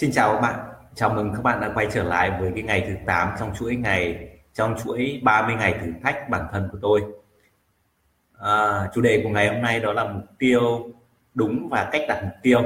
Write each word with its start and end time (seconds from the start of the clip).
Xin 0.00 0.12
chào 0.12 0.32
các 0.32 0.40
bạn, 0.40 0.58
chào 0.94 1.10
mừng 1.14 1.32
các 1.34 1.42
bạn 1.42 1.60
đã 1.60 1.70
quay 1.74 1.86
trở 1.92 2.02
lại 2.02 2.32
với 2.40 2.52
cái 2.54 2.62
ngày 2.62 2.84
thứ 2.88 2.94
8 3.06 3.28
trong 3.38 3.54
chuỗi 3.54 3.76
ngày 3.76 4.28
trong 4.54 4.74
chuỗi 4.84 5.20
30 5.24 5.54
ngày 5.54 5.78
thử 5.80 5.92
thách 6.02 6.28
bản 6.28 6.46
thân 6.52 6.68
của 6.72 6.78
tôi. 6.82 7.02
À, 8.38 8.88
chủ 8.94 9.00
đề 9.00 9.20
của 9.24 9.28
ngày 9.28 9.48
hôm 9.48 9.62
nay 9.62 9.80
đó 9.80 9.92
là 9.92 10.04
mục 10.04 10.24
tiêu 10.38 10.92
đúng 11.34 11.68
và 11.68 11.88
cách 11.92 12.02
đặt 12.08 12.22
mục 12.22 12.32
tiêu. 12.42 12.62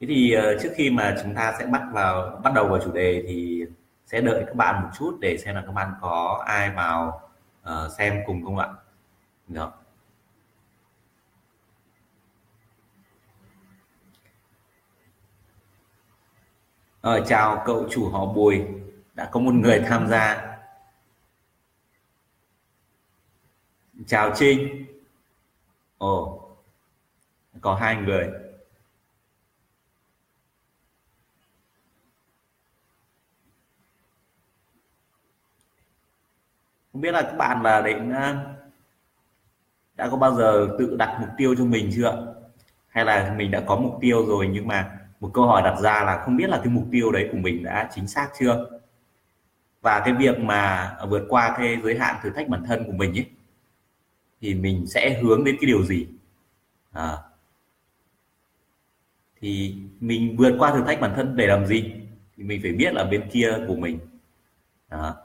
Thế 0.00 0.06
thì 0.08 0.32
ờ, 0.32 0.58
trước 0.62 0.70
khi 0.76 0.90
mà 0.90 1.16
chúng 1.22 1.34
ta 1.34 1.54
sẽ 1.58 1.66
bắt 1.66 1.82
vào 1.92 2.40
bắt 2.44 2.52
đầu 2.54 2.68
vào 2.68 2.78
chủ 2.84 2.92
đề 2.92 3.24
thì 3.28 3.64
sẽ 4.06 4.20
đợi 4.20 4.44
các 4.46 4.56
bạn 4.56 4.82
một 4.82 4.88
chút 4.98 5.16
để 5.20 5.38
xem 5.38 5.54
là 5.54 5.62
các 5.66 5.72
bạn 5.72 5.88
có 6.00 6.44
ai 6.46 6.70
vào 6.70 7.30
uh, 7.62 7.92
xem 7.98 8.20
cùng 8.26 8.44
không 8.44 8.58
ạ? 8.58 8.68
Được. 9.48 9.81
Ờ, 17.02 17.20
chào 17.26 17.62
cậu 17.66 17.86
chủ 17.90 18.08
họ 18.08 18.26
Bùi, 18.26 18.62
đã 19.14 19.28
có 19.32 19.40
một 19.40 19.54
người 19.54 19.80
tham 19.88 20.08
gia. 20.08 20.56
Chào 24.06 24.32
Trinh. 24.34 24.84
Ồ, 25.98 26.42
có 27.60 27.74
hai 27.74 27.96
người. 27.96 28.28
Không 36.92 37.00
biết 37.00 37.12
là 37.12 37.22
các 37.22 37.36
bạn 37.36 37.62
là 37.62 37.80
định 37.80 38.12
ờ, 38.12 38.36
đã 39.96 40.08
có 40.10 40.16
bao 40.16 40.34
giờ 40.34 40.68
tự 40.78 40.96
đặt 40.96 41.16
mục 41.20 41.28
tiêu 41.36 41.54
cho 41.58 41.64
mình 41.64 41.90
chưa? 41.96 42.34
Hay 42.88 43.04
là 43.04 43.34
mình 43.36 43.50
đã 43.50 43.62
có 43.66 43.76
mục 43.76 43.98
tiêu 44.00 44.26
rồi 44.26 44.48
nhưng 44.52 44.68
mà 44.68 44.98
một 45.22 45.30
câu 45.34 45.46
hỏi 45.46 45.62
đặt 45.62 45.80
ra 45.80 46.02
là 46.04 46.22
không 46.24 46.36
biết 46.36 46.48
là 46.48 46.60
cái 46.64 46.72
mục 46.72 46.84
tiêu 46.90 47.12
đấy 47.12 47.28
của 47.32 47.38
mình 47.38 47.62
đã 47.62 47.88
chính 47.94 48.08
xác 48.08 48.28
chưa? 48.38 48.80
Và 49.80 50.02
cái 50.04 50.14
việc 50.14 50.38
mà 50.38 50.96
vượt 51.08 51.26
qua 51.28 51.54
cái 51.58 51.78
giới 51.84 51.98
hạn 51.98 52.16
thử 52.22 52.30
thách 52.30 52.48
bản 52.48 52.64
thân 52.66 52.84
của 52.84 52.92
mình 52.92 53.18
ấy 53.18 53.26
thì 54.40 54.54
mình 54.54 54.86
sẽ 54.86 55.20
hướng 55.22 55.44
đến 55.44 55.56
cái 55.60 55.66
điều 55.66 55.84
gì? 55.84 56.06
À, 56.92 57.16
thì 59.40 59.76
mình 60.00 60.36
vượt 60.36 60.54
qua 60.58 60.72
thử 60.72 60.84
thách 60.84 61.00
bản 61.00 61.12
thân 61.16 61.36
để 61.36 61.46
làm 61.46 61.66
gì? 61.66 61.94
Thì 62.36 62.44
mình 62.44 62.60
phải 62.62 62.72
biết 62.72 62.94
là 62.94 63.04
bên 63.04 63.28
kia 63.32 63.58
của 63.68 63.76
mình. 63.76 63.98
Đó. 64.88 65.16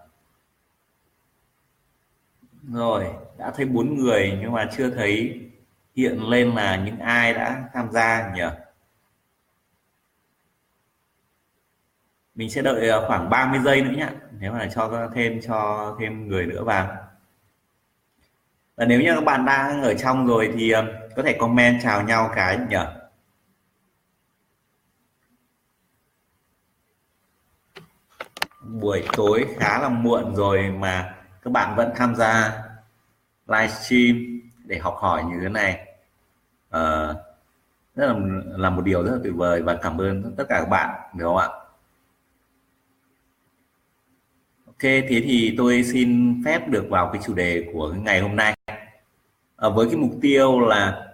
Rồi 2.72 3.06
đã 3.38 3.52
thấy 3.52 3.66
bốn 3.66 3.96
người 3.96 4.38
nhưng 4.42 4.52
mà 4.52 4.70
chưa 4.78 4.90
thấy 4.90 5.42
hiện 5.96 6.24
lên 6.30 6.56
là 6.56 6.84
những 6.86 7.00
ai 7.00 7.34
đã 7.34 7.70
tham 7.74 7.92
gia 7.92 8.34
nhỉ? 8.36 8.67
Mình 12.38 12.50
sẽ 12.50 12.62
đợi 12.62 12.90
ờ, 12.90 13.08
khoảng 13.08 13.30
30 13.30 13.60
giây 13.60 13.82
nữa 13.82 13.92
nhé 13.98 14.08
nếu 14.40 14.52
mà 14.52 14.70
cho 14.76 15.10
thêm 15.16 15.40
cho 15.48 15.96
thêm 16.00 16.28
người 16.28 16.46
nữa 16.46 16.64
vào. 16.64 16.88
Và 18.76 18.86
nếu 18.86 19.02
như 19.02 19.16
các 19.16 19.24
bạn 19.24 19.46
đang 19.46 19.82
ở 19.82 19.94
trong 19.94 20.28
rồi 20.28 20.52
thì 20.56 20.72
ờ, 20.72 20.86
có 21.16 21.24
thể 21.24 21.34
comment 21.40 21.82
chào 21.84 22.04
nhau 22.04 22.32
cái 22.36 22.58
nhỉ? 22.70 22.78
Buổi 28.62 29.04
tối 29.18 29.46
khá 29.60 29.80
là 29.80 29.90
muộn 29.90 30.36
rồi 30.36 30.72
mà 30.80 31.16
các 31.44 31.52
bạn 31.52 31.76
vẫn 31.76 31.92
tham 31.96 32.16
gia 32.16 32.64
livestream 33.48 34.42
để 34.66 34.78
học 34.78 34.96
hỏi 34.98 35.24
như 35.24 35.40
thế 35.42 35.50
này. 35.50 35.88
À, 36.70 37.14
rất 37.96 38.08
là 38.08 38.16
là 38.46 38.70
một 38.70 38.82
điều 38.82 39.04
rất 39.04 39.12
là 39.12 39.20
tuyệt 39.24 39.34
vời 39.36 39.62
và 39.62 39.76
cảm 39.76 40.02
ơn 40.02 40.36
tất 40.38 40.44
cả 40.50 40.60
các 40.60 40.70
bạn 40.70 41.10
được 41.16 41.26
không 41.26 41.38
ạ? 41.38 41.48
Ok, 44.78 44.84
thế 44.84 45.22
thì 45.24 45.54
tôi 45.58 45.84
xin 45.84 46.42
phép 46.46 46.68
được 46.68 46.90
vào 46.90 47.10
cái 47.14 47.22
chủ 47.26 47.34
đề 47.34 47.66
của 47.74 47.90
cái 47.92 48.02
ngày 48.02 48.22
hôm 48.22 48.36
nay. 48.36 48.56
À, 49.56 49.70
với 49.70 49.88
cái 49.88 49.96
mục 49.96 50.12
tiêu 50.22 50.60
là 50.60 51.08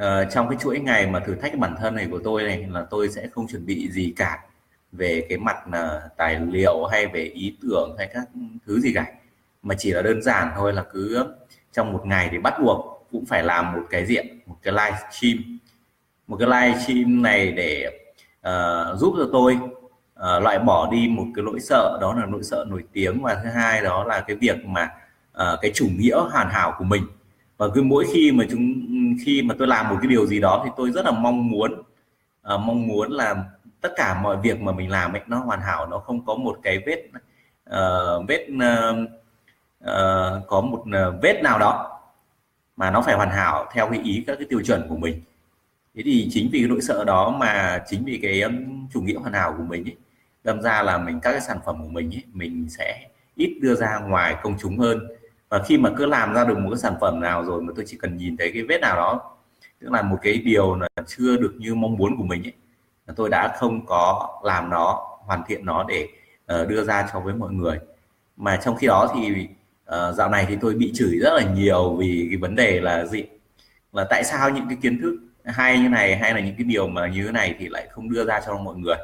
uh, 0.00 0.04
trong 0.30 0.48
cái 0.48 0.58
chuỗi 0.60 0.78
ngày 0.78 1.06
mà 1.06 1.20
thử 1.20 1.34
thách 1.34 1.58
bản 1.58 1.74
thân 1.78 1.94
này 1.94 2.08
của 2.10 2.20
tôi 2.24 2.42
này 2.42 2.66
là 2.70 2.86
tôi 2.90 3.08
sẽ 3.08 3.28
không 3.32 3.48
chuẩn 3.48 3.66
bị 3.66 3.90
gì 3.90 4.12
cả 4.16 4.44
về 4.92 5.26
cái 5.28 5.38
mặt 5.38 5.56
uh, 5.68 6.16
tài 6.16 6.40
liệu 6.40 6.84
hay 6.84 7.06
về 7.06 7.20
ý 7.24 7.56
tưởng 7.62 7.94
hay 7.98 8.08
các 8.14 8.24
thứ 8.66 8.80
gì 8.80 8.92
cả 8.94 9.06
mà 9.62 9.74
chỉ 9.78 9.92
là 9.92 10.02
đơn 10.02 10.22
giản 10.22 10.52
thôi 10.56 10.72
là 10.72 10.84
cứ 10.92 11.26
trong 11.72 11.92
một 11.92 12.02
ngày 12.06 12.28
thì 12.32 12.38
bắt 12.38 12.54
buộc 12.62 13.06
cũng 13.12 13.26
phải 13.26 13.42
làm 13.42 13.72
một 13.72 13.82
cái 13.90 14.06
diện 14.06 14.40
một 14.46 14.56
cái 14.62 14.72
live 14.72 14.98
stream 15.10 15.58
một 16.26 16.36
cái 16.36 16.48
live 16.48 16.80
stream 16.82 17.22
này 17.22 17.52
để 17.52 17.90
uh, 18.48 18.98
giúp 18.98 19.14
cho 19.18 19.28
tôi 19.32 19.58
uh, 20.20 20.42
loại 20.42 20.58
bỏ 20.58 20.88
đi 20.90 21.08
một 21.08 21.24
cái 21.34 21.42
nỗi 21.44 21.60
sợ 21.60 21.98
đó 22.00 22.14
là 22.14 22.26
nỗi 22.26 22.42
sợ 22.42 22.64
nổi 22.68 22.84
tiếng. 22.92 23.22
Và 23.22 23.40
thứ 23.44 23.50
hai 23.50 23.82
đó 23.82 24.04
là 24.04 24.20
cái 24.20 24.36
việc 24.36 24.66
mà 24.66 24.90
uh, 25.42 25.58
cái 25.62 25.70
chủ 25.74 25.86
nghĩa 25.96 26.20
hoàn 26.32 26.48
hảo 26.50 26.74
của 26.78 26.84
mình. 26.84 27.02
Và 27.56 27.66
cứ 27.74 27.82
mỗi 27.82 28.06
khi 28.14 28.32
mà 28.32 28.44
chúng 28.50 28.74
khi 29.24 29.42
mà 29.42 29.54
tôi 29.58 29.68
làm 29.68 29.88
một 29.88 29.96
cái 30.02 30.08
điều 30.08 30.26
gì 30.26 30.40
đó 30.40 30.62
thì 30.64 30.70
tôi 30.76 30.90
rất 30.90 31.04
là 31.04 31.10
mong 31.10 31.50
muốn 31.50 31.72
uh, 32.54 32.60
mong 32.60 32.86
muốn 32.86 33.10
là 33.10 33.44
tất 33.80 33.92
cả 33.96 34.20
mọi 34.22 34.36
việc 34.36 34.60
mà 34.60 34.72
mình 34.72 34.90
làm 34.90 35.12
ấy 35.12 35.22
nó 35.26 35.38
hoàn 35.38 35.60
hảo 35.60 35.86
nó 35.86 35.98
không 35.98 36.24
có 36.26 36.34
một 36.34 36.58
cái 36.62 36.78
vết 36.86 37.08
uh, 37.70 38.28
vết 38.28 38.46
uh, 38.52 39.08
uh, 39.84 40.46
có 40.46 40.60
một 40.60 40.80
uh, 40.80 41.22
vết 41.22 41.40
nào 41.42 41.58
đó 41.58 42.00
mà 42.76 42.90
nó 42.90 43.02
phải 43.02 43.14
hoàn 43.14 43.30
hảo 43.30 43.66
theo 43.72 43.88
cái 43.90 44.00
ý 44.04 44.24
các 44.26 44.36
cái 44.38 44.46
tiêu 44.50 44.60
chuẩn 44.64 44.86
của 44.88 44.96
mình. 44.96 45.20
Thế 45.94 46.02
thì 46.04 46.28
chính 46.30 46.48
vì 46.52 46.58
cái 46.58 46.68
nỗi 46.68 46.80
sợ 46.80 47.04
đó 47.04 47.36
mà 47.40 47.82
chính 47.86 48.04
vì 48.04 48.18
cái 48.22 48.40
um, 48.42 48.88
chủ 48.92 49.00
nghĩa 49.00 49.14
hoàn 49.14 49.32
hảo 49.32 49.54
của 49.58 49.64
mình 49.64 49.84
ấy, 49.84 49.96
đâm 50.46 50.62
ra 50.62 50.82
là 50.82 50.98
mình 50.98 51.20
các 51.20 51.32
cái 51.32 51.40
sản 51.40 51.58
phẩm 51.64 51.82
của 51.82 51.88
mình 51.88 52.14
ấy, 52.14 52.22
mình 52.32 52.66
sẽ 52.68 53.08
ít 53.34 53.58
đưa 53.62 53.74
ra 53.74 53.98
ngoài 53.98 54.36
công 54.42 54.56
chúng 54.60 54.78
hơn. 54.78 54.98
Và 55.48 55.62
khi 55.62 55.78
mà 55.78 55.90
cứ 55.96 56.06
làm 56.06 56.34
ra 56.34 56.44
được 56.44 56.58
một 56.58 56.70
cái 56.70 56.78
sản 56.78 56.94
phẩm 57.00 57.20
nào 57.20 57.44
rồi 57.44 57.62
mà 57.62 57.72
tôi 57.76 57.84
chỉ 57.88 57.96
cần 58.00 58.16
nhìn 58.16 58.36
thấy 58.36 58.50
cái 58.54 58.62
vết 58.62 58.78
nào 58.80 58.96
đó 58.96 59.36
tức 59.80 59.92
là 59.92 60.02
một 60.02 60.16
cái 60.22 60.38
điều 60.38 60.74
là 60.74 60.88
chưa 61.06 61.36
được 61.36 61.54
như 61.58 61.74
mong 61.74 61.96
muốn 61.96 62.16
của 62.16 62.24
mình 62.24 62.42
ấy 62.46 62.52
tôi 63.16 63.28
đã 63.30 63.56
không 63.58 63.86
có 63.86 64.28
làm 64.44 64.70
nó 64.70 65.06
hoàn 65.20 65.42
thiện 65.48 65.66
nó 65.66 65.84
để 65.88 66.08
uh, 66.60 66.68
đưa 66.68 66.84
ra 66.84 67.08
cho 67.12 67.20
với 67.20 67.34
mọi 67.34 67.52
người. 67.52 67.78
Mà 68.36 68.60
trong 68.64 68.76
khi 68.76 68.86
đó 68.86 69.12
thì 69.14 69.48
uh, 69.88 70.14
dạo 70.14 70.30
này 70.30 70.46
thì 70.48 70.56
tôi 70.60 70.74
bị 70.74 70.92
chửi 70.94 71.18
rất 71.18 71.34
là 71.34 71.42
nhiều 71.54 71.96
vì 71.96 72.26
cái 72.30 72.36
vấn 72.36 72.54
đề 72.54 72.80
là 72.80 73.06
gì? 73.06 73.24
Là 73.92 74.06
tại 74.10 74.24
sao 74.24 74.50
những 74.50 74.68
cái 74.68 74.78
kiến 74.82 75.00
thức 75.02 75.18
hay 75.44 75.78
như 75.78 75.88
này 75.88 76.16
hay 76.16 76.34
là 76.34 76.40
những 76.40 76.54
cái 76.58 76.64
điều 76.64 76.88
mà 76.88 77.08
như 77.08 77.26
thế 77.26 77.32
này 77.32 77.54
thì 77.58 77.68
lại 77.68 77.86
không 77.90 78.10
đưa 78.10 78.24
ra 78.24 78.40
cho 78.46 78.58
mọi 78.58 78.76
người? 78.76 78.96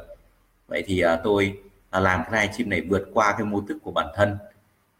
Vậy 0.67 0.83
thì 0.87 1.03
uh, 1.05 1.19
tôi 1.23 1.57
uh, 1.97 2.03
làm 2.03 2.21
cái 2.31 2.41
livestream 2.41 2.69
này 2.69 2.81
vượt 2.81 3.09
qua 3.13 3.35
cái 3.37 3.45
mô 3.45 3.61
thức 3.61 3.77
của 3.83 3.91
bản 3.91 4.07
thân. 4.15 4.37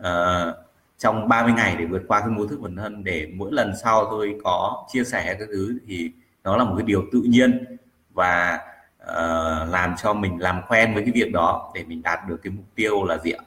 Uh, 0.02 0.56
trong 0.98 1.28
30 1.28 1.54
ngày 1.54 1.76
để 1.80 1.86
vượt 1.86 2.02
qua 2.08 2.20
cái 2.20 2.30
mô 2.30 2.46
thức 2.46 2.60
bản 2.62 2.76
thân 2.76 3.04
để 3.04 3.28
mỗi 3.34 3.52
lần 3.52 3.74
sau 3.84 4.08
tôi 4.12 4.36
có 4.44 4.86
chia 4.94 5.04
sẻ 5.04 5.36
các 5.40 5.48
thứ 5.52 5.80
thì 5.88 6.12
nó 6.44 6.58
là 6.58 6.64
một 6.64 6.76
cái 6.78 6.86
điều 6.86 7.04
tự 7.12 7.22
nhiên 7.22 7.78
và 8.14 8.60
uh, 9.04 9.70
làm 9.70 9.96
cho 10.04 10.14
mình 10.14 10.42
làm 10.42 10.62
quen 10.70 10.94
với 10.94 11.04
cái 11.04 11.12
việc 11.16 11.32
đó 11.34 11.72
để 11.76 11.84
mình 11.84 12.02
đạt 12.02 12.20
được 12.28 12.38
cái 12.44 12.54
mục 12.56 12.66
tiêu 12.76 13.06
là 13.06 13.18
gì 13.18 13.32
ạ? 13.32 13.44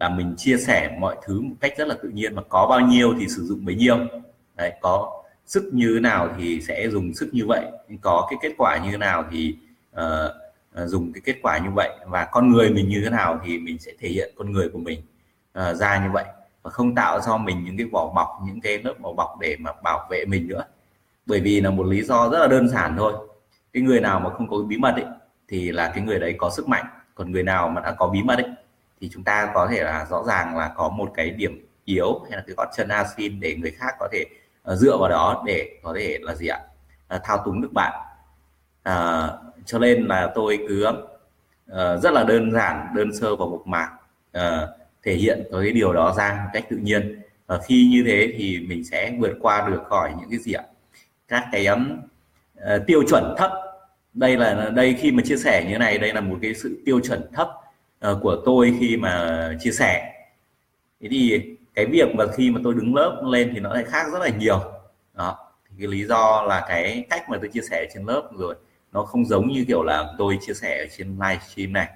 Là 0.00 0.08
mình 0.08 0.34
chia 0.36 0.56
sẻ 0.56 0.96
mọi 1.00 1.16
thứ 1.26 1.40
một 1.40 1.54
cách 1.60 1.72
rất 1.78 1.88
là 1.88 1.94
tự 2.02 2.08
nhiên 2.08 2.34
mà 2.34 2.42
có 2.48 2.66
bao 2.66 2.80
nhiêu 2.80 3.14
thì 3.20 3.28
sử 3.28 3.44
dụng 3.44 3.64
bấy 3.64 3.74
nhiêu. 3.74 3.98
Đấy 4.56 4.72
có 4.80 5.22
sức 5.46 5.70
như 5.72 5.90
thế 5.94 6.00
nào 6.00 6.34
thì 6.38 6.60
sẽ 6.60 6.88
dùng 6.88 7.14
sức 7.14 7.30
như 7.32 7.46
vậy. 7.46 7.66
Có 8.00 8.26
cái 8.30 8.38
kết 8.42 8.54
quả 8.58 8.78
như 8.84 8.90
thế 8.90 8.96
nào 8.96 9.24
thì 9.30 9.56
uh, 9.96 10.00
Ờ, 10.72 10.86
dùng 10.86 11.12
cái 11.12 11.20
kết 11.24 11.36
quả 11.42 11.58
như 11.58 11.70
vậy 11.74 11.90
và 12.06 12.24
con 12.24 12.52
người 12.52 12.70
mình 12.70 12.88
như 12.88 13.00
thế 13.04 13.10
nào 13.10 13.40
thì 13.44 13.58
mình 13.58 13.78
sẽ 13.78 13.92
thể 14.00 14.08
hiện 14.08 14.34
con 14.38 14.52
người 14.52 14.68
của 14.68 14.78
mình 14.78 15.02
uh, 15.58 15.76
ra 15.76 16.04
như 16.04 16.10
vậy 16.12 16.24
và 16.62 16.70
không 16.70 16.94
tạo 16.94 17.20
cho 17.26 17.36
mình 17.36 17.64
những 17.64 17.76
cái 17.76 17.86
vỏ 17.92 18.12
bọc 18.14 18.28
những 18.46 18.60
cái 18.60 18.78
lớp 18.78 18.94
vỏ 19.00 19.12
bọc 19.12 19.40
để 19.40 19.56
mà 19.60 19.72
bảo 19.84 20.06
vệ 20.10 20.24
mình 20.24 20.48
nữa. 20.48 20.64
Bởi 21.26 21.40
vì 21.40 21.60
là 21.60 21.70
một 21.70 21.86
lý 21.86 22.02
do 22.02 22.28
rất 22.30 22.38
là 22.38 22.46
đơn 22.46 22.68
giản 22.68 22.96
thôi. 22.96 23.12
Cái 23.72 23.82
người 23.82 24.00
nào 24.00 24.20
mà 24.20 24.30
không 24.30 24.48
có 24.48 24.56
bí 24.58 24.76
mật 24.76 24.94
ấy 24.94 25.04
thì 25.48 25.72
là 25.72 25.92
cái 25.94 26.04
người 26.04 26.18
đấy 26.18 26.34
có 26.38 26.50
sức 26.50 26.68
mạnh. 26.68 26.84
Còn 27.14 27.32
người 27.32 27.42
nào 27.42 27.68
mà 27.68 27.80
đã 27.80 27.90
có 27.90 28.06
bí 28.08 28.22
mật 28.22 28.38
ấy 28.38 28.50
thì 29.00 29.10
chúng 29.12 29.24
ta 29.24 29.50
có 29.54 29.68
thể 29.70 29.82
là 29.84 30.06
rõ 30.10 30.22
ràng 30.24 30.56
là 30.56 30.72
có 30.76 30.88
một 30.88 31.10
cái 31.14 31.30
điểm 31.30 31.66
yếu 31.84 32.20
hay 32.28 32.36
là 32.36 32.42
cái 32.46 32.54
gót 32.56 32.68
chân 32.76 32.88
asin 32.88 33.40
để 33.40 33.56
người 33.56 33.70
khác 33.70 33.94
có 33.98 34.08
thể 34.12 34.24
uh, 34.72 34.78
dựa 34.78 34.96
vào 34.96 35.08
đó 35.08 35.42
để 35.46 35.80
có 35.82 35.94
thể 35.96 36.18
là 36.20 36.34
gì 36.34 36.46
ạ? 36.46 36.58
Uh, 37.14 37.20
thao 37.24 37.42
túng 37.44 37.62
được 37.62 37.72
bạn. 37.72 37.92
Uh, 38.88 39.51
cho 39.64 39.78
nên 39.78 40.06
là 40.06 40.32
tôi 40.34 40.58
cứ 40.68 40.86
uh, 40.86 40.94
rất 42.02 42.12
là 42.12 42.24
đơn 42.24 42.52
giản 42.52 42.86
đơn 42.94 43.10
sơ 43.20 43.36
và 43.36 43.46
mộc 43.46 43.66
mạc 43.66 43.90
uh, 44.38 44.68
thể 45.02 45.14
hiện 45.14 45.42
cái 45.52 45.70
điều 45.70 45.92
đó 45.92 46.14
ra 46.16 46.40
một 46.44 46.50
cách 46.52 46.64
tự 46.70 46.76
nhiên. 46.76 47.22
Và 47.46 47.58
khi 47.58 47.88
như 47.92 48.04
thế 48.06 48.34
thì 48.36 48.66
mình 48.68 48.84
sẽ 48.84 49.12
vượt 49.18 49.32
qua 49.40 49.68
được 49.68 49.82
khỏi 49.88 50.12
những 50.20 50.30
cái 50.30 50.38
gì 50.38 50.52
ạ? 50.52 50.64
Các 51.28 51.48
cái 51.52 51.66
um, 51.66 52.00
uh, 52.58 52.86
tiêu 52.86 53.02
chuẩn 53.08 53.34
thấp. 53.38 53.50
Đây 54.14 54.36
là 54.36 54.70
đây 54.74 54.96
khi 55.00 55.12
mà 55.12 55.22
chia 55.26 55.36
sẻ 55.36 55.66
như 55.68 55.78
này 55.78 55.98
đây 55.98 56.12
là 56.12 56.20
một 56.20 56.38
cái 56.42 56.54
sự 56.54 56.82
tiêu 56.86 57.00
chuẩn 57.00 57.32
thấp 57.32 57.48
uh, 58.10 58.18
của 58.22 58.42
tôi 58.44 58.76
khi 58.80 58.96
mà 58.96 59.48
chia 59.60 59.70
sẻ. 59.70 60.12
Thế 61.00 61.08
thì 61.10 61.42
cái 61.74 61.86
việc 61.86 62.14
mà 62.14 62.24
khi 62.36 62.50
mà 62.50 62.60
tôi 62.64 62.74
đứng 62.74 62.94
lớp 62.94 63.22
lên 63.24 63.50
thì 63.54 63.60
nó 63.60 63.74
lại 63.74 63.84
khác 63.84 64.06
rất 64.12 64.18
là 64.18 64.28
nhiều. 64.28 64.60
Đó 65.14 65.38
thì 65.68 65.74
cái 65.78 65.88
lý 65.88 66.04
do 66.04 66.42
là 66.48 66.64
cái 66.68 67.04
cách 67.10 67.30
mà 67.30 67.38
tôi 67.40 67.48
chia 67.48 67.60
sẻ 67.70 67.86
trên 67.94 68.04
lớp 68.04 68.30
rồi 68.38 68.54
nó 68.92 69.02
không 69.02 69.24
giống 69.26 69.48
như 69.48 69.64
kiểu 69.68 69.82
là 69.82 70.14
tôi 70.18 70.38
chia 70.46 70.54
sẻ 70.54 70.78
ở 70.78 70.86
trên 70.96 71.08
livestream 71.08 71.72
này. 71.72 71.88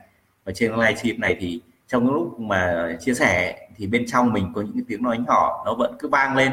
Và 0.44 0.52
trên 0.52 0.72
livestream 0.72 1.20
này 1.20 1.36
thì 1.40 1.60
trong 1.88 2.12
lúc 2.14 2.40
mà 2.40 2.88
chia 3.00 3.14
sẻ 3.14 3.58
thì 3.76 3.86
bên 3.86 4.04
trong 4.06 4.32
mình 4.32 4.52
có 4.54 4.62
những 4.62 4.72
cái 4.74 4.84
tiếng 4.88 5.02
nói 5.02 5.18
nhỏ 5.28 5.62
nó 5.66 5.74
vẫn 5.74 5.96
cứ 5.98 6.08
vang 6.08 6.36
lên. 6.36 6.52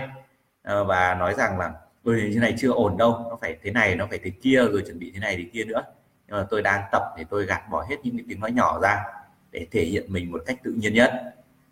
Ờ, 0.64 0.84
và 0.84 1.14
nói 1.14 1.34
rằng 1.38 1.60
là 1.60 1.74
ôi 2.04 2.32
thế 2.34 2.40
này 2.40 2.54
chưa 2.58 2.72
ổn 2.72 2.98
đâu 2.98 3.26
nó 3.30 3.38
phải 3.42 3.58
thế 3.64 3.72
này 3.72 3.96
nó 3.96 4.08
phải 4.10 4.20
thế 4.24 4.30
kia 4.42 4.58
rồi 4.58 4.84
chuẩn 4.86 5.00
bị 5.00 5.12
thế 5.14 5.20
này 5.20 5.36
thế 5.38 5.46
kia 5.54 5.64
nữa. 5.64 5.82
Nhưng 6.28 6.38
mà 6.38 6.46
tôi 6.50 6.62
đang 6.62 6.82
tập 6.92 7.04
để 7.18 7.26
tôi 7.30 7.46
gạt 7.46 7.62
bỏ 7.72 7.86
hết 7.90 7.96
những 8.04 8.18
cái 8.18 8.26
tiếng 8.30 8.40
nói 8.40 8.52
nhỏ 8.52 8.80
ra 8.84 9.04
để 9.52 9.68
thể 9.72 9.82
hiện 9.84 10.04
mình 10.08 10.32
một 10.32 10.42
cách 10.46 10.58
tự 10.64 10.72
nhiên 10.72 10.94
nhất. 10.94 11.12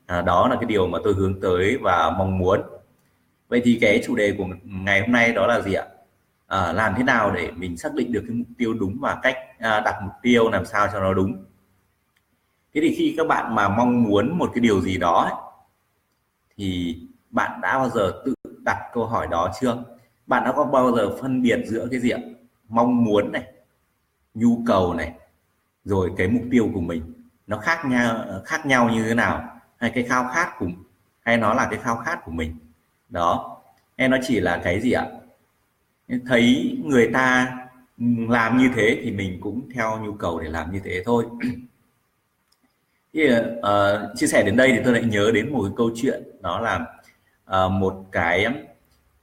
À, 0.05 0.21
đó 0.21 0.47
là 0.47 0.55
cái 0.55 0.65
điều 0.65 0.87
mà 0.87 0.99
tôi 1.03 1.13
hướng 1.13 1.41
tới 1.41 1.77
và 1.81 2.11
mong 2.17 2.37
muốn. 2.37 2.61
Vậy 3.49 3.61
thì 3.63 3.77
cái 3.81 4.01
chủ 4.05 4.15
đề 4.15 4.33
của 4.37 4.45
ngày 4.63 5.01
hôm 5.01 5.11
nay 5.11 5.33
đó 5.33 5.47
là 5.47 5.61
gì 5.61 5.73
ạ? 5.73 5.85
À, 6.51 6.73
làm 6.73 6.93
thế 6.97 7.03
nào 7.03 7.31
để 7.31 7.51
mình 7.51 7.77
xác 7.77 7.93
định 7.93 8.11
được 8.11 8.23
cái 8.27 8.35
mục 8.35 8.47
tiêu 8.57 8.73
đúng 8.73 8.97
và 8.99 9.19
cách 9.23 9.37
à, 9.59 9.79
đặt 9.79 9.95
mục 10.03 10.13
tiêu 10.21 10.49
làm 10.49 10.65
sao 10.65 10.87
cho 10.93 10.99
nó 10.99 11.13
đúng? 11.13 11.45
Thế 12.73 12.81
thì 12.81 12.95
khi 12.97 13.13
các 13.17 13.27
bạn 13.27 13.55
mà 13.55 13.69
mong 13.69 14.03
muốn 14.03 14.37
một 14.37 14.51
cái 14.53 14.61
điều 14.61 14.81
gì 14.81 14.97
đó 14.97 15.21
ấy, 15.21 15.33
thì 16.57 16.97
bạn 17.29 17.61
đã 17.61 17.77
bao 17.77 17.89
giờ 17.89 18.21
tự 18.25 18.33
đặt 18.65 18.77
câu 18.93 19.05
hỏi 19.05 19.27
đó 19.27 19.51
chưa? 19.61 19.83
Bạn 20.27 20.43
đã 20.43 20.51
có 20.51 20.63
bao 20.63 20.95
giờ 20.95 21.17
phân 21.21 21.41
biệt 21.41 21.59
giữa 21.65 21.87
cái 21.91 21.99
gì 21.99 22.09
ạ? 22.09 22.19
Mong 22.69 23.03
muốn 23.03 23.31
này 23.31 23.43
nhu 24.33 24.63
cầu 24.65 24.93
này 24.93 25.13
rồi 25.85 26.11
cái 26.17 26.27
mục 26.27 26.43
tiêu 26.51 26.69
của 26.73 26.81
mình. 26.81 27.13
Nó 27.47 27.57
khác 27.57 27.85
nhau 27.85 28.25
khác 28.45 28.65
nhau 28.65 28.89
như 28.89 29.03
thế 29.03 29.13
nào? 29.13 29.61
Hay 29.77 29.91
cái 29.95 30.03
khao 30.03 30.29
khát 30.33 30.53
của 30.59 30.67
hay 31.21 31.37
nó 31.37 31.53
là 31.53 31.67
cái 31.71 31.79
khao 31.79 31.95
khát 31.95 32.25
của 32.25 32.31
mình? 32.31 32.55
Đó. 33.09 33.57
Hay 33.97 34.09
nó 34.09 34.17
chỉ 34.23 34.39
là 34.39 34.61
cái 34.63 34.81
gì 34.81 34.91
ạ? 34.91 35.05
Thấy 36.27 36.77
người 36.83 37.09
ta 37.13 37.57
làm 38.29 38.57
như 38.57 38.69
thế 38.75 39.01
thì 39.03 39.11
mình 39.11 39.37
cũng 39.41 39.69
theo 39.73 39.99
nhu 40.03 40.13
cầu 40.13 40.39
để 40.39 40.49
làm 40.49 40.71
như 40.71 40.79
thế 40.83 41.03
thôi. 41.05 41.25
Thì, 43.13 43.29
uh, 43.33 43.37
chia 44.15 44.27
sẻ 44.27 44.43
đến 44.43 44.55
đây 44.57 44.71
thì 44.71 44.79
tôi 44.83 44.93
lại 44.93 45.03
nhớ 45.03 45.31
đến 45.33 45.53
một 45.53 45.63
cái 45.63 45.73
câu 45.77 45.91
chuyện 45.95 46.23
đó 46.41 46.59
là 46.59 46.85
uh, 47.65 47.71
một 47.71 48.05
cái 48.11 48.45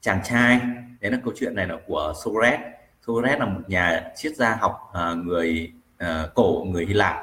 chàng 0.00 0.20
trai. 0.24 0.60
Đấy 1.00 1.10
là 1.10 1.18
câu 1.24 1.32
chuyện 1.36 1.54
này 1.54 1.66
là 1.66 1.76
của 1.86 2.12
Socrates 2.24 2.60
Socrates 3.06 3.38
là 3.38 3.46
một 3.46 3.60
nhà 3.66 4.10
triết 4.16 4.36
gia 4.36 4.54
học 4.54 4.92
uh, 4.92 5.26
người 5.26 5.72
uh, 6.04 6.34
cổ 6.34 6.66
người 6.68 6.86
Hy 6.86 6.94
Lạp. 6.94 7.16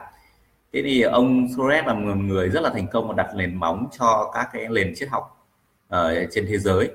Thế 0.73 0.81
thì 0.83 1.01
ông 1.01 1.47
Socrates 1.57 1.85
là 1.85 1.93
một 1.93 2.15
người 2.15 2.49
rất 2.49 2.61
là 2.61 2.69
thành 2.69 2.87
công 2.87 3.07
và 3.07 3.13
đặt 3.13 3.35
nền 3.35 3.55
móng 3.55 3.87
cho 3.99 4.31
các 4.33 4.49
cái 4.53 4.67
nền 4.69 4.93
triết 4.95 5.09
học 5.09 5.47
uh, 5.95 6.29
trên 6.31 6.45
thế 6.49 6.57
giới. 6.57 6.91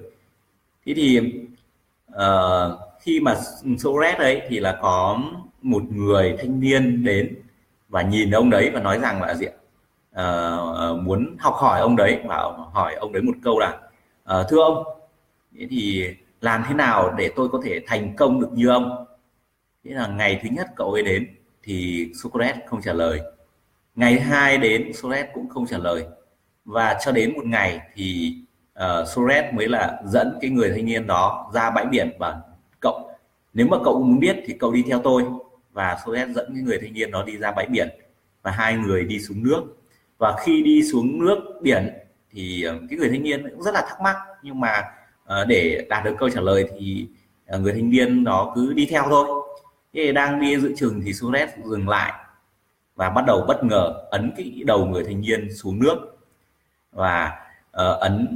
Thế 0.87 0.94
thì 0.96 1.20
uh, 2.12 2.79
khi 3.01 3.21
mà 3.21 3.35
Socrates 3.79 4.19
đấy 4.19 4.43
thì 4.49 4.61
là 4.61 4.79
có 4.83 5.21
một 5.62 5.83
người 5.91 6.37
thanh 6.39 6.61
niên 6.61 7.05
đến 7.05 7.35
và 7.89 8.03
nhìn 8.03 8.31
ông 8.31 8.51
đấy 8.51 8.71
và 8.75 8.81
nói 8.81 8.99
rằng 8.99 9.23
là 9.23 9.35
gì 9.35 9.47
uh, 9.47 11.03
muốn 11.03 11.37
học 11.39 11.55
hỏi 11.55 11.81
ông 11.81 11.97
đấy 11.97 12.21
và 12.25 12.37
hỏi 12.73 12.95
ông 12.95 13.12
đấy 13.12 13.23
một 13.23 13.35
câu 13.43 13.59
là 13.59 13.79
uh, 14.41 14.49
thưa 14.49 14.62
ông 14.62 14.85
thế 15.59 15.67
thì 15.71 16.15
làm 16.41 16.65
thế 16.69 16.75
nào 16.75 17.15
để 17.19 17.31
tôi 17.37 17.49
có 17.49 17.61
thể 17.65 17.81
thành 17.87 18.17
công 18.17 18.41
được 18.41 18.53
như 18.53 18.69
ông? 18.69 19.07
Thế 19.85 19.91
là 19.95 20.07
ngày 20.07 20.41
thứ 20.43 20.49
nhất 20.53 20.67
cậu 20.77 20.93
ấy 20.93 21.03
đến 21.03 21.27
thì 21.62 22.09
Socrates 22.23 22.65
không 22.67 22.83
trả 22.83 22.93
lời. 22.93 23.21
Ngày 23.95 24.21
hai 24.21 24.59
đến 24.59 24.93
Socrates 24.93 25.31
cũng 25.35 25.49
không 25.49 25.67
trả 25.67 25.79
lời. 25.79 26.05
Và 26.65 26.99
cho 27.05 27.12
đến 27.12 27.33
một 27.37 27.45
ngày 27.45 27.81
thì 27.95 28.35
Ờ, 28.81 29.00
uh, 29.00 29.09
Socrates 29.09 29.55
mới 29.55 29.69
là 29.69 30.00
dẫn 30.05 30.38
cái 30.41 30.50
người 30.50 30.71
thanh 30.71 30.85
niên 30.85 31.06
đó 31.06 31.50
ra 31.55 31.71
bãi 31.71 31.87
biển 31.87 32.11
và 32.19 32.41
cậu 32.81 33.11
nếu 33.55 33.67
mà 33.67 33.77
cậu 33.85 34.03
muốn 34.03 34.21
biết 34.21 34.37
thì 34.47 34.55
cậu 34.61 34.73
đi 34.73 34.82
theo 34.88 35.00
tôi. 35.05 35.25
Và 35.73 35.99
Socrates 36.06 36.37
dẫn 36.37 36.55
cái 36.55 36.62
người 36.62 36.79
thanh 36.82 36.93
niên 36.93 37.11
đó 37.11 37.23
đi 37.23 37.38
ra 37.38 37.53
bãi 37.53 37.67
biển 37.67 37.88
và 38.43 38.50
hai 38.50 38.77
người 38.77 39.05
đi 39.05 39.21
xuống 39.21 39.43
nước. 39.43 39.62
Và 40.19 40.37
khi 40.44 40.62
đi 40.62 40.82
xuống 40.93 41.25
nước 41.25 41.38
biển 41.62 41.91
thì 42.31 42.62
ờ, 42.62 42.79
cái 42.91 42.99
người 42.99 43.09
thanh 43.09 43.23
niên 43.23 43.50
cũng 43.50 43.62
rất 43.62 43.75
là 43.75 43.87
thắc 43.88 44.00
mắc. 44.00 44.17
Nhưng 44.43 44.61
mà 44.61 44.83
uh, 45.25 45.49
để 45.49 45.87
đạt 45.88 46.05
được 46.05 46.15
câu 46.19 46.31
trả 46.31 46.41
lời 46.41 46.69
thì 46.79 47.06
uh, 47.55 47.61
người 47.61 47.73
thanh 47.73 47.91
niên 47.91 48.25
đó 48.25 48.53
cứ 48.55 48.73
đi 48.73 48.87
theo 48.87 49.03
thôi. 49.11 49.26
Thế 49.94 50.12
đang 50.12 50.41
đi 50.41 50.56
dự 50.56 50.75
chừng 50.76 51.00
thì 51.05 51.12
Socrates 51.12 51.50
dừng 51.65 51.88
lại 51.88 52.12
và 52.97 53.11
bắt 53.11 53.25
đầu 53.26 53.44
bất 53.49 53.65
ngờ 53.65 53.94
ấn 54.11 54.33
cái 54.37 54.62
đầu 54.67 54.87
người 54.87 55.05
thanh 55.05 55.21
niên 55.21 55.56
xuống 55.56 55.81
nước. 55.81 56.19
Và 56.93 57.38
uh, 57.71 58.00
ấn 58.00 58.26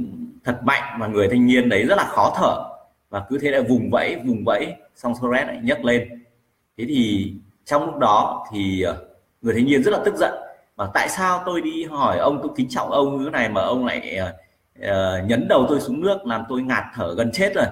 thật 0.45 0.59
mạnh 0.63 0.97
và 0.99 1.07
người 1.07 1.27
thanh 1.27 1.45
niên 1.45 1.69
đấy 1.69 1.85
rất 1.85 1.95
là 1.95 2.03
khó 2.03 2.33
thở. 2.37 2.63
Và 3.09 3.25
cứ 3.29 3.37
thế 3.37 3.51
lại 3.51 3.61
vùng 3.61 3.89
vẫy 3.91 4.15
vùng 4.25 4.43
vẫy 4.45 4.73
xong 4.95 5.13
Socrates 5.15 5.47
lại 5.47 5.59
nhấc 5.63 5.85
lên. 5.85 6.23
Thế 6.77 6.85
thì 6.87 7.33
trong 7.65 7.85
lúc 7.85 7.97
đó 7.97 8.45
thì 8.51 8.81
ờ, 8.81 9.05
người 9.41 9.53
thanh 9.53 9.65
niên 9.65 9.83
rất 9.83 9.91
là 9.91 9.99
tức 10.05 10.15
giận. 10.15 10.33
Và 10.75 10.89
tại 10.93 11.09
sao 11.09 11.43
tôi 11.45 11.61
đi 11.61 11.83
hỏi 11.83 12.17
ông 12.17 12.39
tôi 12.43 12.51
kính 12.57 12.69
trọng 12.69 12.91
ông 12.91 13.17
như 13.17 13.25
thế 13.25 13.31
này 13.31 13.49
mà 13.49 13.61
ông 13.61 13.85
lại 13.85 14.19
uh, 14.79 15.29
nhấn 15.29 15.47
đầu 15.47 15.65
tôi 15.69 15.81
xuống 15.81 16.01
nước 16.01 16.25
làm 16.25 16.43
tôi 16.49 16.61
ngạt 16.61 16.83
thở 16.95 17.13
gần 17.17 17.31
chết 17.33 17.51
rồi? 17.55 17.65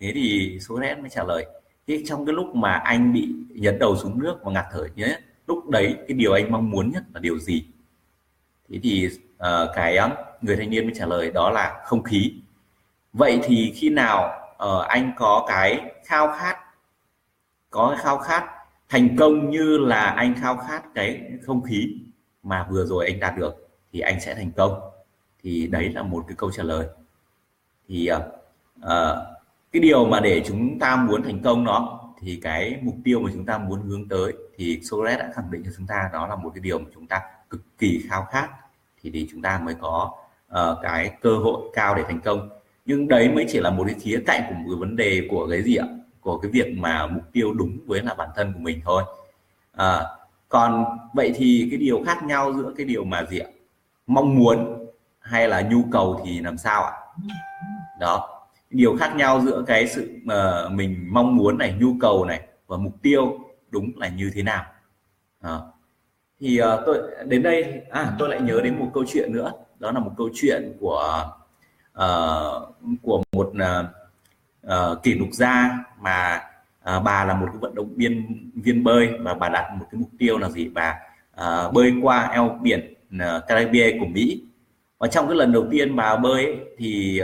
Thế 0.00 0.12
thì 0.14 0.58
Socrates 0.60 0.98
mới 0.98 1.10
trả 1.10 1.24
lời. 1.24 1.46
Thế 1.86 2.02
trong 2.06 2.26
cái 2.26 2.32
lúc 2.32 2.54
mà 2.54 2.72
anh 2.72 3.12
bị 3.12 3.28
nhấn 3.50 3.78
đầu 3.78 3.96
xuống 3.96 4.18
nước 4.22 4.34
và 4.42 4.52
ngạt 4.52 4.64
thở 4.72 4.86
nhé 4.94 5.18
lúc 5.46 5.68
đấy 5.68 5.94
cái 6.08 6.14
điều 6.14 6.32
anh 6.32 6.52
mong 6.52 6.70
muốn 6.70 6.90
nhất 6.90 7.02
là 7.14 7.20
điều 7.20 7.38
gì? 7.38 7.64
Thế 8.68 8.78
thì 8.82 9.08
uh, 9.36 9.70
cái 9.74 9.96
người 10.42 10.56
thanh 10.56 10.70
niên 10.70 10.84
mới 10.84 10.94
trả 10.96 11.06
lời 11.06 11.30
đó 11.30 11.50
là 11.50 11.82
không 11.84 12.02
khí. 12.02 12.34
Vậy 13.12 13.40
thì 13.44 13.72
khi 13.76 13.90
nào 13.90 14.32
uh, 14.52 14.86
anh 14.88 15.12
có 15.16 15.44
cái 15.48 15.80
khao 16.04 16.32
khát 16.38 16.56
có 17.70 17.88
cái 17.94 18.04
khao 18.04 18.18
khát 18.18 18.44
thành 18.88 19.16
công 19.16 19.50
như 19.50 19.78
là 19.78 20.04
anh 20.04 20.34
khao 20.40 20.56
khát 20.56 20.82
cái 20.94 21.22
không 21.42 21.62
khí 21.62 21.96
mà 22.42 22.66
vừa 22.70 22.84
rồi 22.84 23.06
anh 23.06 23.20
đạt 23.20 23.36
được 23.36 23.68
thì 23.92 24.00
anh 24.00 24.20
sẽ 24.20 24.34
thành 24.34 24.52
công? 24.52 24.80
Thì 25.42 25.66
đấy 25.66 25.88
là 25.88 26.02
một 26.02 26.24
cái 26.28 26.34
câu 26.38 26.50
trả 26.50 26.62
lời. 26.62 26.86
Thì 27.88 28.10
uh, 28.12 28.22
uh, 28.78 29.18
cái 29.72 29.80
điều 29.80 30.04
mà 30.06 30.20
để 30.20 30.42
chúng 30.46 30.78
ta 30.78 30.96
muốn 30.96 31.22
thành 31.22 31.42
công 31.42 31.64
đó 31.64 32.10
thì 32.20 32.40
cái 32.42 32.78
mục 32.82 32.94
tiêu 33.04 33.20
mà 33.20 33.30
chúng 33.34 33.46
ta 33.46 33.58
muốn 33.58 33.80
hướng 33.82 34.08
tới 34.08 34.32
thì 34.56 34.80
Socrates 34.82 35.18
đã 35.18 35.30
khẳng 35.34 35.50
định 35.50 35.62
cho 35.64 35.70
chúng 35.76 35.86
ta 35.86 36.10
đó 36.12 36.26
là 36.26 36.36
một 36.36 36.50
cái 36.54 36.60
điều 36.60 36.78
mà 36.78 36.84
chúng 36.94 37.06
ta 37.06 37.20
cực 37.50 37.60
kỳ 37.78 38.02
khao 38.08 38.24
khát. 38.24 38.48
Thì 39.02 39.10
thì 39.10 39.28
chúng 39.30 39.42
ta 39.42 39.60
mới 39.64 39.74
có 39.74 40.16
uh, 40.54 40.78
cái 40.82 41.16
cơ 41.20 41.36
hội 41.36 41.70
cao 41.72 41.94
để 41.94 42.02
thành 42.08 42.20
công. 42.20 42.48
Nhưng 42.86 43.08
đấy 43.08 43.28
mới 43.28 43.44
chỉ 43.48 43.60
là 43.60 43.70
một 43.70 43.84
cái 43.86 43.94
khía 44.00 44.22
cạnh 44.26 44.42
của 44.48 44.54
một 44.54 44.64
cái 44.70 44.76
vấn 44.80 44.96
đề 44.96 45.26
của 45.30 45.48
cái 45.50 45.62
gì 45.62 45.76
ạ? 45.76 45.86
Của 46.20 46.38
cái 46.38 46.50
việc 46.50 46.66
mà 46.76 47.06
mục 47.06 47.22
tiêu 47.32 47.52
đúng 47.52 47.78
với 47.86 48.02
là 48.02 48.14
bản 48.14 48.28
thân 48.36 48.52
của 48.52 48.60
mình 48.60 48.80
thôi. 48.84 49.02
À, 49.72 50.02
còn 50.48 50.84
vậy 51.14 51.32
thì 51.36 51.68
cái 51.70 51.78
điều 51.78 52.04
khác 52.06 52.24
nhau 52.24 52.52
giữa 52.52 52.72
cái 52.76 52.86
điều 52.86 53.04
mà 53.04 53.24
gì 53.24 53.38
ạ? 53.38 53.48
Mong 54.06 54.38
muốn 54.38 54.86
hay 55.20 55.48
là 55.48 55.60
nhu 55.60 55.84
cầu 55.92 56.20
thì 56.24 56.40
làm 56.40 56.58
sao 56.58 56.82
ạ? 56.82 56.92
Đó 58.00 58.40
điều 58.70 58.96
khác 58.96 59.16
nhau 59.16 59.40
giữa 59.40 59.64
cái 59.66 59.88
sự 59.88 60.18
mà 60.24 60.68
mình 60.68 61.06
mong 61.08 61.36
muốn 61.36 61.58
này 61.58 61.74
nhu 61.80 61.94
cầu 62.00 62.24
này 62.24 62.40
và 62.66 62.76
mục 62.76 62.92
tiêu 63.02 63.38
đúng 63.70 63.90
là 63.96 64.08
như 64.08 64.30
thế 64.34 64.42
nào. 64.42 64.64
À, 65.40 65.58
thì 66.40 66.60
uh, 66.62 66.66
tôi 66.86 66.98
đến 67.26 67.42
đây 67.42 67.82
à 67.90 68.12
tôi 68.18 68.28
lại 68.28 68.40
nhớ 68.40 68.60
đến 68.64 68.78
một 68.78 68.90
câu 68.94 69.04
chuyện 69.08 69.32
nữa 69.32 69.52
đó 69.80 69.92
là 69.92 70.00
một 70.00 70.12
câu 70.16 70.28
chuyện 70.34 70.72
của 70.80 71.24
uh, 71.98 72.74
của 73.02 73.22
một 73.32 73.52
uh, 74.66 75.02
kỷ 75.02 75.14
lục 75.14 75.28
gia 75.32 75.78
mà 76.00 76.42
uh, 76.96 77.02
bà 77.04 77.24
là 77.24 77.34
một 77.34 77.46
cái 77.46 77.58
vận 77.60 77.74
động 77.74 77.94
viên 77.96 78.40
viên 78.54 78.84
bơi 78.84 79.10
và 79.20 79.34
bà 79.34 79.48
đặt 79.48 79.70
một 79.78 79.86
cái 79.90 80.00
mục 80.00 80.10
tiêu 80.18 80.38
là 80.38 80.48
gì? 80.48 80.68
Bà 80.68 80.98
uh, 81.40 81.72
bơi 81.72 81.92
qua 82.02 82.28
eo 82.32 82.58
biển 82.62 82.94
uh, 83.16 83.46
Caribe 83.48 83.98
của 83.98 84.06
Mỹ. 84.06 84.42
Và 84.98 85.08
trong 85.08 85.26
cái 85.26 85.36
lần 85.36 85.52
đầu 85.52 85.66
tiên 85.70 85.96
bà 85.96 86.16
bơi 86.16 86.44
ấy, 86.44 86.58
thì 86.78 87.22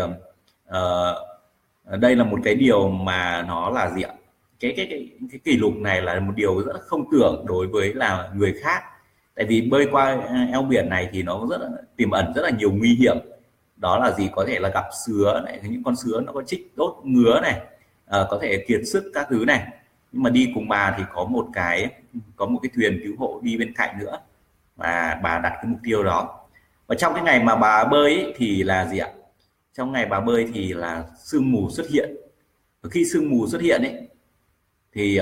uh, 0.69 2.01
đây 2.01 2.17
là 2.17 2.25
một 2.25 2.39
cái 2.45 2.55
điều 2.55 2.89
mà 2.89 3.45
nó 3.49 3.71
là 3.71 3.91
gì 3.91 4.03
ạ? 4.03 4.13
Cái 4.61 4.75
cái 4.77 4.87
cái 4.91 5.11
cái 5.31 5.41
kỷ 5.45 5.57
lục 5.57 5.73
này 5.77 6.03
là 6.03 6.21
một 6.21 6.33
điều 6.37 6.63
rất 6.63 6.73
là 6.75 6.81
không 6.81 7.05
tưởng 7.13 7.45
đối 7.47 7.67
với 7.67 7.95
là 7.95 8.31
người 8.35 8.55
khác 8.63 8.83
tại 9.37 9.47
vì 9.47 9.61
bơi 9.61 9.87
qua 9.90 10.05
à, 10.28 10.49
eo 10.52 10.62
biển 10.62 10.88
này 10.88 11.09
thì 11.12 11.23
nó 11.23 11.47
rất 11.50 11.61
là 11.61 11.69
tiềm 11.97 12.11
ẩn 12.11 12.33
rất 12.35 12.43
là 12.43 12.50
nhiều 12.50 12.73
nguy 12.73 12.95
hiểm. 12.95 13.16
Đó 13.76 13.99
là 13.99 14.12
gì? 14.12 14.28
Có 14.33 14.45
thể 14.49 14.59
là 14.59 14.69
gặp 14.69 14.85
sứa 15.07 15.43
này 15.45 15.61
những 15.62 15.83
con 15.85 15.97
sứa 15.97 16.21
nó 16.21 16.33
có 16.33 16.43
chích 16.43 16.73
đốt 16.76 16.97
ngứa 17.05 17.40
này 17.40 17.61
à, 18.07 18.25
có 18.31 18.38
thể 18.43 18.64
kiệt 18.69 18.81
sức 18.87 19.11
các 19.14 19.26
thứ 19.31 19.45
này. 19.47 19.66
Nhưng 20.12 20.23
mà 20.23 20.31
đi 20.31 20.50
cùng 20.55 20.69
bà 20.69 20.95
thì 20.99 21.05
có 21.12 21.25
một 21.25 21.47
cái 21.52 21.90
có 22.37 22.47
một 22.47 22.59
cái 22.62 22.71
thuyền 22.75 23.00
cứu 23.05 23.14
hộ 23.19 23.40
đi 23.43 23.57
bên 23.57 23.75
cạnh 23.75 23.99
nữa 23.99 24.19
và 24.76 25.21
bà 25.23 25.38
đặt 25.38 25.52
cái 25.55 25.64
mục 25.66 25.81
tiêu 25.85 26.02
đó. 26.02 26.40
Và 26.87 26.95
trong 26.95 27.14
cái 27.14 27.23
ngày 27.23 27.45
mà 27.45 27.57
bà 27.57 27.85
bơi 27.85 28.14
ấy, 28.14 28.35
thì 28.37 28.62
là 28.62 28.87
gì 28.87 28.99
ạ? 28.99 29.09
Trong 29.75 29.93
ngày 29.93 30.07
bà 30.07 30.21
bơi 30.21 30.49
thì 30.55 30.73
là 30.73 31.05
sương 31.25 31.52
mù 31.52 31.71
xuất 31.71 31.88
hiện. 31.88 32.16
Và 32.83 32.90
khi 32.90 33.05
sương 33.05 33.31
mù 33.31 33.47
xuất 33.49 33.62
hiện 33.62 33.83
ấy 33.83 34.09
thì 34.93 35.21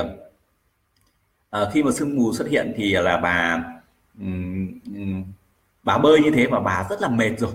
à, 1.50 1.61
khi 1.73 1.83
mà 1.83 1.90
sương 1.92 2.16
mù 2.16 2.33
xuất 2.33 2.49
hiện 2.49 2.73
thì 2.76 2.92
là 2.92 3.16
bà 3.16 3.64
bà 5.83 5.99
bơi 5.99 6.21
như 6.21 6.30
thế 6.30 6.49
mà 6.49 6.61
bà 6.61 6.87
rất 6.90 7.00
là 7.00 7.09
mệt 7.09 7.38
rồi. 7.38 7.52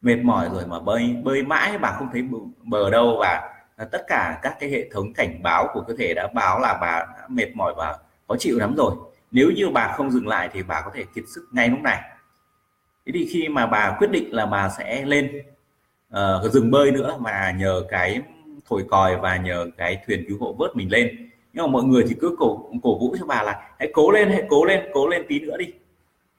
Mệt 0.00 0.16
mỏi 0.16 0.48
rồi 0.52 0.66
mà 0.66 0.80
bơi 0.80 1.16
bơi 1.24 1.42
mãi 1.42 1.78
bà 1.78 1.92
không 1.92 2.08
thấy 2.12 2.22
bờ 2.62 2.90
đâu 2.90 3.16
và 3.20 3.50
tất 3.90 4.02
cả 4.06 4.38
các 4.42 4.56
cái 4.60 4.70
hệ 4.70 4.88
thống 4.92 5.12
cảnh 5.12 5.42
báo 5.42 5.68
của 5.72 5.80
cơ 5.80 5.94
thể 5.98 6.14
đã 6.14 6.26
báo 6.34 6.60
là 6.60 6.78
bà 6.80 7.06
đã 7.18 7.26
mệt 7.28 7.56
mỏi 7.56 7.74
và 7.76 7.98
khó 8.28 8.36
chịu 8.38 8.58
lắm 8.58 8.74
rồi. 8.76 8.94
Nếu 9.30 9.50
như 9.50 9.70
bà 9.70 9.92
không 9.96 10.10
dừng 10.10 10.28
lại 10.28 10.48
thì 10.52 10.62
bà 10.62 10.80
có 10.80 10.90
thể 10.94 11.04
kiệt 11.14 11.24
sức 11.34 11.48
ngay 11.52 11.68
lúc 11.68 11.80
này. 11.80 12.02
Thế 13.06 13.12
thì 13.14 13.28
khi 13.30 13.48
mà 13.48 13.66
bà 13.66 13.96
quyết 13.98 14.10
định 14.10 14.34
là 14.34 14.46
bà 14.46 14.68
sẽ 14.68 15.04
lên 15.04 15.42
ờ, 16.10 16.42
uh, 16.46 16.52
dừng 16.52 16.70
bơi 16.70 16.90
nữa 16.90 17.16
mà 17.20 17.50
nhờ 17.58 17.82
cái 17.88 18.22
thổi 18.68 18.84
còi 18.88 19.16
và 19.16 19.36
nhờ 19.36 19.66
cái 19.76 19.98
thuyền 20.06 20.24
cứu 20.28 20.38
hộ 20.40 20.52
vớt 20.52 20.76
mình 20.76 20.92
lên. 20.92 21.30
Nhưng 21.52 21.64
mà 21.64 21.70
mọi 21.70 21.84
người 21.84 22.04
thì 22.08 22.16
cứ 22.20 22.36
cổ 22.38 22.70
cổ 22.82 22.98
vũ 22.98 23.16
cho 23.18 23.26
bà 23.26 23.42
là 23.42 23.70
hãy 23.78 23.90
cố 23.94 24.10
lên 24.10 24.30
hãy 24.30 24.42
cố 24.48 24.64
lên 24.64 24.80
cố 24.92 25.08
lên 25.08 25.22
tí 25.28 25.40
nữa 25.40 25.56
đi 25.58 25.72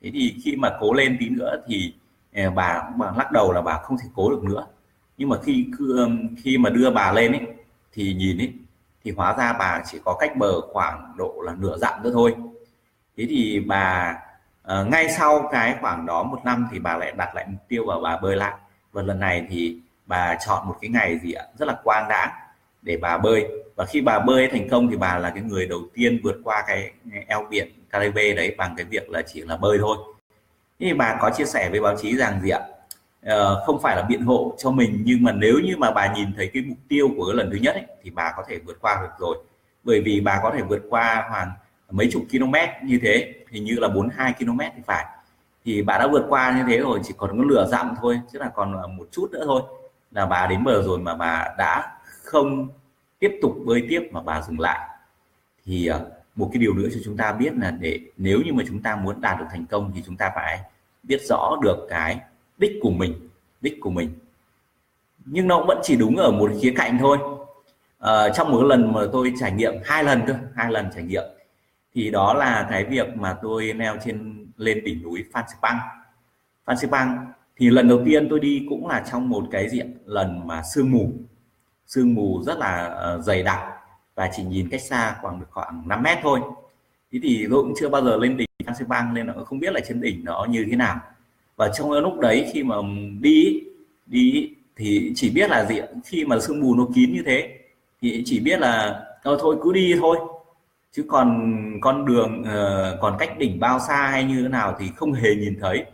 thế 0.01 0.11
thì 0.13 0.35
khi 0.43 0.55
mà 0.55 0.77
cố 0.79 0.93
lên 0.93 1.17
tí 1.19 1.29
nữa 1.29 1.55
thì 1.67 1.93
à, 2.33 2.49
bà, 2.49 2.89
bà 2.97 3.11
lắc 3.17 3.31
đầu 3.31 3.51
là 3.51 3.61
bà 3.61 3.77
không 3.83 3.97
thể 3.97 4.05
cố 4.15 4.29
được 4.29 4.43
nữa. 4.43 4.67
Nhưng 5.17 5.29
mà 5.29 5.37
khi 5.43 5.67
khi 6.43 6.57
mà 6.57 6.69
đưa 6.69 6.91
bà 6.91 7.11
lên 7.11 7.31
ấy 7.31 7.41
thì 7.93 8.13
nhìn 8.13 8.37
ấy 8.37 8.53
thì 9.03 9.11
hóa 9.11 9.35
ra 9.37 9.53
bà 9.53 9.81
chỉ 9.85 9.99
có 10.05 10.17
cách 10.19 10.37
bờ 10.37 10.61
khoảng 10.61 11.13
độ 11.17 11.41
là 11.45 11.55
nửa 11.57 11.77
dặm 11.77 12.03
nữa 12.03 12.11
thôi. 12.13 12.35
Thế 13.17 13.25
thì 13.29 13.59
bà 13.59 14.15
uh, 14.63 14.87
ngay 14.87 15.09
sau 15.09 15.49
cái 15.51 15.77
khoảng 15.81 16.05
đó 16.05 16.23
một 16.23 16.39
năm 16.45 16.67
thì 16.71 16.79
bà 16.79 16.97
lại 16.97 17.11
đặt 17.11 17.35
lại 17.35 17.45
mục 17.49 17.61
tiêu 17.67 17.85
và 17.87 17.99
bà 18.03 18.17
bơi 18.17 18.35
lại. 18.35 18.53
Và 18.91 19.01
lần 19.01 19.19
này 19.19 19.47
thì 19.49 19.77
bà 20.05 20.37
chọn 20.45 20.67
một 20.67 20.75
cái 20.81 20.89
ngày 20.89 21.19
gì 21.19 21.31
ạ 21.31 21.45
rất 21.57 21.67
là 21.67 21.77
quang 21.83 22.07
đãng 22.09 22.29
để 22.81 22.97
bà 22.97 23.17
bơi 23.17 23.45
và 23.77 23.85
khi 23.85 24.01
bà 24.01 24.19
bơi 24.19 24.47
thành 24.47 24.69
công 24.69 24.89
thì 24.89 24.97
bà 24.97 25.17
là 25.17 25.29
cái 25.29 25.43
người 25.43 25.65
đầu 25.67 25.81
tiên 25.93 26.19
vượt 26.23 26.35
qua 26.43 26.63
cái 26.67 26.91
eo 27.27 27.47
biển 27.49 27.67
Caribe 27.89 28.33
đấy 28.33 28.55
bằng 28.57 28.73
cái 28.77 28.85
việc 28.85 29.09
là 29.09 29.21
chỉ 29.21 29.41
là 29.41 29.57
bơi 29.57 29.77
thôi. 29.81 29.97
Thì 30.79 30.93
bà 30.93 31.17
có 31.21 31.29
chia 31.29 31.45
sẻ 31.45 31.69
với 31.69 31.79
báo 31.79 31.97
chí 31.97 32.17
rằng 32.17 32.41
gì 32.41 32.49
ạ? 32.49 32.59
Ờ, 33.23 33.63
không 33.65 33.81
phải 33.81 33.95
là 33.95 34.01
biện 34.01 34.21
hộ 34.21 34.55
cho 34.57 34.71
mình 34.71 35.01
nhưng 35.05 35.23
mà 35.23 35.31
nếu 35.31 35.59
như 35.59 35.77
mà 35.77 35.91
bà 35.91 36.13
nhìn 36.13 36.27
thấy 36.35 36.49
cái 36.53 36.63
mục 36.67 36.77
tiêu 36.89 37.09
của 37.17 37.25
cái 37.25 37.35
lần 37.35 37.49
thứ 37.51 37.57
nhất 37.57 37.75
ấy, 37.75 37.85
thì 38.03 38.09
bà 38.09 38.33
có 38.37 38.43
thể 38.47 38.59
vượt 38.65 38.77
qua 38.81 39.01
được 39.01 39.09
rồi. 39.19 39.37
Bởi 39.83 40.01
vì 40.01 40.21
bà 40.21 40.39
có 40.43 40.51
thể 40.55 40.61
vượt 40.61 40.81
qua 40.89 41.27
hoàn 41.29 41.51
mấy 41.91 42.09
chục 42.11 42.23
km 42.31 42.53
như 42.83 42.99
thế 43.01 43.33
hình 43.49 43.63
như 43.63 43.75
là 43.79 43.87
42 43.87 44.33
km 44.39 44.59
thì 44.59 44.81
phải. 44.85 45.05
Thì 45.65 45.81
bà 45.81 45.97
đã 45.97 46.07
vượt 46.07 46.25
qua 46.29 46.51
như 46.57 46.63
thế 46.67 46.79
rồi 46.79 46.99
chỉ 47.03 47.13
còn 47.17 47.37
có 47.37 47.43
lửa 47.43 47.67
dặm 47.71 47.95
thôi 48.01 48.19
chứ 48.33 48.39
là 48.39 48.49
còn 48.55 48.73
ờ, 48.73 48.87
một 48.87 49.07
chút 49.11 49.29
nữa 49.31 49.43
thôi 49.45 49.61
là 50.11 50.25
bà 50.25 50.47
đến 50.47 50.63
bờ 50.63 50.83
rồi 50.83 50.99
mà 50.99 51.15
bà 51.15 51.47
đã 51.57 51.97
không 52.23 52.69
tiếp 53.19 53.39
tục 53.41 53.57
bơi 53.65 53.83
tiếp 53.89 54.09
mà 54.11 54.21
bà 54.21 54.41
dừng 54.41 54.59
lại. 54.59 54.89
Thì 55.65 55.87
ờ, 55.87 56.11
một 56.35 56.49
cái 56.53 56.61
điều 56.61 56.73
nữa 56.73 56.87
cho 56.93 56.99
chúng 57.05 57.17
ta 57.17 57.33
biết 57.33 57.53
là 57.55 57.71
để 57.71 57.99
nếu 58.17 58.39
như 58.45 58.53
mà 58.53 58.63
chúng 58.67 58.81
ta 58.81 58.95
muốn 58.95 59.21
đạt 59.21 59.39
được 59.39 59.45
thành 59.51 59.65
công 59.65 59.91
thì 59.95 60.01
chúng 60.05 60.17
ta 60.17 60.31
phải 60.35 60.59
biết 61.03 61.21
rõ 61.21 61.57
được 61.63 61.87
cái 61.89 62.19
đích 62.57 62.71
của 62.81 62.91
mình 62.91 63.13
đích 63.61 63.77
của 63.81 63.89
mình. 63.89 64.09
Nhưng 65.25 65.47
nó 65.47 65.63
vẫn 65.67 65.79
chỉ 65.83 65.95
đúng 65.95 66.15
ở 66.15 66.31
một 66.31 66.51
khía 66.61 66.73
cạnh 66.75 66.97
thôi. 66.99 67.17
À, 67.99 68.29
trong 68.29 68.51
một 68.51 68.63
lần 68.63 68.93
mà 68.93 69.01
tôi 69.13 69.33
trải 69.39 69.51
nghiệm 69.51 69.73
hai 69.85 70.03
lần 70.03 70.21
cơ 70.27 70.35
hai 70.55 70.71
lần 70.71 70.89
trải 70.95 71.03
nghiệm 71.03 71.23
thì 71.93 72.09
đó 72.11 72.33
là 72.33 72.67
cái 72.69 72.85
việc 72.85 73.07
mà 73.15 73.37
tôi 73.41 73.73
leo 73.73 73.97
trên 74.05 74.47
lên 74.57 74.83
đỉnh 74.83 75.03
núi 75.03 75.23
Phan 75.33 75.45
Xipang 75.53 75.79
Phan 76.65 76.77
Xipang 76.77 77.31
thì 77.57 77.69
lần 77.69 77.87
đầu 77.87 78.01
tiên 78.05 78.27
tôi 78.29 78.39
đi 78.39 78.65
cũng 78.69 78.87
là 78.87 79.05
trong 79.11 79.29
một 79.29 79.43
cái 79.51 79.69
diện 79.69 79.97
lần 80.05 80.47
mà 80.47 80.61
sương 80.75 80.91
mù 80.91 81.11
sương 81.87 82.15
mù 82.15 82.43
rất 82.43 82.57
là 82.57 82.85
ờ, 82.85 83.21
dày 83.21 83.43
đặc 83.43 83.59
và 84.15 84.29
chỉ 84.35 84.43
nhìn 84.43 84.69
cách 84.69 84.81
xa 84.81 85.15
khoảng 85.21 85.39
được 85.39 85.45
khoảng 85.51 85.87
5 85.87 86.03
mét 86.03 86.17
thôi. 86.21 86.39
Thế 87.11 87.19
thì 87.23 87.47
tôi 87.49 87.63
cũng 87.63 87.73
chưa 87.79 87.89
bao 87.89 88.03
giờ 88.03 88.17
lên 88.17 88.37
đỉnh 88.37 88.47
Phan 88.65 88.75
Xipang 88.75 89.13
nên 89.13 89.27
là 89.27 89.33
không 89.45 89.59
biết 89.59 89.73
là 89.73 89.79
trên 89.87 90.01
đỉnh 90.01 90.25
nó 90.25 90.45
như 90.49 90.65
thế 90.69 90.75
nào. 90.75 90.99
Và 91.55 91.69
trong 91.77 91.91
lúc 91.91 92.19
đấy 92.19 92.49
khi 92.53 92.63
mà 92.63 92.75
đi 93.21 93.61
đi 94.05 94.49
thì 94.75 95.11
chỉ 95.15 95.29
biết 95.29 95.49
là 95.49 95.65
gì 95.65 95.81
khi 96.05 96.25
mà 96.25 96.39
sương 96.39 96.59
mù 96.59 96.75
nó 96.75 96.87
kín 96.95 97.13
như 97.13 97.23
thế 97.25 97.59
thì 98.01 98.23
chỉ 98.25 98.39
biết 98.39 98.59
là 98.59 99.03
thôi, 99.23 99.37
thôi 99.41 99.57
cứ 99.63 99.73
đi 99.73 99.95
thôi. 99.99 100.17
Chứ 100.91 101.05
còn 101.07 101.53
con 101.81 102.05
đường 102.05 102.41
uh, 102.41 102.99
còn 103.01 103.15
cách 103.19 103.37
đỉnh 103.37 103.59
bao 103.59 103.79
xa 103.79 104.07
hay 104.11 104.23
như 104.23 104.41
thế 104.41 104.47
nào 104.49 104.75
thì 104.79 104.85
không 104.95 105.13
hề 105.13 105.35
nhìn 105.35 105.59
thấy 105.61 105.85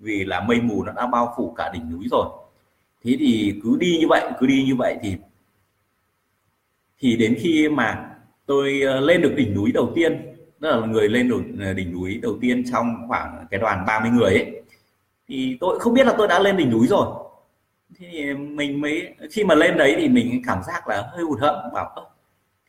vì 0.00 0.24
là 0.24 0.40
mây 0.40 0.60
mù 0.60 0.84
nó 0.84 0.92
đã 0.92 1.06
bao 1.06 1.34
phủ 1.36 1.54
cả 1.56 1.70
đỉnh 1.74 1.90
núi 1.90 2.06
rồi. 2.10 2.26
Thế 3.04 3.16
thì 3.18 3.60
cứ 3.62 3.76
đi 3.80 3.98
như 4.00 4.06
vậy 4.08 4.30
cứ 4.40 4.46
đi 4.46 4.64
như 4.66 4.76
vậy 4.76 4.96
thì 5.02 5.16
thì 7.02 7.16
đến 7.16 7.36
khi 7.40 7.68
mà 7.68 8.10
tôi 8.46 8.82
ờ, 8.82 9.00
lên 9.00 9.22
được 9.22 9.34
đỉnh 9.36 9.54
núi 9.54 9.72
đầu 9.72 9.92
tiên 9.94 10.34
đó 10.58 10.70
là 10.70 10.86
người 10.86 11.08
lên 11.08 11.28
được 11.28 11.42
ờ, 11.60 11.72
đỉnh 11.72 11.92
núi 11.92 12.18
đầu 12.22 12.38
tiên 12.40 12.64
trong 12.72 12.96
khoảng 13.08 13.46
cái 13.50 13.60
đoàn 13.60 13.84
30 13.86 14.10
người 14.10 14.30
ấy 14.30 14.62
thì 15.28 15.56
tôi 15.60 15.80
không 15.80 15.94
biết 15.94 16.06
là 16.06 16.14
tôi 16.18 16.28
đã 16.28 16.38
lên 16.38 16.56
đỉnh 16.56 16.70
núi 16.70 16.86
rồi. 16.86 17.06
Thì 17.98 18.34
mình 18.34 18.80
mới 18.80 19.14
khi 19.30 19.44
mà 19.44 19.54
lên 19.54 19.76
đấy 19.76 19.96
thì 19.98 20.08
mình 20.08 20.42
cảm 20.46 20.62
giác 20.62 20.88
là 20.88 21.08
hơi 21.12 21.24
hụt 21.24 21.40
hẫng 21.40 21.72
bảo 21.74 22.10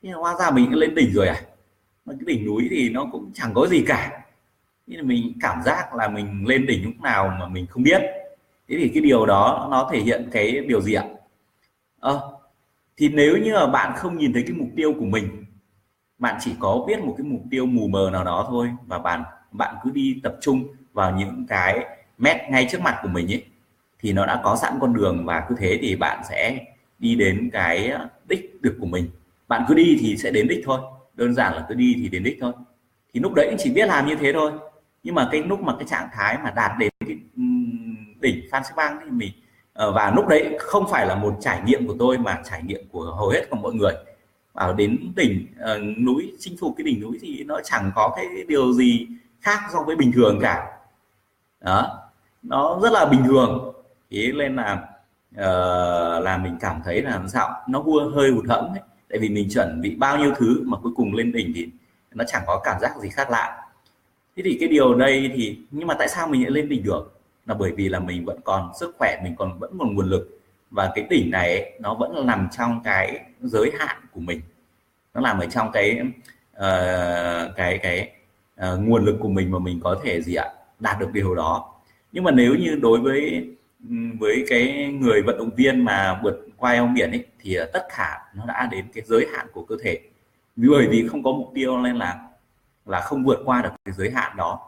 thế 0.04 0.10
hóa 0.10 0.36
ra 0.40 0.52
mình 0.52 0.74
lên 0.74 0.96
đỉnh 0.96 1.14
rồi 1.14 1.28
à? 1.28 1.42
Mà 2.06 2.14
cái 2.14 2.36
đỉnh 2.36 2.46
núi 2.46 2.68
thì 2.70 2.90
nó 2.90 3.06
cũng 3.12 3.32
chẳng 3.34 3.52
có 3.54 3.68
gì 3.68 3.84
cả. 3.88 4.24
Nên 4.88 5.00
là 5.00 5.06
mình 5.06 5.34
cảm 5.42 5.62
giác 5.66 5.96
là 5.96 6.08
mình 6.08 6.46
lên 6.48 6.66
đỉnh 6.66 6.84
lúc 6.84 6.94
nào 7.02 7.38
mà 7.40 7.48
mình 7.48 7.66
không 7.68 7.84
biết. 7.84 8.02
Thế 8.70 8.76
thì 8.80 8.90
cái 8.94 9.04
điều 9.04 9.26
đó 9.26 9.68
nó 9.72 9.90
thể 9.92 10.00
hiện 10.00 10.30
cái 10.32 10.60
điều 10.68 10.82
gì 10.82 10.94
ạ? 10.94 11.06
À, 12.00 12.14
thì 12.98 13.10
nếu 13.10 13.38
như 13.38 13.54
mà 13.54 13.68
bạn 13.68 13.94
không 13.96 14.18
nhìn 14.18 14.34
thấy 14.34 14.44
cái 14.48 14.56
mục 14.58 14.70
tiêu 14.76 14.94
của 15.00 15.06
mình, 15.06 15.46
bạn 16.18 16.36
chỉ 16.40 16.52
có 16.60 16.86
biết 16.88 17.00
một 17.00 17.16
cái 17.18 17.28
mục 17.28 17.42
tiêu 17.52 17.66
mù 17.66 17.88
mờ 17.88 18.10
nào 18.14 18.24
đó 18.24 18.46
thôi 18.50 18.70
và 18.88 19.00
bạn 19.00 19.24
bạn 19.52 19.76
cứ 19.84 19.92
đi 19.92 20.20
tập 20.24 20.36
trung 20.42 20.68
vào 20.94 21.12
những 21.18 21.46
cái 21.48 21.86
mét 22.18 22.38
ngay 22.50 22.68
trước 22.72 22.82
mặt 22.82 23.00
của 23.04 23.10
mình 23.10 23.32
ấy, 23.32 23.46
thì 24.00 24.14
nó 24.14 24.26
đã 24.26 24.42
có 24.44 24.56
sẵn 24.56 24.74
con 24.82 24.94
đường 24.94 25.26
và 25.26 25.46
cứ 25.50 25.56
thế 25.60 25.80
thì 25.82 25.96
bạn 25.96 26.24
sẽ 26.30 26.66
đi 27.00 27.16
đến 27.16 27.50
cái 27.54 27.94
đích 28.30 28.62
được 28.62 28.78
của 28.80 28.86
mình. 28.86 29.10
Bạn 29.48 29.66
cứ 29.68 29.74
đi 29.74 29.98
thì 30.00 30.18
sẽ 30.18 30.32
đến 30.32 30.48
đích 30.48 30.62
thôi, 30.66 30.80
đơn 31.14 31.34
giản 31.34 31.54
là 31.54 31.66
cứ 31.70 31.76
đi 31.76 31.96
thì 31.98 32.10
đến 32.10 32.24
đích 32.24 32.38
thôi. 32.42 32.54
Thì 33.14 33.20
lúc 33.20 33.34
đấy 33.34 33.56
chỉ 33.60 33.72
biết 33.72 33.88
làm 33.88 34.08
như 34.08 34.16
thế 34.16 34.34
thôi. 34.34 34.52
Nhưng 35.04 35.16
mà 35.16 35.30
cái 35.32 35.44
lúc 35.44 35.62
mà 35.62 35.74
cái 35.80 35.88
trạng 35.88 36.10
thái 36.14 36.38
mà 36.44 36.52
đạt 36.52 36.72
đến 36.80 36.92
cái 37.08 37.18
đỉnh 38.20 38.42
Phan 38.52 38.64
Xipang 38.64 39.00
thì 39.04 39.12
mình 39.12 39.32
Ờ, 39.74 39.92
và 39.92 40.14
lúc 40.16 40.28
đấy 40.28 40.58
không 40.60 40.86
phải 40.92 41.08
là 41.08 41.16
một 41.16 41.38
trải 41.42 41.62
nghiệm 41.66 41.88
của 41.88 41.96
tôi 42.00 42.18
mà 42.18 42.42
trải 42.50 42.64
nghiệm 42.64 42.82
của 42.92 43.04
hầu 43.04 43.30
hết 43.30 43.46
của 43.50 43.58
mọi 43.58 43.74
người. 43.74 43.94
Vào 44.54 44.74
đến 44.74 45.14
đỉnh 45.16 45.48
uh, 45.62 45.98
núi 46.06 46.34
chinh 46.40 46.56
phục 46.60 46.74
cái 46.78 46.86
đỉnh 46.86 47.02
núi 47.02 47.18
thì 47.22 47.44
nó 47.44 47.60
chẳng 47.64 47.92
có 47.96 48.14
cái 48.16 48.26
điều 48.48 48.74
gì 48.74 49.08
khác 49.42 49.60
so 49.74 49.80
với 49.84 49.96
bình 49.96 50.12
thường 50.12 50.40
cả. 50.42 50.78
Đó 51.62 52.00
nó 52.44 52.80
rất 52.84 52.92
là 52.92 53.06
bình 53.06 53.24
thường. 53.28 53.74
Thế 54.12 54.32
nên 54.36 54.56
là 54.56 54.74
uh, 55.36 56.24
là 56.24 56.40
mình 56.44 56.58
cảm 56.60 56.82
thấy 56.86 57.02
là 57.02 57.22
sao 57.28 57.52
nó 57.68 57.82
vua 57.82 58.10
hơi 58.10 58.32
hụt 58.32 58.46
hẫng 58.50 58.70
ấy. 58.70 58.82
Tại 59.10 59.20
vì 59.20 59.30
mình 59.30 59.50
chuẩn 59.54 59.82
bị 59.82 59.96
bao 59.96 60.18
nhiêu 60.18 60.34
thứ 60.38 60.62
mà 60.66 60.78
cuối 60.84 60.92
cùng 60.96 61.14
lên 61.14 61.32
đỉnh 61.32 61.52
thì 61.56 61.70
nó 62.14 62.24
chẳng 62.28 62.44
có 62.48 62.62
cảm 62.64 62.82
giác 62.82 62.92
gì 63.02 63.10
khác 63.10 63.30
lạ. 63.30 63.64
Thế 64.36 64.44
thì 64.46 64.58
cái 64.60 64.70
điều 64.70 64.94
đây 64.94 65.32
thì 65.36 65.58
nhưng 65.72 65.88
mà 65.88 65.94
tại 65.94 66.08
sao 66.08 66.28
mình 66.28 66.42
lại 66.42 66.52
lên 66.52 66.70
đỉnh 66.70 66.84
được? 66.84 67.13
Là 67.46 67.54
bởi 67.54 67.72
vì 67.72 67.90
là 67.90 68.00
mình 68.00 68.26
vẫn 68.26 68.40
còn 68.44 68.72
sức 68.80 68.96
khỏe 68.98 69.20
mình 69.24 69.36
còn 69.36 69.60
vẫn 69.60 69.76
còn 69.80 69.96
nguồn 69.96 70.10
lực. 70.10 70.40
Và 70.72 70.92
cái 70.96 71.06
đỉnh 71.10 71.32
này 71.32 71.60
ấy, 71.60 71.80
nó 71.80 71.94
vẫn 71.94 72.26
nằm 72.26 72.48
trong 72.58 72.82
cái 72.84 73.20
giới 73.42 73.72
hạn 73.80 73.98
của 74.12 74.20
mình. 74.20 74.42
Nó 75.14 75.22
nằm 75.22 75.40
ở 75.40 75.46
trong 75.46 75.72
cái 75.72 76.00
uh, 76.58 77.56
cái 77.56 77.78
cái 77.78 78.12
uh, 78.56 78.80
nguồn 78.80 79.06
lực 79.06 79.18
của 79.20 79.30
mình 79.30 79.52
mà 79.52 79.60
mình 79.60 79.80
có 79.84 80.00
thể 80.04 80.22
gì 80.22 80.36
ạ 80.36 80.50
đạt 80.80 81.00
được 81.00 81.12
điều 81.14 81.36
đó. 81.36 81.74
Nhưng 82.12 82.24
mà 82.24 82.32
nếu 82.32 82.56
như 82.56 82.80
đối 82.82 83.00
với 83.00 83.50
với 84.20 84.46
cái 84.50 84.94
người 85.02 85.22
vận 85.22 85.38
động 85.38 85.50
viên 85.56 85.86
mà 85.86 86.20
vượt 86.24 86.48
qua 86.58 86.72
eo 86.72 86.88
biển 86.88 87.12
ấy 87.12 87.26
thì 87.40 87.56
ờ, 87.56 87.70
tất 87.74 87.88
cả 87.98 88.32
nó 88.36 88.46
đã 88.46 88.68
đến 88.72 88.86
cái 88.94 89.04
giới 89.08 89.28
hạn 89.34 89.48
của 89.54 89.64
cơ 89.64 89.76
thể. 89.84 90.00
Bởi 90.56 90.88
vì 90.88 91.08
không 91.08 91.24
có 91.24 91.32
mục 91.32 91.52
tiêu 91.56 91.78
nên 91.78 91.96
là 91.96 92.20
là 92.86 93.02
không 93.02 93.24
vượt 93.24 93.40
qua 93.46 93.62
được 93.62 93.70
cái 93.86 93.94
giới 93.94 94.12
hạn 94.12 94.38
đó. 94.38 94.60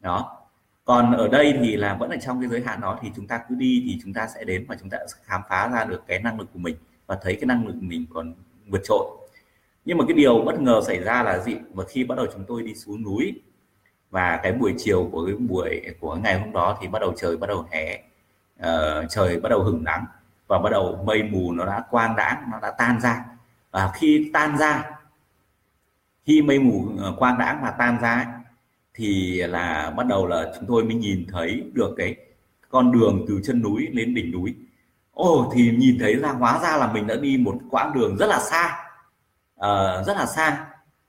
Đó 0.00 0.45
còn 0.86 1.12
ở 1.12 1.28
đây 1.28 1.58
thì 1.62 1.76
là 1.76 1.94
vẫn 1.94 2.10
ở 2.10 2.16
trong 2.16 2.40
cái 2.40 2.48
giới 2.48 2.60
hạn 2.60 2.80
đó 2.80 2.98
thì 3.02 3.10
chúng 3.16 3.26
ta 3.26 3.40
cứ 3.48 3.54
đi 3.54 3.82
thì 3.86 3.98
chúng 4.02 4.12
ta 4.12 4.28
sẽ 4.34 4.44
đến 4.44 4.64
và 4.68 4.76
chúng 4.80 4.90
ta 4.90 4.98
sẽ 5.08 5.18
khám 5.24 5.40
phá 5.48 5.68
ra 5.68 5.84
được 5.84 6.02
cái 6.06 6.18
năng 6.18 6.38
lực 6.38 6.48
của 6.52 6.58
mình 6.58 6.76
và 7.06 7.18
thấy 7.22 7.34
cái 7.34 7.46
năng 7.46 7.66
lực 7.66 7.72
của 7.72 7.86
mình 7.86 8.06
còn 8.14 8.34
vượt 8.66 8.80
trội. 8.84 9.06
Nhưng 9.84 9.98
mà 9.98 10.04
cái 10.08 10.14
điều 10.16 10.38
bất 10.38 10.60
ngờ 10.60 10.80
xảy 10.86 11.00
ra 11.00 11.22
là 11.22 11.38
gì? 11.38 11.56
Và 11.74 11.84
khi 11.88 12.04
bắt 12.04 12.14
đầu 12.14 12.26
chúng 12.34 12.44
tôi 12.48 12.62
đi 12.62 12.74
xuống 12.74 13.02
núi 13.02 13.40
và 14.10 14.40
cái 14.42 14.52
buổi 14.52 14.74
chiều 14.78 15.08
của 15.12 15.26
cái 15.26 15.34
buổi 15.34 15.82
của 16.00 16.16
ngày 16.16 16.40
hôm 16.40 16.52
đó 16.52 16.78
thì 16.80 16.88
bắt 16.88 16.98
đầu 16.98 17.12
trời 17.16 17.36
bắt 17.36 17.46
đầu 17.46 17.66
hé 17.70 17.94
uh, 17.94 18.00
ờ, 18.60 19.06
trời 19.10 19.40
bắt 19.40 19.48
đầu 19.48 19.62
hửng 19.62 19.84
nắng 19.84 20.04
và 20.46 20.58
bắt 20.58 20.70
đầu 20.70 21.02
mây 21.06 21.22
mù 21.22 21.52
nó 21.52 21.66
đã 21.66 21.84
quang 21.90 22.16
đãng 22.16 22.42
nó 22.52 22.58
đã 22.62 22.70
tan 22.70 23.00
ra. 23.00 23.24
Và 23.70 23.92
khi 23.94 24.30
tan 24.32 24.58
ra 24.58 24.90
khi 26.26 26.42
mây 26.42 26.58
mù 26.58 26.88
ờ, 26.98 27.14
quang 27.18 27.38
đãng 27.38 27.60
và 27.62 27.70
tan 27.70 27.98
ra 28.00 28.35
thì 28.96 29.42
là 29.42 29.92
bắt 29.96 30.06
đầu 30.06 30.26
là 30.26 30.52
chúng 30.54 30.64
tôi 30.68 30.84
mới 30.84 30.94
nhìn 30.94 31.26
thấy 31.32 31.62
được 31.72 31.94
cái 31.96 32.16
con 32.68 32.92
đường 32.92 33.24
từ 33.28 33.40
chân 33.44 33.62
núi 33.62 33.88
lên 33.92 34.14
đỉnh 34.14 34.32
núi. 34.32 34.54
Ồ 35.12 35.52
thì 35.54 35.70
nhìn 35.76 35.96
thấy 36.00 36.14
ra 36.14 36.28
hóa 36.28 36.58
ra 36.62 36.76
là 36.76 36.92
mình 36.92 37.06
đã 37.06 37.14
đi 37.16 37.36
một 37.36 37.54
quãng 37.70 37.92
đường 37.94 38.16
rất 38.16 38.26
là 38.26 38.40
xa. 38.40 38.84
Uh, 39.54 40.06
rất 40.06 40.16
là 40.16 40.26
xa. 40.26 40.66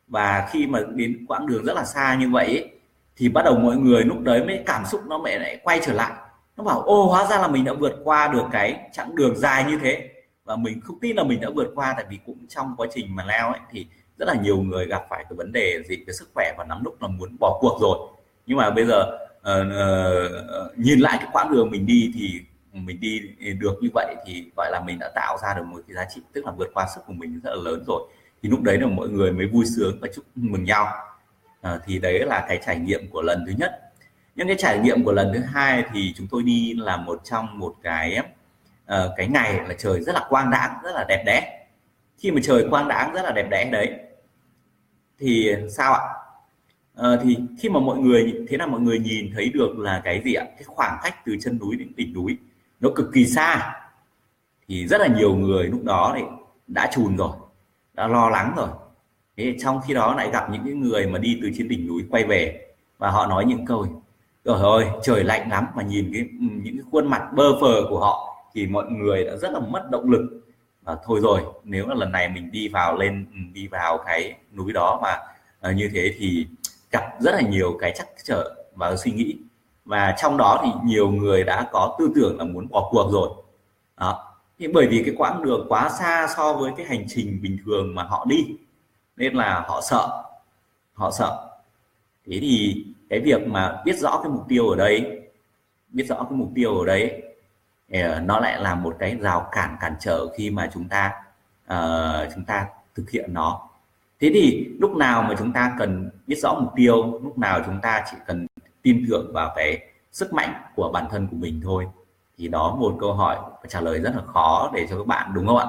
Và 0.07 0.49
khi 0.51 0.67
mà 0.67 0.79
đến 0.95 1.25
quãng 1.27 1.47
đường 1.47 1.65
rất 1.65 1.73
là 1.73 1.85
xa 1.85 2.15
như 2.15 2.29
vậy 2.29 2.45
ấy, 2.45 2.71
thì 3.15 3.29
bắt 3.29 3.41
đầu 3.45 3.59
mọi 3.59 3.77
người 3.77 4.03
lúc 4.03 4.19
đấy 4.19 4.45
mới 4.45 4.63
cảm 4.65 4.85
xúc 4.85 5.01
nó 5.07 5.17
mẹ 5.17 5.39
lại 5.39 5.59
quay 5.63 5.79
trở 5.83 5.93
lại. 5.93 6.11
Nó 6.57 6.63
bảo 6.63 6.81
ô 6.81 7.05
hóa 7.05 7.27
ra 7.29 7.37
là 7.37 7.47
mình 7.47 7.63
đã 7.63 7.73
vượt 7.73 7.95
qua 8.03 8.27
được 8.27 8.45
cái 8.51 8.89
chặng 8.93 9.15
đường 9.15 9.35
dài 9.35 9.63
như 9.63 9.79
thế. 9.81 10.09
Và 10.45 10.55
mình 10.55 10.81
không 10.81 10.99
tin 10.99 11.15
là 11.15 11.23
mình 11.23 11.41
đã 11.41 11.49
vượt 11.55 11.71
qua 11.75 11.93
tại 11.97 12.05
vì 12.09 12.19
cũng 12.25 12.47
trong 12.47 12.73
quá 12.77 12.87
trình 12.93 13.15
mà 13.15 13.25
leo 13.25 13.51
ấy 13.51 13.59
thì 13.71 13.87
rất 14.17 14.27
là 14.27 14.33
nhiều 14.33 14.61
người 14.61 14.85
gặp 14.85 15.01
phải 15.09 15.23
cái 15.29 15.35
vấn 15.35 15.51
đề 15.51 15.83
gì 15.87 15.95
cái 15.95 16.13
sức 16.13 16.29
khỏe 16.33 16.53
và 16.57 16.65
lắm 16.69 16.83
lúc 16.83 17.01
là 17.01 17.07
muốn 17.07 17.37
bỏ 17.39 17.57
cuộc 17.61 17.77
rồi. 17.81 17.97
Nhưng 18.45 18.57
mà 18.57 18.69
bây 18.69 18.85
giờ 18.85 19.19
uh, 19.39 19.67
uh, 19.67 20.77
nhìn 20.77 20.99
lại 20.99 21.17
cái 21.19 21.27
quãng 21.31 21.51
đường 21.51 21.71
mình 21.71 21.85
đi 21.85 22.11
thì 22.15 22.39
mình 22.73 22.99
đi 22.99 23.21
được 23.59 23.73
như 23.81 23.89
vậy 23.93 24.15
thì 24.25 24.51
gọi 24.57 24.71
là 24.71 24.81
mình 24.85 24.99
đã 24.99 25.11
tạo 25.15 25.37
ra 25.43 25.53
được 25.53 25.63
một 25.65 25.81
cái 25.87 25.95
giá 25.95 26.05
trị 26.15 26.21
tức 26.33 26.45
là 26.45 26.51
vượt 26.51 26.69
qua 26.73 26.87
sức 26.95 27.01
của 27.07 27.13
mình 27.13 27.39
rất 27.43 27.49
là 27.49 27.61
lớn 27.63 27.83
rồi. 27.87 28.01
Thì 28.43 28.49
lúc 28.49 28.61
đấy 28.61 28.77
là 28.77 28.87
mọi 28.87 29.09
người 29.09 29.31
mới 29.31 29.47
vui 29.47 29.65
sướng 29.65 29.97
và 30.01 30.07
chúc 30.15 30.25
mừng 30.35 30.63
nhau. 30.63 30.87
À, 31.61 31.79
thì 31.85 31.99
đấy 31.99 32.19
là 32.19 32.45
cái 32.47 32.59
trải 32.65 32.79
nghiệm 32.79 33.09
của 33.09 33.21
lần 33.21 33.43
thứ 33.47 33.53
nhất. 33.57 33.81
Nhưng 34.35 34.47
cái 34.47 34.55
trải 34.59 34.79
nghiệm 34.79 35.03
của 35.03 35.11
lần 35.11 35.31
thứ 35.33 35.39
hai 35.39 35.83
thì 35.93 36.13
chúng 36.15 36.27
tôi 36.31 36.43
đi 36.43 36.73
là 36.77 36.97
một 36.97 37.21
trong 37.23 37.59
một 37.59 37.75
cái 37.83 38.19
uh, 38.93 39.11
cái 39.17 39.27
ngày 39.27 39.53
là 39.53 39.75
trời 39.77 40.01
rất 40.01 40.15
là 40.15 40.25
quang 40.29 40.51
đãng 40.51 40.71
rất 40.83 40.91
là 40.95 41.05
đẹp 41.07 41.23
đẽ. 41.25 41.67
Khi 42.17 42.31
mà 42.31 42.41
trời 42.43 42.67
quang 42.69 42.87
đãng 42.87 43.13
rất 43.13 43.21
là 43.25 43.31
đẹp 43.31 43.47
đẽ 43.49 43.69
đấy 43.71 43.99
thì 45.19 45.55
sao 45.69 45.93
ạ? 45.93 46.01
À, 46.95 47.09
thì 47.23 47.37
khi 47.59 47.69
mà 47.69 47.79
mọi 47.79 47.97
người 47.97 48.45
thế 48.47 48.57
là 48.57 48.65
mọi 48.65 48.79
người 48.79 48.99
nhìn 48.99 49.31
thấy 49.33 49.49
được 49.49 49.79
là 49.79 50.01
cái 50.03 50.21
gì 50.25 50.33
ạ? 50.33 50.45
Cái 50.45 50.63
khoảng 50.63 50.97
cách 51.03 51.15
từ 51.25 51.37
chân 51.41 51.59
núi 51.59 51.75
đến 51.75 51.87
đỉnh 51.95 52.13
núi 52.13 52.37
nó 52.79 52.89
cực 52.95 53.09
kỳ 53.13 53.25
xa. 53.25 53.73
Thì 54.67 54.87
rất 54.87 55.01
là 55.01 55.07
nhiều 55.07 55.35
người 55.35 55.63
lúc 55.63 55.83
đó 55.83 56.13
thì 56.17 56.23
đã 56.67 56.89
chùn 56.93 57.17
rồi 57.17 57.31
đã 57.93 58.07
lo 58.07 58.29
lắng 58.29 58.53
rồi. 58.57 58.69
Thế 59.37 59.55
trong 59.59 59.81
khi 59.87 59.93
đó 59.93 60.15
lại 60.15 60.29
gặp 60.31 60.49
những 60.51 60.63
cái 60.65 60.73
người 60.73 61.07
mà 61.07 61.19
đi 61.19 61.39
từ 61.41 61.49
trên 61.57 61.67
đỉnh 61.67 61.87
núi 61.87 62.03
quay 62.09 62.23
về 62.23 62.67
và 62.97 63.09
họ 63.09 63.27
nói 63.27 63.45
những 63.45 63.65
câu 63.65 63.87
rồi 64.43 64.83
ơi 64.83 64.91
trời 65.03 65.23
lạnh 65.23 65.49
lắm. 65.49 65.65
Mà 65.75 65.83
nhìn 65.83 66.11
cái 66.13 66.27
những 66.39 66.77
cái 66.77 66.85
khuôn 66.91 67.07
mặt 67.07 67.21
bơ 67.33 67.59
phờ 67.61 67.83
của 67.89 67.99
họ 67.99 68.35
thì 68.53 68.67
mọi 68.67 68.85
người 68.91 69.23
đã 69.23 69.35
rất 69.35 69.51
là 69.51 69.59
mất 69.59 69.87
động 69.91 70.11
lực 70.11 70.43
à, 70.87 70.95
thôi 71.03 71.19
rồi 71.23 71.41
nếu 71.63 71.87
là 71.87 71.95
lần 71.95 72.11
này 72.11 72.29
mình 72.29 72.51
đi 72.51 72.67
vào 72.67 72.97
lên 72.97 73.25
ừ, 73.33 73.39
đi 73.53 73.67
vào 73.67 73.97
cái 74.05 74.35
núi 74.53 74.73
đó 74.73 74.99
mà 75.03 75.17
à, 75.61 75.71
như 75.71 75.89
thế 75.93 76.13
thì 76.17 76.47
gặp 76.91 77.03
rất 77.19 77.31
là 77.35 77.41
nhiều 77.41 77.77
cái 77.79 77.93
chắc 77.97 78.07
trở 78.23 78.55
và 78.75 78.95
suy 78.95 79.11
nghĩ. 79.11 79.37
Và 79.85 80.15
trong 80.17 80.37
đó 80.37 80.61
thì 80.63 80.71
nhiều 80.83 81.09
người 81.09 81.43
đã 81.43 81.67
có 81.71 81.95
tư 81.99 82.11
tưởng 82.15 82.37
là 82.37 82.45
muốn 82.45 82.67
bỏ 82.69 82.89
cuộc 82.91 83.09
rồi. 83.11 83.29
Đó. 83.97 84.33
Nhưng 84.59 84.73
bởi 84.73 84.87
vì 84.87 85.03
cái 85.05 85.13
quãng 85.17 85.43
đường 85.43 85.65
quá 85.69 85.89
xa 85.89 86.27
so 86.37 86.53
với 86.53 86.71
cái 86.77 86.85
hành 86.85 87.05
trình 87.07 87.39
bình 87.41 87.57
thường 87.65 87.95
mà 87.95 88.03
họ 88.03 88.25
đi 88.29 88.45
nên 89.15 89.33
là 89.33 89.65
họ 89.67 89.81
sợ 89.81 90.23
họ 90.93 91.11
sợ. 91.11 91.49
Thế 92.25 92.37
thì 92.41 92.85
cái 93.09 93.19
việc 93.19 93.47
mà 93.47 93.81
biết 93.85 93.97
rõ 93.97 94.19
cái 94.23 94.31
mục 94.31 94.45
tiêu 94.47 94.69
ở 94.69 94.75
đây 94.75 95.21
biết 95.89 96.03
rõ 96.03 96.15
cái 96.15 96.37
mục 96.37 96.49
tiêu 96.55 96.79
ở 96.79 96.85
đấy 96.85 97.21
Ờ, 97.91 98.19
nó 98.19 98.39
lại 98.39 98.61
là 98.61 98.75
một 98.75 98.95
cái 98.99 99.17
rào 99.21 99.49
cản 99.51 99.77
cản 99.79 99.93
trở 99.99 100.27
khi 100.37 100.49
mà 100.49 100.69
chúng 100.73 100.89
ta 100.89 101.13
uh, 101.73 102.33
chúng 102.35 102.45
ta 102.45 102.67
thực 102.95 103.09
hiện 103.09 103.33
nó. 103.33 103.69
Thế 104.19 104.31
thì 104.33 104.67
lúc 104.79 104.95
nào 104.95 105.23
mà 105.23 105.35
chúng 105.39 105.53
ta 105.53 105.75
cần 105.79 106.09
biết 106.27 106.35
rõ 106.35 106.53
mục 106.53 106.73
tiêu 106.75 107.19
lúc 107.23 107.37
nào 107.37 107.61
chúng 107.65 107.79
ta 107.81 108.03
chỉ 108.11 108.17
cần 108.27 108.47
tin 108.81 109.05
tưởng 109.09 109.31
vào 109.33 109.53
cái 109.55 109.79
sức 110.11 110.33
mạnh 110.33 110.53
của 110.75 110.91
bản 110.93 111.05
thân 111.11 111.27
của 111.27 111.37
mình 111.37 111.61
thôi 111.63 111.87
thì 112.37 112.47
đó 112.47 112.75
một 112.79 112.97
câu 112.99 113.13
hỏi 113.13 113.37
trả 113.67 113.81
lời 113.81 113.99
rất 113.99 114.15
là 114.15 114.21
khó 114.21 114.71
để 114.75 114.87
cho 114.89 114.97
các 114.97 115.07
bạn 115.07 115.31
đúng 115.33 115.47
không 115.47 115.57
ạ? 115.57 115.67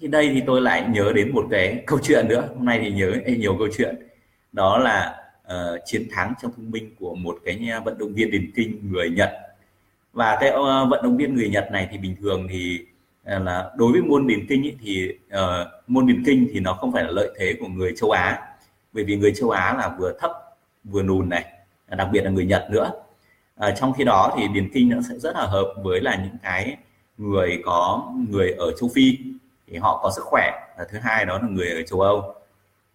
Thì 0.00 0.08
đây 0.08 0.30
thì 0.34 0.42
tôi 0.46 0.60
lại 0.60 0.86
nhớ 0.88 1.12
đến 1.14 1.34
một 1.34 1.46
cái 1.50 1.82
câu 1.86 1.98
chuyện 2.02 2.28
nữa. 2.28 2.48
Hôm 2.56 2.64
nay 2.64 2.78
thì 2.82 2.90
nhớ 2.92 3.12
nhiều 3.38 3.56
câu 3.58 3.68
chuyện. 3.76 3.96
Đó 4.52 4.78
là 4.78 5.16
uh, 5.46 5.80
chiến 5.84 6.02
thắng 6.10 6.34
trong 6.42 6.52
thông 6.56 6.70
minh 6.70 6.94
của 6.98 7.14
một 7.14 7.38
cái 7.44 7.70
vận 7.84 7.98
động 7.98 8.14
viên 8.14 8.30
điền 8.30 8.50
kinh 8.54 8.92
người 8.92 9.10
Nhật 9.10 9.49
và 10.12 10.38
cái 10.40 10.50
uh, 10.50 10.90
vận 10.90 11.02
động 11.02 11.16
viên 11.16 11.34
người 11.34 11.48
Nhật 11.48 11.68
này 11.72 11.88
thì 11.90 11.98
bình 11.98 12.16
thường 12.20 12.46
thì 12.50 12.86
ờ, 13.24 13.38
là 13.38 13.70
đối 13.76 13.92
với 13.92 14.02
môn 14.02 14.26
điền 14.26 14.46
kinh 14.46 14.62
ý, 14.62 14.74
thì 14.80 15.12
uh, 15.28 15.66
môn 15.86 16.06
điền 16.06 16.24
kinh 16.26 16.48
thì 16.52 16.60
nó 16.60 16.74
không 16.74 16.92
phải 16.92 17.04
là 17.04 17.10
lợi 17.10 17.30
thế 17.38 17.54
của 17.60 17.68
người 17.68 17.92
châu 17.96 18.10
Á. 18.10 18.38
Bởi 18.92 19.04
vì 19.04 19.16
người 19.16 19.32
châu 19.36 19.50
Á 19.50 19.74
là 19.78 19.96
vừa 19.98 20.12
thấp 20.20 20.30
vừa 20.84 21.02
nùn 21.02 21.28
này 21.28 21.44
à, 21.88 21.96
đặc 21.96 22.08
biệt 22.12 22.22
là 22.24 22.30
người 22.30 22.44
Nhật 22.46 22.66
nữa. 22.70 22.92
À, 23.56 23.70
trong 23.70 23.92
khi 23.92 24.04
đó 24.04 24.34
thì 24.36 24.48
điền 24.48 24.70
kinh 24.72 24.88
nó 24.88 24.96
sẽ 25.08 25.18
rất 25.18 25.36
là 25.36 25.46
hợp 25.46 25.74
với 25.84 26.00
là 26.00 26.14
những 26.14 26.36
cái 26.42 26.76
người 27.18 27.62
có 27.64 28.12
người 28.30 28.50
ở 28.52 28.72
châu 28.80 28.90
phi 28.94 29.18
thì 29.66 29.76
họ 29.76 30.00
có 30.02 30.10
sức 30.16 30.22
khỏe. 30.24 30.50
Và 30.78 30.86
thứ 30.90 30.98
hai 30.98 31.24
đó 31.24 31.38
là 31.38 31.48
người 31.48 31.70
ở 31.70 31.82
châu 31.82 32.00
âu. 32.00 32.34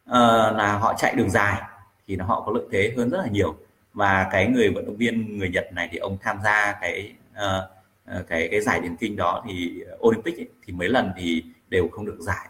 À, 0.05 0.51
là 0.51 0.77
họ 0.77 0.93
chạy 0.97 1.15
đường 1.15 1.29
dài 1.29 1.61
thì 2.07 2.15
nó 2.15 2.25
họ 2.25 2.43
có 2.45 2.51
lợi 2.51 2.63
thế 2.71 2.93
hơn 2.97 3.09
rất 3.09 3.17
là 3.17 3.27
nhiều 3.31 3.55
và 3.95 4.27
cái 4.31 4.47
người 4.47 4.69
vận 4.69 4.85
động 4.85 4.97
viên 4.97 5.37
người 5.37 5.49
nhật 5.49 5.65
này 5.73 5.89
thì 5.91 5.97
ông 5.97 6.17
tham 6.21 6.37
gia 6.43 6.77
cái 6.81 7.13
uh, 7.31 8.27
cái 8.27 8.47
cái 8.51 8.61
giải 8.61 8.79
điền 8.79 8.95
kinh 8.95 9.15
đó 9.15 9.43
thì 9.47 9.81
ờ, 9.89 9.97
olympic 10.07 10.37
ấy, 10.37 10.47
thì 10.63 10.73
mấy 10.73 10.89
lần 10.89 11.11
thì 11.17 11.43
đều 11.69 11.87
không 11.91 12.05
được 12.05 12.17
giải. 12.19 12.47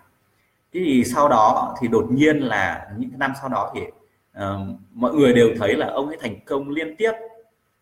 Thế 0.74 0.80
thì 0.86 1.04
sau 1.04 1.30
đó 1.30 1.76
thì 1.82 1.88
đột 1.88 2.08
nhiên 2.12 2.40
là 2.40 2.88
những 2.98 3.10
năm 3.20 3.34
sau 3.42 3.50
đó 3.50 3.72
thì 3.76 3.82
uh, 3.82 4.80
mọi 4.94 5.14
người 5.14 5.34
đều 5.34 5.50
thấy 5.60 5.76
là 5.76 5.88
ông 5.88 6.08
ấy 6.08 6.18
thành 6.22 6.40
công 6.46 6.70
liên 6.70 6.96
tiếp 6.96 7.12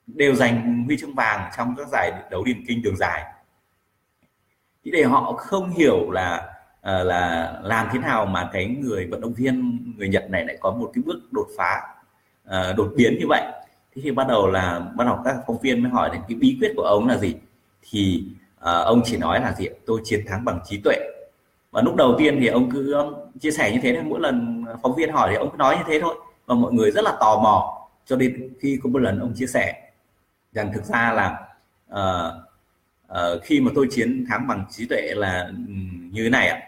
đều 0.08 0.36
giành 0.36 0.84
huy 0.86 0.98
chương 0.98 1.16
vàng 1.16 1.52
trong 1.58 1.76
các 1.78 1.88
giải 1.92 2.12
đấu 2.32 2.44
điền 2.44 2.66
kinh 2.68 2.82
đường 2.82 2.98
dài. 2.98 3.24
Thì 4.86 4.92
để 4.92 5.04
họ 5.04 5.34
không 5.34 5.70
hiểu 5.70 6.12
là 6.12 6.54
uh, 6.80 7.06
là 7.06 7.54
làm 7.64 7.88
thế 7.94 8.00
nào 8.00 8.26
mà 8.26 8.50
cái 8.54 8.66
người 8.66 9.08
vận 9.08 9.22
động 9.22 9.34
viên 9.34 9.84
người 9.98 10.10
Nhật 10.10 10.30
này 10.30 10.46
lại 10.46 10.58
có 10.60 10.72
một 10.72 10.92
cái 10.94 11.04
bước 11.06 11.20
đột 11.32 11.48
phá 11.58 11.93
uh, 12.48 12.78
đột 12.78 12.94
biến 12.96 13.18
như 13.20 13.26
vậy. 13.28 13.42
Thế 13.96 14.02
thì 14.02 14.12
bắt 14.12 14.28
đầu 14.28 14.48
là 14.48 14.80
bắt 14.96 15.06
đầu 15.06 15.20
các 15.26 15.36
phóng 15.48 15.58
viên 15.62 15.84
mới 15.84 15.92
hỏi 15.92 16.10
đến 16.14 16.22
cái 16.28 16.36
bí 16.36 16.58
quyết 16.60 16.74
của 16.76 16.84
ông 16.84 17.08
là 17.08 17.18
gì? 17.18 17.36
Thì 17.90 18.24
uh, 18.58 18.64
ông 18.64 19.02
chỉ 19.06 19.18
nói 19.18 19.42
là 19.42 19.54
gì 19.58 19.68
tôi 19.86 20.02
chiến 20.04 20.24
thắng 20.28 20.46
bằng 20.46 20.60
trí 20.66 20.78
tuệ. 20.84 20.96
Và 21.72 21.82
lúc 21.82 21.96
đầu 21.96 22.16
tiên 22.18 22.38
thì 22.40 22.48
ông 22.48 22.72
cứ 22.72 22.94
um, 22.94 23.14
chia 23.40 23.52
sẻ 23.52 23.72
như 23.72 23.80
thế 23.84 23.92
nên 23.92 24.10
mỗi 24.10 24.20
lần 24.20 24.66
phóng 24.82 24.96
viên 24.96 25.12
hỏi 25.12 25.30
thì 25.32 25.36
ông 25.36 25.52
cứ 25.52 25.58
nói 25.58 25.76
như 25.78 25.84
thế 25.88 26.00
thôi. 26.02 26.16
Và 26.46 26.56
mọi 26.56 26.74
người 26.74 26.92
rất 26.92 27.04
là 27.04 27.18
tò 27.20 27.40
mò. 27.44 27.88
Cho 28.06 28.16
đến 28.16 28.54
khi 28.60 28.80
có 28.84 28.90
một 28.90 29.00
lần 29.00 29.20
ông 29.20 29.34
chia 29.36 29.48
sẻ 29.48 29.92
rằng 30.54 30.72
thực 30.74 30.86
ra 30.86 31.12
là 31.12 31.40
uh, 31.94 32.34
uh, 33.12 33.44
khi 33.44 33.60
mà 33.60 33.72
tôi 33.76 33.88
chiến 33.92 34.26
thắng 34.30 34.48
bằng 34.48 34.66
trí 34.72 34.86
tuệ 34.86 35.02
là 35.16 35.52
như 36.12 36.24
thế 36.24 36.30
này 36.30 36.48
ạ. 36.48 36.62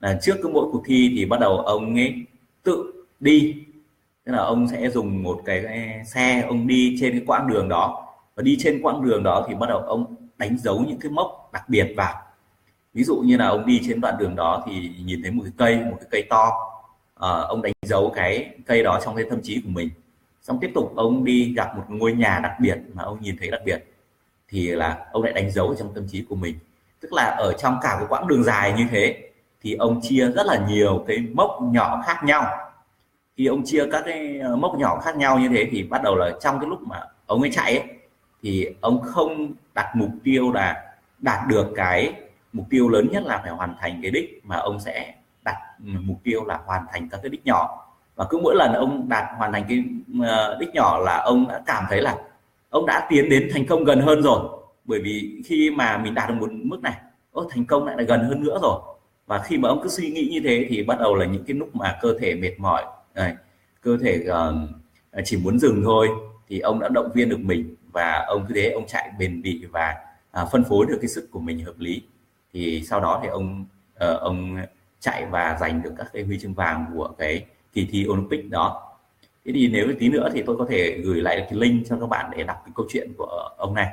Là 0.00 0.18
trước 0.22 0.34
cứ 0.42 0.48
mỗi 0.48 0.68
cuộc 0.72 0.82
thi 0.86 1.12
thì 1.16 1.24
bắt 1.24 1.40
đầu 1.40 1.58
ông 1.58 1.94
ấy 1.94 2.14
tự 2.62 2.92
đi 3.20 3.64
tức 4.30 4.36
là 4.36 4.42
ông 4.42 4.68
sẽ 4.68 4.90
dùng 4.90 5.22
một 5.22 5.40
cái, 5.44 5.64
xe 6.06 6.44
ông 6.48 6.66
đi 6.66 6.96
trên 7.00 7.12
cái 7.12 7.22
quãng 7.26 7.48
đường 7.48 7.68
đó. 7.68 8.06
Và 8.34 8.42
đi 8.42 8.56
trên 8.60 8.82
quãng 8.82 9.04
đường 9.04 9.22
đó 9.22 9.46
thì 9.48 9.54
bắt 9.54 9.68
đầu 9.68 9.78
ông 9.78 10.14
đánh 10.36 10.58
dấu 10.58 10.84
những 10.88 10.98
cái 11.00 11.10
mốc 11.10 11.50
đặc 11.52 11.68
biệt 11.68 11.94
vào. 11.96 12.14
Ví 12.94 13.04
dụ 13.04 13.16
như 13.16 13.36
là 13.36 13.46
ông 13.48 13.66
đi 13.66 13.80
trên 13.88 14.00
đoạn 14.00 14.14
đường 14.18 14.36
đó 14.36 14.62
thì 14.66 14.90
nhìn 15.04 15.22
thấy 15.22 15.30
một 15.30 15.42
cái 15.44 15.52
cây 15.56 15.84
một 15.90 15.96
cái 16.00 16.08
cây 16.10 16.22
to. 16.30 16.50
À, 17.14 17.28
ông 17.28 17.62
đánh 17.62 17.72
dấu 17.82 18.12
cái 18.14 18.50
cây 18.66 18.82
đó 18.82 19.00
trong 19.04 19.16
cái 19.16 19.24
tâm 19.30 19.42
trí 19.42 19.60
của 19.64 19.70
mình. 19.70 19.88
Xong 20.42 20.58
tiếp 20.60 20.70
tục 20.74 20.92
ông 20.96 21.24
đi 21.24 21.54
gặp 21.56 21.76
một 21.76 21.84
ngôi 21.88 22.12
nhà 22.12 22.40
đặc 22.42 22.52
biệt 22.60 22.78
mà 22.94 23.02
ông 23.02 23.20
nhìn 23.20 23.36
thấy 23.40 23.50
đặc 23.50 23.60
biệt 23.64 23.84
thì 24.48 24.68
là 24.68 25.06
ông 25.12 25.22
lại 25.22 25.32
đánh 25.32 25.50
dấu 25.50 25.74
trong 25.74 25.94
tâm 25.94 26.04
trí 26.08 26.24
của 26.28 26.36
mình. 26.36 26.54
Tức 27.00 27.12
là 27.12 27.24
ở 27.24 27.52
trong 27.52 27.78
cả 27.82 27.96
cái 27.98 28.06
quãng 28.08 28.26
đường 28.26 28.44
dài 28.44 28.72
như 28.72 28.86
thế 28.90 29.30
thì 29.62 29.74
ông 29.74 30.00
chia 30.02 30.30
rất 30.30 30.46
là 30.46 30.66
nhiều 30.68 31.04
cái 31.08 31.18
mốc 31.34 31.58
nhỏ 31.62 32.02
khác 32.06 32.24
nhau 32.24 32.69
khi 33.40 33.46
ông 33.46 33.62
chia 33.64 33.86
các 33.92 34.02
cái 34.06 34.38
ờ, 34.38 34.56
mốc 34.56 34.78
nhỏ 34.78 35.00
khác 35.00 35.16
nhau 35.16 35.38
như 35.38 35.48
thế 35.48 35.68
thì 35.70 35.82
bắt 35.82 36.02
đầu 36.02 36.16
là 36.16 36.30
trong 36.40 36.60
cái 36.60 36.68
lúc 36.68 36.82
mà 36.82 37.00
ông 37.26 37.40
ấy 37.40 37.50
chạy 37.50 37.78
ấy, 37.78 37.88
thì 38.42 38.66
ông 38.80 39.00
không 39.02 39.52
đặt 39.74 39.96
mục 39.96 40.10
tiêu 40.24 40.52
là 40.52 40.94
đạt 41.18 41.48
được 41.48 41.72
cái 41.76 42.12
mục 42.52 42.66
tiêu 42.70 42.88
lớn 42.88 43.08
nhất 43.10 43.22
là 43.26 43.40
phải 43.42 43.50
hoàn 43.50 43.74
thành 43.80 43.98
cái 44.02 44.10
đích 44.10 44.40
mà 44.44 44.56
ông 44.56 44.80
sẽ 44.80 45.14
đặt 45.44 45.56
mục 45.78 46.16
tiêu 46.24 46.44
là 46.44 46.58
hoàn 46.66 46.82
thành 46.92 47.08
các 47.08 47.20
cái 47.22 47.30
đích 47.30 47.46
nhỏ. 47.46 47.86
Và 48.16 48.24
cứ 48.30 48.38
mỗi 48.42 48.54
lần 48.54 48.72
ông 48.72 49.08
đạt 49.08 49.24
hoàn 49.38 49.52
thành 49.52 49.64
cái 49.68 49.84
ờ, 50.28 50.56
đích 50.60 50.74
nhỏ 50.74 50.98
là 50.98 51.16
ông 51.16 51.48
đã 51.48 51.62
cảm 51.66 51.84
thấy 51.88 52.02
là 52.02 52.16
ông 52.70 52.86
đã 52.86 53.06
tiến 53.10 53.28
đến 53.28 53.48
thành 53.52 53.66
công 53.66 53.84
gần 53.84 54.00
hơn 54.00 54.22
rồi. 54.22 54.40
Bởi 54.84 55.00
vì 55.02 55.42
khi 55.46 55.70
mà 55.70 55.98
mình 55.98 56.14
đạt 56.14 56.28
được 56.28 56.34
một 56.40 56.50
mức 56.52 56.80
này 56.82 56.94
ô, 57.32 57.46
thành 57.50 57.64
công 57.64 57.86
lại 57.86 57.96
là 57.98 58.02
gần 58.02 58.24
hơn 58.24 58.44
nữa 58.44 58.58
rồi. 58.62 58.80
Và 59.26 59.38
khi 59.38 59.58
mà 59.58 59.68
ông 59.68 59.80
cứ 59.82 59.88
suy 59.88 60.10
nghĩ 60.10 60.28
như 60.32 60.40
thế 60.44 60.66
thì 60.68 60.82
bắt 60.82 61.00
đầu 61.00 61.14
là 61.14 61.26
những 61.26 61.44
cái 61.44 61.54
lúc 61.56 61.76
mà 61.76 61.98
cơ 62.02 62.14
thể 62.20 62.34
mệt 62.34 62.54
mỏi 62.58 62.84
này, 63.14 63.36
cơ 63.80 63.96
thể 63.96 64.26
uh, 64.28 65.24
chỉ 65.24 65.36
muốn 65.36 65.58
dừng 65.58 65.82
thôi 65.84 66.08
thì 66.48 66.60
ông 66.60 66.80
đã 66.80 66.88
động 66.88 67.10
viên 67.14 67.28
được 67.28 67.40
mình 67.40 67.74
và 67.92 68.24
ông 68.28 68.44
cứ 68.48 68.54
thế 68.54 68.70
ông 68.70 68.86
chạy 68.86 69.12
bền 69.18 69.42
bỉ 69.42 69.64
và 69.70 69.94
uh, 70.42 70.48
phân 70.52 70.64
phối 70.64 70.86
được 70.86 70.98
cái 71.00 71.08
sức 71.08 71.28
của 71.30 71.40
mình 71.40 71.64
hợp 71.64 71.78
lý. 71.78 72.02
Thì 72.52 72.82
sau 72.84 73.00
đó 73.00 73.20
thì 73.22 73.28
ông 73.28 73.64
uh, 73.94 74.20
ông 74.20 74.56
chạy 75.00 75.26
và 75.26 75.56
giành 75.60 75.82
được 75.82 75.94
các 75.98 76.06
cái 76.12 76.22
huy 76.22 76.38
chương 76.38 76.54
vàng 76.54 76.86
của 76.94 77.08
cái 77.18 77.46
kỳ 77.72 77.88
thi 77.90 78.06
Olympic 78.08 78.50
đó. 78.50 78.96
Thế 79.44 79.52
thì 79.54 79.68
nếu 79.68 79.88
tí 79.98 80.08
nữa 80.08 80.28
thì 80.32 80.42
tôi 80.46 80.56
có 80.56 80.66
thể 80.70 81.00
gửi 81.04 81.22
lại 81.22 81.46
cái 81.50 81.58
link 81.58 81.86
cho 81.88 81.98
các 82.00 82.06
bạn 82.06 82.30
để 82.36 82.44
đọc 82.44 82.62
cái 82.64 82.72
câu 82.76 82.86
chuyện 82.90 83.12
của 83.18 83.48
ông 83.56 83.74
này. 83.74 83.88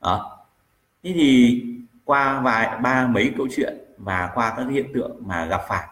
Đó. 0.00 0.38
Thế 1.02 1.12
thì 1.14 1.62
qua 2.04 2.40
vài 2.40 2.80
ba 2.80 3.06
mấy 3.06 3.32
câu 3.36 3.48
chuyện 3.56 3.78
và 3.98 4.30
qua 4.34 4.54
các 4.56 4.66
hiện 4.70 4.92
tượng 4.94 5.16
mà 5.20 5.46
gặp 5.46 5.60
phải 5.68 5.86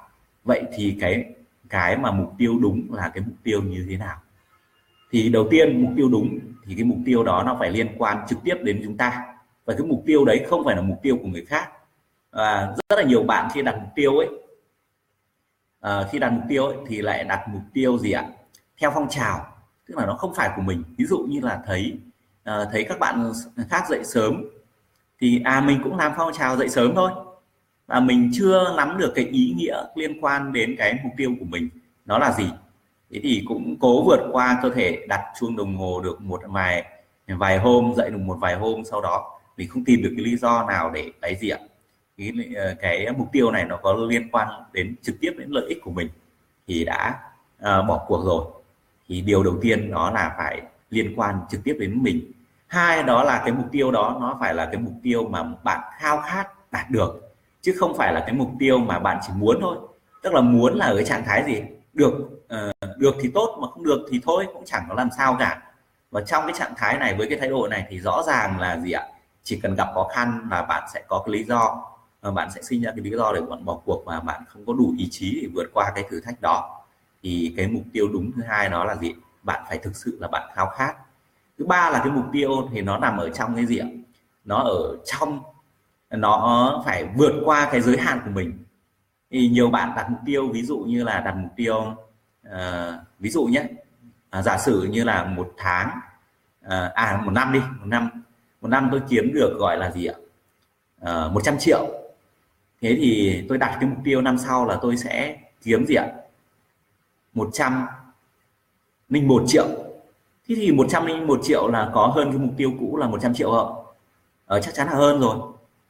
vậy 0.44 0.62
thì 0.76 0.96
cái 1.00 1.24
cái 1.72 1.96
mà 1.96 2.10
mục 2.10 2.32
tiêu 2.38 2.58
đúng 2.62 2.94
là 2.94 3.10
cái 3.14 3.24
mục 3.26 3.36
tiêu 3.42 3.62
như 3.62 3.86
thế 3.90 3.96
nào. 3.96 4.16
Thì 5.10 5.28
đầu 5.28 5.46
tiên 5.50 5.82
mục 5.82 5.92
tiêu 5.96 6.08
đúng 6.08 6.38
thì 6.66 6.74
cái 6.74 6.84
mục 6.84 6.98
tiêu 7.04 7.24
đó 7.24 7.42
nó 7.46 7.56
phải 7.60 7.70
liên 7.70 7.94
quan 7.98 8.18
trực 8.28 8.38
tiếp 8.44 8.56
đến 8.62 8.80
chúng 8.84 8.96
ta. 8.96 9.24
Và 9.64 9.74
cái 9.78 9.86
mục 9.86 10.02
tiêu 10.06 10.24
đấy 10.24 10.46
không 10.48 10.64
phải 10.64 10.76
là 10.76 10.82
mục 10.82 10.98
tiêu 11.02 11.18
của 11.22 11.28
người 11.28 11.44
khác. 11.44 11.68
À, 12.30 12.66
rất 12.88 12.96
là 12.96 13.02
nhiều 13.02 13.22
bạn 13.22 13.48
khi 13.54 13.62
đặt 13.62 13.76
mục 13.80 13.90
tiêu 13.94 14.16
ấy 14.18 14.28
à, 15.80 16.08
khi 16.12 16.18
đặt 16.18 16.30
mục 16.30 16.42
tiêu 16.48 16.66
ấy, 16.66 16.76
thì 16.86 17.02
lại 17.02 17.24
đặt 17.24 17.48
mục 17.48 17.62
tiêu 17.72 17.98
gì 17.98 18.12
ạ? 18.12 18.26
Theo 18.78 18.90
phong 18.94 19.08
trào 19.08 19.46
tức 19.88 19.98
là 19.98 20.06
nó 20.06 20.14
không 20.14 20.34
phải 20.34 20.50
của 20.56 20.62
mình. 20.62 20.82
Ví 20.98 21.04
dụ 21.04 21.18
như 21.18 21.40
là 21.40 21.62
thấy 21.66 21.98
à, 22.44 22.64
thấy 22.72 22.84
các 22.88 22.98
bạn 22.98 23.32
khác 23.68 23.84
dậy 23.88 24.00
sớm 24.04 24.44
thì 25.20 25.42
à 25.44 25.60
mình 25.60 25.80
cũng 25.84 25.96
làm 25.96 26.12
phong 26.16 26.32
trào 26.32 26.56
dậy 26.56 26.68
sớm 26.68 26.92
thôi 26.94 27.10
và 27.92 28.00
mình 28.00 28.30
chưa 28.34 28.74
nắm 28.76 28.98
được 28.98 29.12
cái 29.14 29.24
ý 29.24 29.54
nghĩa 29.56 29.82
liên 29.94 30.20
quan 30.20 30.52
đến 30.52 30.76
cái 30.78 30.98
mục 31.04 31.12
tiêu 31.16 31.34
của 31.40 31.44
mình. 31.44 31.68
Nó 32.06 32.18
là 32.18 32.32
gì? 32.32 32.44
Thế 33.10 33.20
thì 33.22 33.42
cũng 33.48 33.76
cố 33.80 34.04
vượt 34.04 34.20
qua 34.32 34.58
cơ 34.62 34.70
thể 34.70 35.06
đặt 35.08 35.20
chuông 35.40 35.56
đồng 35.56 35.76
hồ 35.76 36.00
được 36.00 36.20
một 36.22 36.42
vài 36.46 36.84
vài 37.26 37.58
hôm 37.58 37.92
dậy 37.96 38.10
được 38.10 38.18
một 38.18 38.36
vài 38.40 38.54
hôm 38.54 38.84
sau 38.84 39.00
đó. 39.00 39.40
Mình 39.56 39.68
không 39.68 39.84
tìm 39.84 40.02
được 40.02 40.12
cái 40.16 40.24
lý 40.24 40.36
do 40.36 40.66
nào 40.68 40.90
để 40.90 41.10
tái 41.20 41.36
diện 41.40 41.60
cái, 42.16 42.32
ờ, 42.56 42.74
cái 42.80 43.06
mục 43.18 43.28
tiêu 43.32 43.50
này 43.50 43.64
nó 43.64 43.76
có 43.76 43.92
liên 43.94 44.28
quan 44.32 44.48
đến 44.72 44.94
trực 45.02 45.16
tiếp 45.20 45.32
đến 45.38 45.50
lợi 45.50 45.64
ích 45.68 45.78
của 45.82 45.90
mình 45.90 46.08
thì 46.66 46.84
đã 46.84 47.20
uh, 47.58 47.86
bỏ 47.88 48.04
cuộc 48.06 48.24
rồi. 48.24 48.44
Thì 49.08 49.20
điều 49.20 49.42
đầu 49.42 49.58
tiên 49.60 49.90
đó 49.90 50.10
là 50.10 50.34
phải 50.38 50.62
liên 50.90 51.12
quan 51.16 51.40
trực 51.50 51.64
tiếp 51.64 51.76
đến 51.80 52.02
mình. 52.02 52.32
Hai 52.66 53.02
đó 53.02 53.24
là 53.24 53.42
cái 53.44 53.52
mục 53.52 53.66
tiêu 53.72 53.90
đó 53.90 54.18
nó 54.20 54.36
phải 54.40 54.54
là 54.54 54.66
cái 54.66 54.80
mục 54.80 54.94
tiêu 55.02 55.28
mà 55.28 55.42
bạn 55.64 55.80
khao 55.98 56.22
khát 56.26 56.72
đạt 56.72 56.90
được 56.90 57.31
chứ 57.62 57.74
không 57.78 57.96
phải 57.96 58.12
là 58.12 58.20
cái 58.20 58.32
mục 58.32 58.50
tiêu 58.58 58.78
mà 58.78 58.98
bạn 58.98 59.18
chỉ 59.26 59.32
muốn 59.36 59.58
thôi. 59.60 59.76
Tức 60.22 60.34
là 60.34 60.40
muốn 60.40 60.74
là 60.74 60.86
ở 60.86 60.94
cái 60.96 61.04
trạng 61.04 61.24
thái 61.24 61.44
gì? 61.46 61.62
Được 61.92 62.14
uh, 62.44 62.98
được 62.98 63.14
thì 63.20 63.30
tốt 63.34 63.58
mà 63.60 63.68
không 63.70 63.84
được 63.84 64.06
thì 64.10 64.20
thôi 64.24 64.46
cũng 64.52 64.62
chẳng 64.64 64.84
có 64.88 64.94
làm 64.94 65.08
sao 65.16 65.36
cả. 65.38 65.62
Và 66.10 66.20
trong 66.20 66.42
cái 66.46 66.52
trạng 66.58 66.72
thái 66.76 66.98
này 66.98 67.14
với 67.14 67.28
cái 67.28 67.38
thái 67.38 67.48
độ 67.48 67.68
này 67.68 67.86
thì 67.90 68.00
rõ 68.00 68.22
ràng 68.26 68.60
là 68.60 68.78
gì 68.78 68.92
ạ? 68.92 69.02
Chỉ 69.42 69.60
cần 69.62 69.74
gặp 69.74 69.88
khó 69.94 70.08
khăn 70.14 70.48
là 70.50 70.62
bạn 70.62 70.82
sẽ 70.94 71.02
có 71.08 71.22
cái 71.26 71.32
lý 71.32 71.44
do 71.44 71.84
và 72.20 72.30
bạn 72.30 72.50
sẽ 72.54 72.62
sinh 72.62 72.82
ra 72.82 72.90
cái 72.90 73.00
lý 73.00 73.10
do 73.10 73.32
để 73.34 73.40
bạn 73.40 73.64
bỏ 73.64 73.80
cuộc 73.84 74.02
và 74.06 74.20
bạn 74.20 74.42
không 74.48 74.66
có 74.66 74.72
đủ 74.72 74.94
ý 74.98 75.08
chí 75.10 75.38
để 75.42 75.48
vượt 75.54 75.70
qua 75.72 75.92
cái 75.94 76.04
thử 76.10 76.20
thách 76.20 76.40
đó. 76.40 76.84
Thì 77.22 77.54
cái 77.56 77.66
mục 77.68 77.82
tiêu 77.92 78.08
đúng 78.12 78.32
thứ 78.36 78.42
hai 78.48 78.68
đó 78.68 78.84
là 78.84 78.96
gì? 78.96 79.14
Bạn 79.42 79.64
phải 79.68 79.78
thực 79.78 79.96
sự 79.96 80.18
là 80.20 80.28
bạn 80.28 80.50
khao 80.54 80.66
khát. 80.66 80.94
Thứ 81.58 81.64
ba 81.64 81.90
là 81.90 81.98
cái 81.98 82.12
mục 82.12 82.24
tiêu 82.32 82.68
thì 82.72 82.82
nó 82.82 82.98
nằm 82.98 83.16
ở 83.16 83.30
trong 83.30 83.56
cái 83.56 83.66
gì 83.66 83.78
ạ? 83.78 83.86
Nó 84.44 84.56
ở 84.56 84.96
trong 85.04 85.40
nó 86.16 86.82
phải 86.84 87.08
vượt 87.16 87.32
qua 87.44 87.68
cái 87.72 87.80
giới 87.80 87.96
hạn 87.96 88.20
của 88.24 88.30
mình. 88.30 88.64
Thì 89.30 89.48
nhiều 89.48 89.70
bạn 89.70 89.92
đặt 89.96 90.10
mục 90.10 90.20
tiêu 90.26 90.48
ví 90.48 90.62
dụ 90.62 90.78
như 90.78 91.04
là 91.04 91.20
đặt 91.20 91.36
mục 91.36 91.50
tiêu 91.56 91.94
uh, 92.48 92.54
ví 93.18 93.30
dụ 93.30 93.44
nhé 93.44 93.64
uh, 94.38 94.44
giả 94.44 94.58
sử 94.58 94.88
như 94.90 95.04
là 95.04 95.24
một 95.24 95.52
tháng 95.56 96.00
à, 96.68 96.90
à 96.94 97.22
một 97.24 97.30
năm 97.30 97.52
đi 97.52 97.60
một 97.80 97.86
năm 97.86 98.10
một 98.60 98.68
năm 98.68 98.88
tôi 98.90 99.00
kiếm 99.08 99.32
được 99.34 99.56
gọi 99.58 99.78
là 99.78 99.90
gì 99.90 100.06
ạ? 100.06 100.14
Ờ, 101.00 101.26
uh, 101.26 101.32
100 101.32 101.58
triệu. 101.58 101.86
Thế 102.80 102.96
thì 103.00 103.42
tôi 103.48 103.58
đặt 103.58 103.76
cái 103.80 103.90
mục 103.90 103.98
tiêu 104.04 104.22
năm 104.22 104.38
sau 104.38 104.66
là 104.66 104.78
tôi 104.82 104.96
sẽ 104.96 105.38
kiếm 105.62 105.86
gì 105.86 105.94
ạ? 105.94 106.12
101 107.34 109.42
triệu. 109.46 109.66
Thế 110.48 110.54
thì 110.54 110.72
101 110.72 111.40
triệu 111.42 111.68
là 111.68 111.90
có 111.94 112.06
hơn 112.06 112.30
cái 112.30 112.38
mục 112.38 112.54
tiêu 112.56 112.72
cũ 112.80 112.96
là 112.96 113.06
100 113.06 113.34
triệu 113.34 113.50
không? 113.50 113.84
Ờ, 114.46 114.60
chắc 114.60 114.74
chắn 114.74 114.86
là 114.86 114.94
hơn 114.94 115.20
rồi 115.20 115.36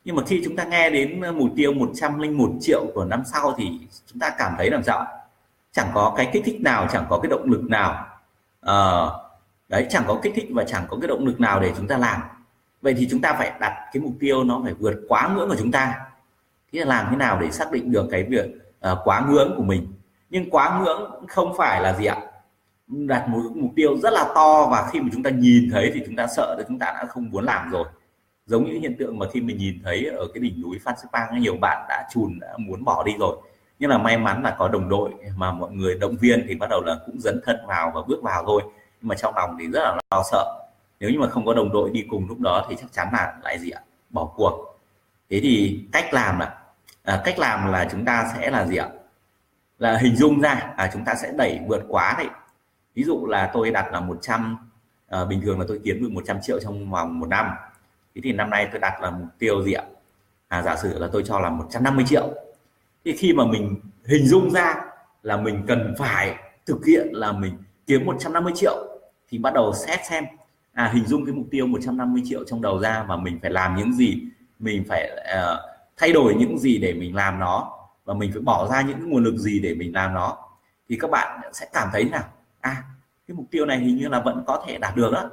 nhưng 0.04 0.16
mà 0.16 0.22
khi 0.26 0.42
chúng 0.44 0.56
ta 0.56 0.64
nghe 0.64 0.90
đến 0.90 1.20
mục 1.38 1.50
tiêu 1.56 1.72
101 1.72 2.50
triệu 2.60 2.86
của 2.94 3.04
năm 3.04 3.22
sau 3.32 3.54
thì 3.58 3.70
chúng 4.06 4.18
ta 4.18 4.34
cảm 4.38 4.54
thấy 4.58 4.70
làm 4.70 4.82
sao? 4.82 5.06
Chẳng 5.72 5.88
có 5.94 6.14
cái 6.16 6.30
kích 6.32 6.42
thích 6.44 6.60
nào 6.60 6.86
chẳng 6.92 7.06
có 7.10 7.18
cái 7.18 7.30
động 7.30 7.50
lực 7.50 7.62
nào. 7.62 8.06
À, 8.60 8.76
đấy 9.68 9.86
chẳng 9.90 10.04
có 10.06 10.20
kích 10.22 10.32
thích 10.36 10.48
và 10.50 10.64
chẳng 10.64 10.84
có 10.88 10.96
cái 11.00 11.08
động 11.08 11.26
lực 11.26 11.40
nào 11.40 11.60
để 11.60 11.72
chúng 11.76 11.86
ta 11.86 11.98
làm. 11.98 12.20
Vậy 12.82 12.94
thì 12.98 13.08
chúng 13.10 13.20
ta 13.20 13.34
phải 13.38 13.52
đặt 13.60 13.72
cái 13.92 14.02
mục 14.02 14.12
tiêu 14.20 14.44
nó 14.44 14.60
phải 14.64 14.74
vượt 14.74 14.94
quá 15.08 15.30
ngưỡng 15.34 15.48
của 15.48 15.56
chúng 15.58 15.72
ta. 15.72 15.94
Thế 16.72 16.78
là 16.78 16.84
làm 16.86 17.06
thế 17.10 17.16
nào 17.16 17.40
để 17.40 17.50
xác 17.50 17.72
định 17.72 17.92
được 17.92 18.08
cái 18.10 18.24
việc 18.24 18.46
uh, 18.92 18.98
quá 19.04 19.26
ngưỡng 19.28 19.54
của 19.56 19.62
mình? 19.62 19.86
Nhưng 20.30 20.50
quá 20.50 20.80
ngưỡng 20.80 21.26
không 21.28 21.54
phải 21.56 21.80
là 21.80 21.94
gì 21.94 22.04
ạ? 22.04 22.16
Đặt 22.86 23.28
một 23.28 23.40
mục 23.54 23.70
tiêu 23.76 23.98
rất 23.98 24.12
là 24.12 24.32
to 24.34 24.68
và 24.70 24.88
khi 24.92 25.00
mà 25.00 25.08
chúng 25.12 25.22
ta 25.22 25.30
nhìn 25.30 25.70
thấy 25.72 25.90
thì 25.94 26.02
chúng 26.06 26.16
ta 26.16 26.26
sợ 26.26 26.54
là 26.58 26.64
chúng 26.68 26.78
ta 26.78 26.86
đã 26.86 27.06
không 27.08 27.30
muốn 27.30 27.44
làm 27.44 27.70
rồi 27.70 27.84
giống 28.46 28.64
như 28.64 28.78
hiện 28.80 28.96
tượng 28.98 29.18
mà 29.18 29.26
khi 29.32 29.40
mình 29.40 29.58
nhìn 29.58 29.78
thấy 29.84 30.06
ở 30.06 30.26
cái 30.34 30.40
đỉnh 30.40 30.62
núi 30.62 30.78
Phan 30.84 30.94
Xipang 31.02 31.40
nhiều 31.40 31.56
bạn 31.60 31.86
đã 31.88 32.08
chùn 32.12 32.38
đã 32.40 32.54
muốn 32.58 32.84
bỏ 32.84 33.02
đi 33.02 33.12
rồi. 33.18 33.36
Nhưng 33.78 33.90
là 33.90 33.98
may 33.98 34.18
mắn 34.18 34.42
là 34.42 34.56
có 34.58 34.68
đồng 34.68 34.88
đội 34.88 35.10
mà 35.36 35.52
mọi 35.52 35.70
người 35.72 35.98
động 35.98 36.16
viên 36.20 36.44
thì 36.48 36.54
bắt 36.54 36.66
đầu 36.70 36.82
là 36.86 36.96
cũng 37.06 37.20
dấn 37.20 37.40
thân 37.44 37.56
vào 37.66 37.92
và 37.94 38.02
bước 38.08 38.22
vào 38.22 38.44
thôi. 38.46 38.62
Nhưng 39.00 39.08
mà 39.08 39.14
trong 39.14 39.34
lòng 39.36 39.56
thì 39.60 39.66
rất 39.66 39.80
là 39.80 39.96
lo 40.10 40.22
sợ. 40.30 40.58
Nếu 41.00 41.10
như 41.10 41.18
mà 41.18 41.28
không 41.28 41.46
có 41.46 41.54
đồng 41.54 41.72
đội 41.72 41.90
đi 41.90 42.06
cùng 42.10 42.28
lúc 42.28 42.40
đó 42.40 42.66
thì 42.68 42.76
chắc 42.80 42.92
chắn 42.92 43.08
là 43.12 43.34
lại 43.42 43.58
gì 43.58 43.70
ạ? 43.70 43.80
Bỏ 44.10 44.24
cuộc. 44.36 44.78
Thế 45.30 45.40
thì 45.42 45.84
cách 45.92 46.14
làm 46.14 46.38
là 46.38 46.58
à, 47.02 47.22
cách 47.24 47.38
làm 47.38 47.72
là 47.72 47.88
chúng 47.92 48.04
ta 48.04 48.32
sẽ 48.34 48.50
là 48.50 48.66
gì 48.66 48.76
ạ? 48.76 48.88
Là 49.78 49.98
hình 49.98 50.16
dung 50.16 50.40
ra 50.40 50.72
à, 50.76 50.90
chúng 50.92 51.04
ta 51.04 51.14
sẽ 51.14 51.32
đẩy 51.36 51.60
vượt 51.68 51.84
quá 51.88 52.14
đấy. 52.18 52.26
Ví 52.94 53.02
dụ 53.04 53.26
là 53.26 53.50
tôi 53.52 53.70
đặt 53.70 53.92
là 53.92 54.00
100 54.00 54.56
à, 55.08 55.24
bình 55.24 55.40
thường 55.40 55.60
là 55.60 55.64
tôi 55.68 55.80
kiếm 55.84 56.02
được 56.02 56.08
100 56.12 56.36
triệu 56.42 56.60
trong 56.60 56.90
vòng 56.90 57.20
một 57.20 57.28
năm 57.28 57.46
thế 58.14 58.20
thì 58.24 58.32
năm 58.32 58.50
nay 58.50 58.68
tôi 58.72 58.80
đặt 58.80 59.02
là 59.02 59.10
mục 59.10 59.28
tiêu 59.38 59.62
gì 59.62 59.72
ạ? 59.72 59.84
À, 60.48 60.62
giả 60.62 60.76
sử 60.76 60.98
là 60.98 61.08
tôi 61.12 61.22
cho 61.26 61.40
là 61.40 61.50
150 61.50 62.04
triệu. 62.08 62.34
Thì 63.04 63.12
khi 63.12 63.32
mà 63.32 63.44
mình 63.44 63.76
hình 64.04 64.26
dung 64.26 64.50
ra 64.50 64.74
là 65.22 65.36
mình 65.36 65.64
cần 65.66 65.94
phải 65.98 66.36
thực 66.66 66.86
hiện 66.86 67.06
là 67.12 67.32
mình 67.32 67.56
kiếm 67.86 68.04
150 68.04 68.52
triệu 68.56 69.00
thì 69.28 69.38
bắt 69.38 69.54
đầu 69.54 69.74
xét 69.74 69.98
xem 70.10 70.24
à 70.72 70.90
hình 70.94 71.06
dung 71.06 71.26
cái 71.26 71.34
mục 71.34 71.46
tiêu 71.50 71.66
150 71.66 72.22
triệu 72.24 72.44
trong 72.44 72.62
đầu 72.62 72.80
ra 72.80 73.04
và 73.08 73.16
mình 73.16 73.38
phải 73.42 73.50
làm 73.50 73.76
những 73.76 73.92
gì 73.92 74.22
mình 74.58 74.84
phải 74.88 75.10
uh, 75.20 75.58
thay 75.96 76.12
đổi 76.12 76.34
những 76.34 76.58
gì 76.58 76.78
để 76.78 76.92
mình 76.92 77.16
làm 77.16 77.38
nó 77.38 77.72
và 78.04 78.14
mình 78.14 78.30
phải 78.32 78.42
bỏ 78.42 78.68
ra 78.68 78.82
những 78.82 79.10
nguồn 79.10 79.24
lực 79.24 79.36
gì 79.36 79.60
để 79.60 79.74
mình 79.74 79.94
làm 79.94 80.14
nó 80.14 80.36
thì 80.88 80.96
các 81.00 81.10
bạn 81.10 81.40
sẽ 81.52 81.68
cảm 81.72 81.88
thấy 81.92 82.04
là 82.04 82.24
à 82.60 82.82
cái 83.28 83.34
mục 83.34 83.46
tiêu 83.50 83.66
này 83.66 83.78
hình 83.78 83.96
như 83.96 84.08
là 84.08 84.20
vẫn 84.20 84.44
có 84.46 84.64
thể 84.66 84.78
đạt 84.78 84.96
được 84.96 85.12
đó 85.12 85.30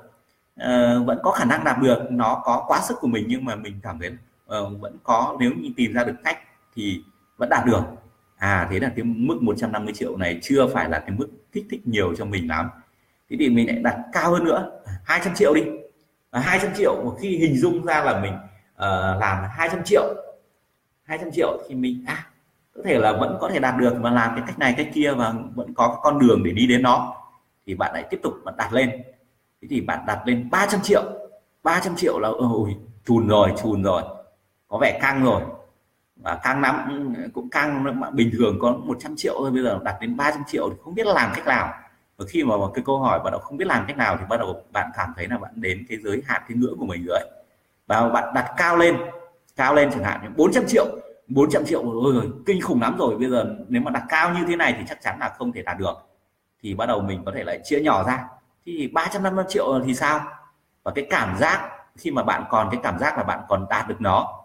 uh, 0.63 1.07
vẫn 1.07 1.19
có 1.23 1.31
khả 1.31 1.45
năng 1.45 1.63
đạt 1.63 1.77
được. 1.81 2.11
Nó 2.11 2.41
có 2.45 2.63
quá 2.67 2.81
sức 2.81 2.97
của 3.01 3.07
mình 3.07 3.25
nhưng 3.27 3.45
mà 3.45 3.55
mình 3.55 3.79
cảm 3.83 3.99
thấy 3.99 4.09
uh, 4.09 4.81
vẫn 4.81 4.97
có 5.03 5.37
nếu 5.39 5.51
như 5.51 5.69
tìm 5.77 5.93
ra 5.93 6.03
được 6.03 6.15
cách 6.23 6.37
thì 6.75 7.03
vẫn 7.37 7.49
đạt 7.49 7.65
được. 7.65 7.81
À 8.37 8.67
thế 8.71 8.79
là 8.79 8.91
cái 8.95 9.03
mức 9.03 9.37
150 9.41 9.93
triệu 9.93 10.17
này 10.17 10.39
chưa 10.43 10.67
phải 10.73 10.89
là 10.89 10.99
cái 10.99 11.11
mức 11.11 11.27
kích 11.51 11.65
thích 11.69 11.87
nhiều 11.87 12.15
cho 12.15 12.25
mình 12.25 12.47
lắm. 12.47 12.69
Thế 13.29 13.37
thì 13.39 13.49
mình 13.49 13.67
lại 13.67 13.79
đặt 13.83 13.97
cao 14.13 14.31
hơn 14.31 14.43
nữa 14.43 14.71
à, 14.85 14.93
200 15.05 15.35
triệu 15.35 15.53
đi. 15.53 15.63
À, 16.31 16.39
200 16.39 16.71
triệu 16.77 17.01
một 17.03 17.17
khi 17.21 17.37
hình 17.37 17.57
dung 17.57 17.85
ra 17.85 18.03
là 18.03 18.21
mình 18.21 18.33
uh, 18.33 19.21
làm 19.21 19.43
200 19.51 19.83
triệu 19.85 20.03
200 21.03 21.31
triệu 21.31 21.57
thì 21.69 21.75
mình 21.75 22.03
à 22.07 22.25
có 22.75 22.81
thể 22.85 22.99
là 22.99 23.11
vẫn 23.11 23.37
có 23.41 23.49
thể 23.49 23.59
đạt 23.59 23.77
được 23.77 23.95
mà 24.01 24.11
làm 24.11 24.31
cái 24.35 24.43
cách 24.47 24.59
này 24.59 24.73
cách 24.77 24.89
kia 24.93 25.11
và 25.11 25.33
vẫn 25.55 25.73
có 25.73 25.99
con 26.01 26.19
đường 26.19 26.43
để 26.43 26.51
đi 26.51 26.67
đến 26.67 26.81
nó 26.81 27.15
thì 27.65 27.75
bạn 27.75 27.93
lại 27.93 28.03
tiếp 28.09 28.19
tục 28.23 28.33
bạn 28.45 28.55
đặt 28.57 28.73
lên 28.73 29.03
thế 29.61 29.67
thì 29.71 29.81
bạn 29.81 29.99
đặt 30.07 30.21
lên 30.25 30.49
300 30.51 30.81
triệu. 30.81 31.03
300 31.63 31.95
triệu 31.95 32.19
là, 32.19 32.29
ôi, 32.29 32.75
chùn 33.05 33.27
rồi 33.27 33.53
chùn 33.63 33.83
rồi. 33.83 34.03
Có 34.67 34.77
vẻ 34.77 34.99
căng 35.01 35.23
rồi. 35.23 35.41
Và 36.15 36.39
căng 36.43 36.61
lắm, 36.61 37.05
cũng 37.33 37.49
căng 37.49 38.01
bình 38.13 38.29
thường 38.37 38.57
có 38.61 38.71
100 38.71 39.15
triệu 39.17 39.33
thôi, 39.37 39.51
bây 39.51 39.63
giờ 39.63 39.79
đặt 39.83 39.97
đến 40.01 40.17
300 40.17 40.43
triệu 40.47 40.69
thì 40.69 40.75
không 40.83 40.95
biết 40.95 41.07
làm 41.07 41.31
cách 41.35 41.47
nào. 41.47 41.73
Và 42.17 42.25
khi 42.29 42.43
mà 42.43 42.55
cái 42.73 42.83
câu 42.85 42.99
hỏi 42.99 43.19
bạn 43.23 43.33
không 43.41 43.57
biết 43.57 43.67
làm 43.67 43.85
cách 43.87 43.97
nào 43.97 44.17
thì 44.19 44.25
bắt 44.29 44.37
đầu 44.37 44.63
bạn 44.71 44.89
cảm 44.97 45.13
thấy 45.15 45.27
là 45.27 45.37
bạn 45.37 45.51
đến 45.55 45.85
cái 45.89 45.97
giới 46.03 46.21
hạn, 46.25 46.41
cái 46.47 46.57
ngưỡng 46.57 46.77
của 46.79 46.85
mình 46.85 47.05
rồi. 47.07 47.19
Và 47.87 48.09
bạn 48.09 48.33
đặt 48.33 48.53
cao 48.57 48.77
lên 48.77 48.97
cao 49.55 49.75
lên 49.75 49.91
chẳng 49.91 50.03
hạn 50.03 50.33
400 50.37 50.63
triệu 50.67 50.85
400 51.27 51.65
triệu 51.65 51.81
ôi, 51.91 52.29
kinh 52.45 52.61
khủng 52.61 52.81
lắm 52.81 52.97
rồi. 52.97 53.17
Bây 53.17 53.29
giờ 53.29 53.55
nếu 53.67 53.81
mà 53.81 53.91
đặt 53.91 54.03
cao 54.09 54.33
như 54.33 54.45
thế 54.47 54.55
này 54.55 54.75
thì 54.77 54.83
chắc 54.89 55.01
chắn 55.01 55.19
là 55.19 55.29
không 55.29 55.51
thể 55.51 55.61
đạt 55.61 55.79
được. 55.79 55.93
Thì 56.61 56.73
bắt 56.73 56.85
đầu 56.85 57.01
mình 57.01 57.21
có 57.25 57.31
thể 57.35 57.43
lại 57.43 57.59
chia 57.63 57.79
nhỏ 57.79 58.03
ra 58.03 58.27
thì 58.77 58.87
350 58.87 59.45
triệu 59.47 59.81
thì 59.85 59.95
sao? 59.95 60.21
Và 60.83 60.91
cái 60.95 61.07
cảm 61.09 61.37
giác 61.37 61.69
khi 61.97 62.11
mà 62.11 62.23
bạn 62.23 62.43
còn 62.49 62.67
cái 62.71 62.79
cảm 62.83 62.99
giác 62.99 63.17
là 63.17 63.23
bạn 63.23 63.39
còn 63.47 63.65
đạt 63.69 63.87
được 63.87 64.01
nó 64.01 64.39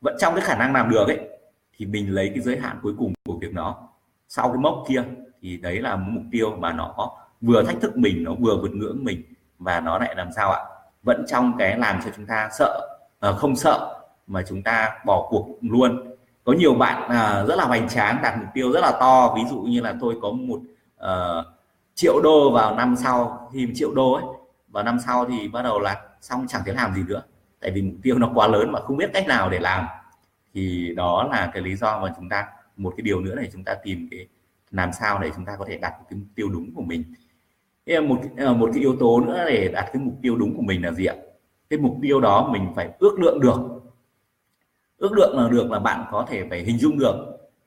vẫn 0.00 0.16
trong 0.18 0.34
cái 0.34 0.44
khả 0.44 0.56
năng 0.56 0.72
làm 0.72 0.90
được 0.90 1.08
ấy 1.08 1.18
thì 1.76 1.86
mình 1.86 2.14
lấy 2.14 2.30
cái 2.34 2.40
giới 2.40 2.58
hạn 2.58 2.78
cuối 2.82 2.94
cùng 2.98 3.12
của 3.26 3.38
việc 3.40 3.52
nó. 3.52 3.76
Sau 4.28 4.48
cái 4.48 4.58
mốc 4.58 4.84
kia 4.88 5.02
thì 5.42 5.56
đấy 5.56 5.78
là 5.78 5.96
mục 5.96 6.22
tiêu 6.30 6.56
mà 6.58 6.72
nó 6.72 7.10
vừa 7.40 7.62
thách 7.62 7.80
thức 7.80 7.96
mình 7.96 8.24
nó 8.24 8.34
vừa 8.34 8.56
vượt 8.62 8.74
ngưỡng 8.74 9.04
mình 9.04 9.22
và 9.58 9.80
nó 9.80 9.98
lại 9.98 10.14
làm 10.16 10.32
sao 10.36 10.52
ạ? 10.52 10.60
Vẫn 11.02 11.24
trong 11.28 11.54
cái 11.58 11.78
làm 11.78 12.00
cho 12.04 12.10
chúng 12.16 12.26
ta 12.26 12.48
sợ 12.58 12.80
à, 13.20 13.32
không 13.32 13.56
sợ 13.56 14.02
mà 14.26 14.42
chúng 14.48 14.62
ta 14.62 14.98
bỏ 15.06 15.26
cuộc 15.30 15.58
luôn. 15.60 16.16
Có 16.44 16.52
nhiều 16.52 16.74
bạn 16.74 17.08
à, 17.08 17.44
rất 17.48 17.56
là 17.56 17.64
hoành 17.64 17.88
tráng 17.88 18.22
đặt 18.22 18.36
mục 18.38 18.48
tiêu 18.54 18.72
rất 18.72 18.80
là 18.80 18.92
to. 19.00 19.34
Ví 19.36 19.42
dụ 19.50 19.60
như 19.60 19.80
là 19.80 19.94
tôi 20.00 20.18
có 20.22 20.30
một 20.30 20.60
uh, 21.04 21.46
triệu 21.94 22.20
đô 22.22 22.50
vào 22.50 22.76
năm 22.76 22.96
sau, 22.96 23.48
khi 23.52 23.68
triệu 23.74 23.94
đô 23.94 24.12
ấy, 24.12 24.24
vào 24.68 24.84
năm 24.84 24.98
sau 25.06 25.26
thì 25.26 25.48
bắt 25.48 25.62
đầu 25.62 25.80
là 25.80 26.02
xong, 26.20 26.46
chẳng 26.48 26.62
thể 26.66 26.72
làm 26.72 26.94
gì 26.94 27.02
nữa. 27.02 27.22
Tại 27.60 27.70
vì 27.70 27.82
mục 27.82 27.96
tiêu 28.02 28.18
nó 28.18 28.30
quá 28.34 28.46
lớn 28.46 28.72
mà 28.72 28.80
không 28.80 28.96
biết 28.96 29.10
cách 29.14 29.26
nào 29.28 29.50
để 29.50 29.58
làm. 29.58 29.86
Thì 30.54 30.94
đó 30.96 31.28
là 31.30 31.50
cái 31.54 31.62
lý 31.62 31.76
do 31.76 32.00
mà 32.00 32.12
chúng 32.16 32.28
ta, 32.28 32.46
một 32.76 32.94
cái 32.96 33.02
điều 33.02 33.20
nữa 33.20 33.34
này 33.34 33.48
chúng 33.52 33.64
ta 33.64 33.74
tìm 33.82 34.08
cái 34.10 34.28
làm 34.70 34.92
sao 34.92 35.18
để 35.18 35.30
chúng 35.36 35.44
ta 35.44 35.56
có 35.58 35.64
thể 35.68 35.78
đặt 35.78 35.94
cái 36.10 36.18
mục 36.18 36.28
tiêu 36.34 36.48
đúng 36.48 36.74
của 36.74 36.82
mình. 36.82 37.04
Một 38.08 38.20
ờ, 38.36 38.54
một 38.54 38.70
cái 38.72 38.80
yếu 38.80 38.96
tố 39.00 39.20
nữa 39.20 39.44
để 39.46 39.70
đạt 39.72 39.84
cái 39.92 40.02
mục 40.02 40.14
tiêu 40.22 40.36
đúng 40.36 40.56
của 40.56 40.62
mình 40.62 40.84
là 40.84 40.92
gì 40.92 41.06
ạ? 41.06 41.14
Cái 41.70 41.78
mục 41.78 41.96
tiêu 42.02 42.20
đó 42.20 42.48
mình 42.52 42.72
phải 42.76 42.90
ước 42.98 43.18
lượng 43.18 43.40
được. 43.40 43.58
Ước 44.98 45.12
lượng 45.12 45.38
là 45.38 45.48
được 45.48 45.70
là 45.70 45.78
bạn 45.78 46.04
có 46.10 46.26
thể 46.28 46.46
phải 46.50 46.62
hình 46.62 46.78
dung 46.78 46.98
được. 46.98 47.14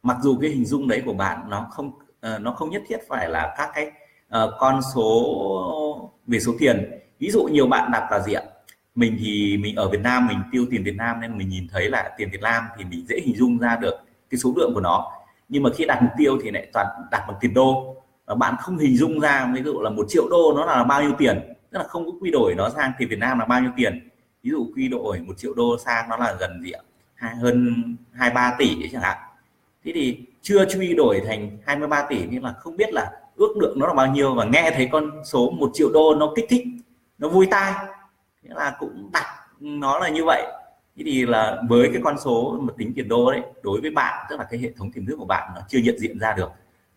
Mặc 0.04 0.18
dù 0.22 0.38
cái 0.42 0.50
hình 0.50 0.66
dung 0.66 0.88
đấy 0.88 1.02
của 1.06 1.14
bạn 1.14 1.50
nó 1.50 1.68
không 1.72 1.92
ờ, 2.20 2.40
nó 2.40 2.52
không 2.52 2.70
nhất 2.70 2.84
thiết 2.88 2.98
phải 3.08 3.30
là 3.30 3.54
các 3.58 3.72
cái 3.74 3.92
uh, 4.38 4.52
con 4.60 4.80
số 4.96 6.12
về 6.28 6.40
số 6.40 6.54
tiền. 6.60 6.92
Ví 7.20 7.30
dụ 7.32 7.44
nhiều 7.44 7.68
bạn 7.68 7.92
đặt 7.92 8.08
là 8.12 8.20
gì 8.20 8.34
ạ? 8.34 8.42
Mình 8.96 9.18
thì 9.20 9.58
mình 9.58 9.76
ở 9.76 9.90
Việt 9.90 10.02
Nam 10.04 10.28
mình 10.28 10.38
tiêu 10.52 10.66
tiền 10.72 10.84
Việt 10.84 10.96
Nam 10.96 11.22
nên 11.22 11.38
mình 11.38 11.50
nhìn 11.50 11.68
thấy 11.72 11.90
là 11.90 12.12
tiền 12.18 12.30
Việt 12.32 12.42
Nam 12.42 12.64
thì 12.78 12.84
mình 12.84 13.06
dễ 13.08 13.20
hình 13.26 13.36
dung 13.36 13.58
ra 13.58 13.76
được 13.76 13.96
cái 14.30 14.38
số 14.38 14.54
lượng 14.58 14.74
của 14.74 14.82
nó. 14.82 15.12
Nhưng 15.50 15.64
mà 15.64 15.70
khi 15.76 15.86
đặt 15.86 16.02
mục 16.02 16.12
tiêu 16.18 16.38
thì 16.44 16.52
lại 16.52 16.68
toàn 16.74 16.88
đặt 17.12 17.26
bằng 17.28 17.38
tiền 17.42 17.54
đô. 17.54 17.96
Và 18.26 18.36
bạn 18.36 18.56
không 18.60 18.78
hình 18.78 18.98
dung 18.98 19.20
ra 19.20 19.52
ví 19.56 19.62
dụ 19.64 19.82
là 19.82 19.90
một 19.90 20.06
triệu 20.10 20.30
đô 20.30 20.54
nó 20.56 20.66
là 20.66 20.84
bao 20.84 21.04
nhiêu 21.04 21.12
tiền. 21.18 21.54
Tức 21.72 21.78
là 21.78 21.84
không 21.84 22.06
có 22.06 22.12
quy 22.22 22.32
đổi 22.32 22.56
nó 22.56 22.70
sang 22.70 22.92
tiền 22.98 23.10
Việt 23.10 23.20
Nam 23.20 23.40
là 23.40 23.46
bao 23.46 23.62
nhiêu 23.62 23.72
tiền. 23.76 24.10
Ví 24.44 24.52
dụ 24.52 24.68
quy 24.76 24.88
đổi 24.88 25.20
một 25.20 25.38
triệu 25.38 25.54
đô 25.54 25.78
sang 25.86 26.10
nó 26.10 26.18
là 26.18 26.36
gần 26.40 26.62
gì 26.64 26.72
ạ? 26.72 26.82
Hai 27.16 27.36
hơn 27.36 27.76
hai 28.14 28.30
ba 28.30 28.56
tỷ 28.58 28.90
chẳng 28.92 29.02
hạn. 29.02 29.18
Thế 29.86 29.92
thì 29.96 30.20
chưa 30.42 30.66
quy 30.66 30.94
đổi 30.94 31.22
thành 31.28 31.58
23 31.66 32.06
tỷ 32.10 32.26
nên 32.26 32.42
là 32.42 32.54
không 32.54 32.78
biết 32.78 32.94
là 32.94 33.12
ước 33.36 33.58
lượng 33.58 33.80
nó 33.80 33.88
là 33.88 33.94
bao 33.94 34.08
nhiêu 34.08 34.36
và 34.36 34.46
nghe 34.46 34.72
thấy 34.76 34.90
con 34.92 35.24
số 35.26 35.50
một 35.50 35.72
triệu 35.74 35.90
đô 35.94 36.16
nó 36.16 36.34
kích 36.36 36.46
thích 36.50 36.64
nó 37.18 37.28
vui 37.30 37.48
tai. 37.52 37.74
Nghĩa 38.42 38.54
là 38.54 38.76
cũng 38.80 39.10
đặt 39.14 39.26
nó 39.60 40.00
là 40.00 40.10
như 40.10 40.24
vậy. 40.26 40.44
Thế 40.98 41.04
thì 41.06 41.26
là 41.26 41.62
với 41.70 41.90
cái 41.94 42.02
con 42.04 42.18
số 42.20 42.58
mà 42.62 42.74
tính 42.78 42.94
tiền 42.96 43.08
đô 43.08 43.32
đấy 43.32 43.42
đối 43.64 43.82
với 43.82 43.92
bạn 43.92 44.26
tức 44.30 44.40
là 44.40 44.44
cái 44.50 44.60
hệ 44.60 44.72
thống 44.78 44.92
tiềm 44.92 45.06
thức 45.06 45.16
của 45.20 45.26
bạn 45.26 45.52
nó 45.56 45.62
chưa 45.70 45.80
nhận 45.80 46.00
diện 46.00 46.20
ra 46.20 46.34
được 46.34 46.52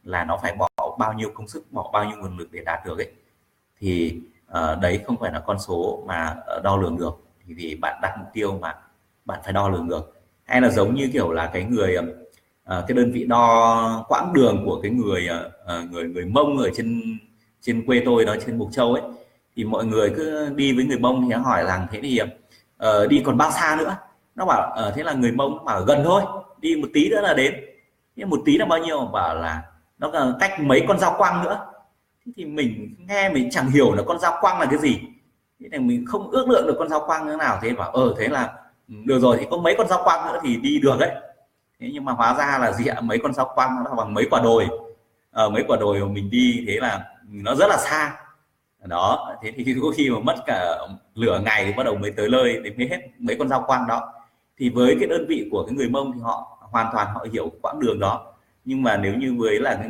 là 0.05 0.25
nó 0.25 0.39
phải 0.43 0.57
bỏ 0.59 0.97
bao 0.99 1.13
nhiêu 1.13 1.31
công 1.35 1.49
sức 1.49 1.73
bỏ 1.73 1.91
bao 1.93 2.05
nhiêu 2.05 2.17
nguồn 2.19 2.39
lực 2.39 2.49
để 2.53 2.63
đạt 2.65 2.87
được 2.87 2.99
ấy 2.99 3.13
thì 3.81 4.21
uh, 4.51 4.81
đấy 4.81 5.01
không 5.07 5.17
phải 5.21 5.33
là 5.33 5.41
con 5.41 5.59
số 5.59 6.03
mà 6.07 6.37
ờ, 6.47 6.61
đo 6.65 6.77
lường 6.77 6.97
được. 6.99 7.15
Thì 7.47 7.55
vì 7.55 7.75
bạn 7.81 7.99
đặt 8.03 8.17
mục 8.19 8.29
tiêu 8.33 8.59
mà 8.59 8.75
bạn 9.25 9.41
phải 9.45 9.53
đo 9.53 9.69
lường 9.69 9.89
được. 9.89 10.21
Hay 10.45 10.61
là 10.61 10.71
giống 10.71 10.95
như 10.95 11.11
kiểu 11.13 11.33
là 11.33 11.51
cái 11.53 11.65
người 11.65 11.97
Ờ, 12.67 12.85
cái 12.89 12.97
đơn 12.97 13.13
vị 13.13 13.25
đo 13.25 14.05
quãng 14.09 14.33
đường 14.33 14.63
của 14.65 14.81
cái 14.83 14.91
người 14.91 15.27
ờ, 15.27 15.51
ờ, 15.65 15.83
người 15.91 16.05
người 16.05 16.25
mông 16.25 16.59
ở 16.59 16.71
trên 16.77 17.19
trên 17.61 17.87
quê 17.87 18.03
tôi 18.05 18.25
đó 18.25 18.35
trên 18.47 18.59
Mộc 18.59 18.69
châu 18.73 18.93
ấy 18.93 19.03
thì 19.57 19.65
mọi 19.65 19.85
người 19.85 20.13
cứ 20.17 20.49
đi 20.57 20.73
với 20.73 20.85
người 20.85 20.99
mông 20.99 21.29
thì 21.29 21.35
hỏi 21.35 21.65
rằng 21.65 21.87
thế 21.91 22.01
thì 22.03 22.21
uh, 22.23 23.09
đi 23.09 23.23
còn 23.25 23.37
bao 23.37 23.51
xa 23.51 23.77
nữa? 23.79 23.97
Nó 24.35 24.45
bảo 24.47 24.89
uh, 24.89 24.95
thế 24.95 25.03
là 25.03 25.13
người 25.13 25.33
mông 25.33 25.65
bảo 25.65 25.83
gần 25.83 26.03
thôi 26.05 26.23
đi 26.61 26.77
một 26.77 26.89
tí 26.93 27.09
nữa 27.09 27.21
là 27.21 27.35
đến. 27.35 27.55
Nhưng 28.17 28.31
một 28.31 28.41
tí 28.45 28.59
là 28.59 28.65
bao 28.65 28.79
nhiêu? 28.79 29.07
Bảo 29.13 29.35
là 29.35 29.63
nó 29.99 30.11
cách 30.41 30.61
mấy 30.61 30.85
con 30.89 30.99
dao 30.99 31.15
quăng 31.19 31.45
nữa. 31.45 31.67
Thì 32.37 32.45
mình 32.45 32.95
nghe 33.09 33.29
mình 33.29 33.51
chẳng 33.51 33.71
hiểu 33.71 33.95
là 33.95 34.03
con 34.07 34.19
dao 34.19 34.39
quăng 34.41 34.61
là 34.61 34.67
cái 34.67 34.79
gì. 34.79 35.01
Thế 35.61 35.69
này 35.69 35.81
mình 35.81 36.05
không 36.07 36.31
ước 36.31 36.49
lượng 36.49 36.67
được 36.67 36.77
con 36.79 36.89
dao 36.89 37.07
quăng 37.07 37.27
như 37.27 37.37
nào. 37.37 37.59
Thế 37.63 37.73
bảo 37.73 37.91
ờ 37.91 38.15
thế 38.19 38.29
là 38.29 38.53
ừ, 38.89 38.95
được 39.05 39.19
rồi 39.19 39.37
thì 39.41 39.47
có 39.51 39.57
mấy 39.57 39.75
con 39.79 39.89
dao 39.89 40.05
quăng 40.05 40.33
nữa 40.33 40.41
thì 40.43 40.57
đi 40.57 40.79
được 40.79 40.97
đấy 41.01 41.11
thế 41.81 41.91
nhưng 41.93 42.05
mà 42.05 42.13
hóa 42.13 42.35
ra 42.39 42.59
là 42.59 42.73
gì 42.73 42.87
ạ? 42.87 43.01
Mấy 43.01 43.19
con 43.23 43.35
sao 43.35 43.53
quang 43.55 43.85
nó 43.85 43.95
bằng 43.95 44.15
mấy 44.15 44.27
quả 44.31 44.41
đồi. 44.45 44.67
Ờ, 45.31 45.51
mấy 45.51 45.65
quả 45.69 45.77
đồi 45.81 46.01
mà 46.01 46.07
mình 46.07 46.31
đi 46.31 46.65
thế 46.67 46.79
là 46.81 47.05
nó 47.29 47.55
rất 47.55 47.67
là 47.69 47.77
xa. 47.77 48.17
Đó 48.85 49.35
thế 49.43 49.53
thì 49.57 49.77
có 49.83 49.89
khi 49.97 50.11
mà 50.11 50.19
mất 50.21 50.35
cả 50.47 50.79
lửa 51.15 51.41
ngày 51.45 51.65
thì 51.65 51.73
bắt 51.77 51.83
đầu 51.87 51.97
mới 51.97 52.11
tới 52.11 52.29
nơi 52.29 52.61
đến 52.65 52.77
mới 52.77 52.89
hết 52.89 52.99
mấy 53.19 53.37
con 53.39 53.49
dao 53.49 53.65
quang 53.67 53.87
đó. 53.89 54.13
Thì 54.59 54.71
với 54.71 54.97
cái 55.01 55.09
đơn 55.09 55.27
vị 55.29 55.49
của 55.51 55.67
cái 55.67 55.77
người 55.77 55.89
mông 55.89 56.13
thì 56.15 56.21
họ 56.23 56.59
hoàn 56.61 56.87
toàn 56.93 57.07
họ 57.15 57.27
hiểu 57.33 57.53
quãng 57.63 57.81
đường 57.81 58.01
đó. 58.01 58.33
Nhưng 58.65 58.83
mà 58.83 58.97
nếu 58.97 59.15
như 59.15 59.35
với 59.39 59.61
là 59.61 59.85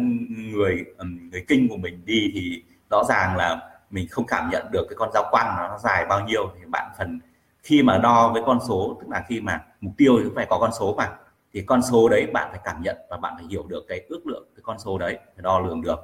người 0.53 0.85
người 1.31 1.45
kinh 1.49 1.69
của 1.69 1.77
mình 1.77 2.03
đi 2.05 2.31
thì 2.35 2.63
rõ 2.91 3.05
ràng 3.05 3.37
là 3.37 3.61
mình 3.91 4.09
không 4.11 4.27
cảm 4.27 4.51
nhận 4.51 4.67
được 4.73 4.87
cái 4.89 4.97
con 4.97 5.13
dao 5.15 5.25
quang 5.31 5.57
nó 5.57 5.79
dài 5.79 6.07
bao 6.09 6.21
nhiêu. 6.21 6.51
Thì 6.59 6.65
bạn 6.67 6.91
phần 6.99 7.21
khi 7.63 7.83
mà 7.83 7.99
đo 7.99 8.29
với 8.33 8.43
con 8.47 8.59
số 8.69 8.97
tức 9.01 9.07
là 9.11 9.25
khi 9.29 9.41
mà 9.41 9.61
mục 9.81 9.93
tiêu 9.97 10.21
thì 10.25 10.31
phải 10.35 10.47
có 10.51 10.59
con 10.59 10.71
số 10.79 10.95
mà 10.99 11.11
thì 11.53 11.63
con 11.63 11.83
số 11.83 12.09
đấy 12.09 12.27
bạn 12.27 12.49
phải 12.51 12.61
cảm 12.65 12.83
nhận 12.83 12.97
và 13.11 13.17
bạn 13.17 13.35
phải 13.37 13.47
hiểu 13.51 13.65
được 13.69 13.85
cái 13.89 14.01
ước 14.09 14.27
lượng 14.27 14.47
cái 14.57 14.63
con 14.63 14.79
số 14.79 14.99
đấy 14.99 15.19
phải 15.35 15.43
đo 15.43 15.61
lường 15.61 15.83
được. 15.83 15.99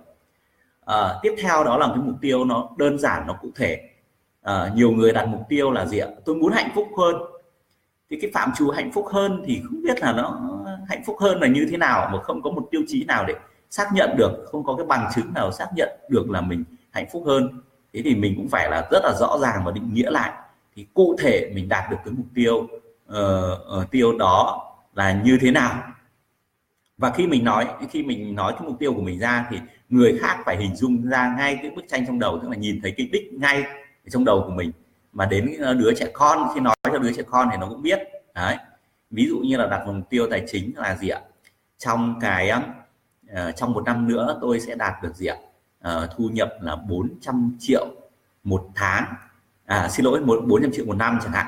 À, 0.84 1.14
tiếp 1.22 1.34
theo 1.42 1.64
đó 1.64 1.78
là 1.78 1.86
cái 1.86 1.96
mục 1.96 2.16
tiêu 2.20 2.44
nó 2.44 2.68
đơn 2.76 2.98
giản 2.98 3.26
nó 3.26 3.38
cụ 3.42 3.48
thể. 3.54 3.80
À, 4.42 4.72
nhiều 4.74 4.90
người 4.90 5.12
đặt 5.12 5.28
mục 5.28 5.42
tiêu 5.48 5.70
là 5.70 5.86
gì 5.86 5.98
ạ? 5.98 6.08
Tôi 6.24 6.36
muốn 6.36 6.52
hạnh 6.52 6.70
phúc 6.74 6.88
hơn. 6.98 7.16
Thì 8.10 8.18
cái 8.20 8.30
phạm 8.34 8.52
trù 8.56 8.70
hạnh 8.70 8.92
phúc 8.92 9.06
hơn 9.12 9.42
thì 9.46 9.62
không 9.64 9.82
biết 9.82 10.00
là 10.00 10.12
nó 10.12 10.40
hạnh 10.88 11.02
phúc 11.06 11.16
hơn 11.20 11.40
là 11.40 11.46
như 11.46 11.66
thế 11.70 11.76
nào 11.76 12.08
mà 12.12 12.22
không 12.22 12.42
có 12.42 12.50
một 12.50 12.68
tiêu 12.70 12.82
chí 12.88 13.04
nào 13.04 13.24
để 13.26 13.34
xác 13.70 13.88
nhận 13.92 14.16
được 14.16 14.44
không 14.52 14.64
có 14.64 14.76
cái 14.76 14.86
bằng 14.86 15.10
chứng 15.14 15.34
nào 15.34 15.52
xác 15.52 15.66
nhận 15.76 15.88
được 16.08 16.30
là 16.30 16.40
mình 16.40 16.64
hạnh 16.90 17.06
phúc 17.12 17.22
hơn. 17.26 17.62
Thế 17.92 18.02
thì 18.04 18.14
mình 18.14 18.34
cũng 18.36 18.48
phải 18.48 18.70
là 18.70 18.88
rất 18.90 19.00
là 19.04 19.12
rõ 19.20 19.38
ràng 19.38 19.62
và 19.64 19.72
định 19.72 19.94
nghĩa 19.94 20.10
lại. 20.10 20.32
Thì 20.74 20.86
cụ 20.94 21.16
thể 21.18 21.50
mình 21.54 21.68
đạt 21.68 21.90
được 21.90 21.96
cái 22.04 22.14
mục 22.16 22.26
tiêu 22.34 22.56
uh, 22.56 23.82
uh, 23.82 23.90
tiêu 23.90 24.18
đó 24.18 24.68
là 24.94 25.22
như 25.24 25.38
thế 25.40 25.50
nào. 25.50 25.82
Và 26.98 27.10
khi 27.10 27.26
mình 27.26 27.44
nói 27.44 27.66
khi 27.90 28.02
mình 28.02 28.34
nói 28.34 28.52
cái 28.52 28.68
mục 28.68 28.78
tiêu 28.78 28.94
của 28.94 29.00
mình 29.00 29.18
ra 29.18 29.46
thì 29.50 29.58
người 29.88 30.18
khác 30.20 30.38
phải 30.44 30.56
hình 30.56 30.76
dung 30.76 31.08
ra 31.08 31.34
ngay 31.36 31.58
cái 31.62 31.70
bức 31.70 31.84
tranh 31.88 32.06
trong 32.06 32.18
đầu 32.18 32.38
tức 32.42 32.48
là 32.48 32.56
nhìn 32.56 32.80
thấy 32.82 32.94
cái 32.96 33.08
đích 33.12 33.32
ngay 33.32 33.64
trong 34.10 34.24
đầu 34.24 34.42
của 34.46 34.52
mình. 34.52 34.72
Mà 35.12 35.26
đến 35.26 35.56
ờ, 35.60 35.74
đứa 35.74 35.94
trẻ 35.94 36.06
con 36.12 36.48
khi 36.54 36.60
nói 36.60 36.76
cho 36.82 36.98
đứa 36.98 37.12
trẻ 37.12 37.22
con 37.26 37.48
thì 37.50 37.56
nó 37.60 37.68
cũng 37.68 37.82
biết. 37.82 37.98
Đấy. 38.34 38.56
Ví 39.10 39.26
dụ 39.28 39.38
như 39.38 39.56
là 39.56 39.66
đặt 39.66 39.86
mục 39.86 40.10
tiêu 40.10 40.26
tài 40.30 40.44
chính 40.46 40.72
là 40.76 40.96
gì 40.96 41.08
ạ? 41.08 41.20
Trong 41.78 42.18
cái 42.20 42.52
uh, 43.32 43.56
trong 43.56 43.72
một 43.72 43.84
năm 43.84 44.08
nữa 44.08 44.38
tôi 44.40 44.60
sẽ 44.60 44.74
đạt 44.74 45.02
được 45.02 45.16
gì 45.16 45.26
ạ? 45.26 45.36
Uh, 45.88 46.10
thu 46.16 46.28
nhập 46.28 46.52
là 46.60 46.76
400 46.76 47.56
triệu 47.60 47.86
một 48.44 48.68
tháng. 48.74 49.14
À, 49.66 49.88
xin 49.88 50.04
lỗi 50.04 50.20
một 50.20 50.44
400 50.46 50.72
triệu 50.72 50.86
một 50.86 50.96
năm 50.96 51.18
chẳng 51.22 51.32
hạn. 51.32 51.46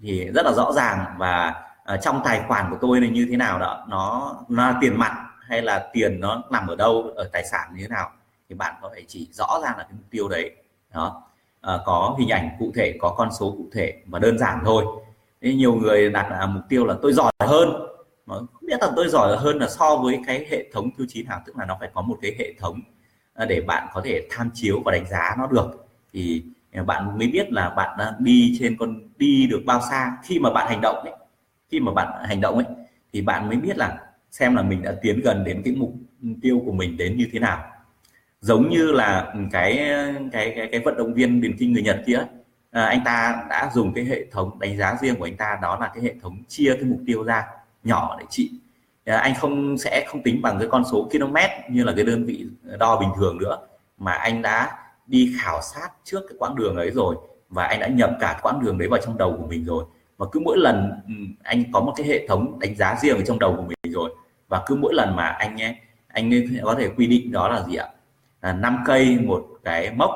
Thì 0.00 0.24
rất 0.34 0.42
là 0.46 0.52
rõ 0.52 0.72
ràng 0.72 1.14
và 1.18 1.63
uh, 1.92 2.00
trong 2.02 2.20
tài 2.24 2.44
khoản 2.48 2.70
của 2.70 2.78
tôi 2.80 3.00
này 3.00 3.10
như 3.10 3.26
thế 3.30 3.36
nào 3.36 3.58
đó 3.58 3.86
nó, 3.88 4.36
nó 4.48 4.70
là 4.70 4.78
tiền 4.80 4.98
mặt 4.98 5.26
hay 5.40 5.62
là 5.62 5.90
tiền 5.92 6.20
nó 6.20 6.42
nằm 6.50 6.66
ở 6.66 6.76
đâu 6.76 7.12
ở 7.16 7.28
tài 7.32 7.44
sản 7.44 7.68
như 7.74 7.82
thế 7.82 7.88
nào 7.88 8.10
thì 8.48 8.54
bạn 8.54 8.74
có 8.82 8.90
thể 8.96 9.02
chỉ 9.08 9.28
rõ 9.32 9.60
ràng 9.62 9.78
là 9.78 9.82
cái 9.82 9.92
mục 9.92 10.10
tiêu 10.10 10.28
đấy 10.28 10.50
đó. 10.94 11.22
À, 11.60 11.78
có 11.86 12.16
hình 12.18 12.28
ảnh 12.28 12.56
cụ 12.58 12.72
thể 12.74 12.94
có 13.00 13.14
con 13.16 13.28
số 13.38 13.50
cụ 13.50 13.68
thể 13.72 13.94
và 14.06 14.18
đơn 14.18 14.38
giản 14.38 14.58
thôi. 14.64 14.84
Thế 15.42 15.54
nhiều 15.54 15.74
người 15.74 16.10
đặt 16.10 16.30
là 16.30 16.46
mục 16.46 16.62
tiêu 16.68 16.86
là 16.86 16.94
tôi 17.02 17.12
giỏi 17.12 17.32
hơn. 17.40 17.68
Mà 18.26 18.34
không 18.34 18.66
biết 18.66 18.76
là 18.80 18.90
tôi 18.96 19.08
giỏi 19.08 19.36
hơn 19.36 19.58
là 19.58 19.68
so 19.68 19.96
với 19.96 20.20
cái 20.26 20.46
hệ 20.50 20.70
thống 20.72 20.90
tiêu 20.90 21.06
chí 21.10 21.22
nào 21.22 21.40
tức 21.46 21.56
là 21.56 21.64
nó 21.64 21.76
phải 21.80 21.90
có 21.94 22.02
một 22.02 22.18
cái 22.22 22.36
hệ 22.38 22.54
thống 22.58 22.80
ờ, 23.34 23.46
để 23.46 23.60
bạn 23.60 23.88
có 23.94 24.00
thể 24.04 24.26
tham 24.30 24.50
chiếu 24.54 24.82
và 24.84 24.92
đánh 24.92 25.06
giá 25.06 25.34
nó 25.38 25.46
được. 25.46 25.86
Thì 26.12 26.42
bạn 26.86 27.18
mới 27.18 27.28
biết 27.28 27.52
là 27.52 27.70
bạn 27.70 27.98
đang 27.98 28.14
đi 28.18 28.56
trên 28.60 28.76
con 28.76 29.00
đi 29.16 29.46
được 29.50 29.62
bao 29.66 29.80
xa. 29.90 30.16
Khi 30.24 30.38
mà 30.38 30.50
bạn 30.50 30.68
hành 30.68 30.80
động 30.80 30.96
ấy 31.04 31.12
khi 31.74 31.80
mà 31.80 31.92
bạn 31.92 32.24
hành 32.28 32.40
động 32.40 32.54
ấy 32.54 32.66
thì 33.12 33.22
bạn 33.22 33.48
mới 33.48 33.56
biết 33.56 33.76
là 33.76 33.98
xem 34.30 34.56
là 34.56 34.62
mình 34.62 34.82
đã 34.82 34.94
tiến 35.02 35.20
gần 35.20 35.44
đến 35.44 35.62
cái 35.64 35.74
mục 35.74 35.92
tiêu 36.42 36.62
của 36.66 36.72
mình 36.72 36.96
đến 36.96 37.16
như 37.16 37.28
thế 37.32 37.38
nào. 37.38 37.64
Giống 38.40 38.70
như 38.70 38.92
là 38.92 39.34
cái 39.52 39.90
cái 40.32 40.52
cái, 40.56 40.68
cái 40.72 40.80
vận 40.84 40.96
động 40.96 41.14
viên 41.14 41.40
điền 41.40 41.56
kinh 41.58 41.72
người 41.72 41.82
Nhật 41.82 42.02
kia 42.06 42.18
à, 42.70 42.84
anh 42.84 43.00
ta 43.04 43.44
đã 43.50 43.70
dùng 43.74 43.92
cái 43.94 44.04
hệ 44.04 44.24
thống 44.30 44.58
đánh 44.58 44.78
giá 44.78 44.96
riêng 45.00 45.16
của 45.16 45.24
anh 45.24 45.36
ta 45.36 45.58
đó 45.62 45.78
là 45.80 45.90
cái 45.94 46.04
hệ 46.04 46.14
thống 46.22 46.42
chia 46.48 46.74
cái 46.74 46.84
mục 46.84 47.00
tiêu 47.06 47.24
ra 47.24 47.44
nhỏ 47.84 48.16
để 48.18 48.24
trị. 48.30 48.50
À, 49.04 49.18
anh 49.18 49.34
không 49.34 49.78
sẽ 49.78 50.04
không 50.08 50.22
tính 50.22 50.42
bằng 50.42 50.58
cái 50.58 50.68
con 50.70 50.84
số 50.92 51.08
km 51.12 51.36
như 51.70 51.84
là 51.84 51.92
cái 51.96 52.04
đơn 52.04 52.24
vị 52.24 52.46
đo 52.78 53.00
bình 53.00 53.10
thường 53.16 53.38
nữa 53.38 53.58
mà 53.98 54.12
anh 54.12 54.42
đã 54.42 54.78
đi 55.06 55.34
khảo 55.40 55.60
sát 55.62 55.88
trước 56.04 56.20
cái 56.28 56.36
quãng 56.38 56.54
đường 56.56 56.76
ấy 56.76 56.90
rồi 56.90 57.16
và 57.48 57.64
anh 57.64 57.80
đã 57.80 57.88
nhập 57.88 58.10
cả 58.20 58.38
quãng 58.42 58.60
đường 58.64 58.78
đấy 58.78 58.88
vào 58.88 59.00
trong 59.04 59.18
đầu 59.18 59.36
của 59.40 59.46
mình 59.46 59.64
rồi 59.64 59.84
và 60.16 60.26
cứ 60.32 60.40
mỗi 60.40 60.58
lần 60.58 60.90
ừ, 61.08 61.14
anh 61.42 61.62
có 61.72 61.80
một 61.80 61.92
cái 61.96 62.06
hệ 62.06 62.28
thống 62.28 62.58
đánh 62.58 62.74
giá 62.74 62.96
riêng 63.00 63.16
ở 63.16 63.22
trong 63.26 63.38
đầu 63.38 63.54
của 63.56 63.62
mình 63.62 63.92
rồi 63.92 64.10
và 64.48 64.62
cứ 64.66 64.74
mỗi 64.74 64.94
lần 64.94 65.16
mà 65.16 65.26
anh 65.26 65.56
nhé 65.56 65.76
anh 66.14 66.30
có 66.62 66.74
thể 66.74 66.88
quy 66.88 67.06
định 67.06 67.32
đó 67.32 67.48
là 67.48 67.62
gì 67.62 67.76
ạ? 67.76 67.88
Là 68.42 68.52
5 68.52 68.78
cây 68.86 69.18
một 69.18 69.46
cái 69.64 69.90
mốc 69.90 70.10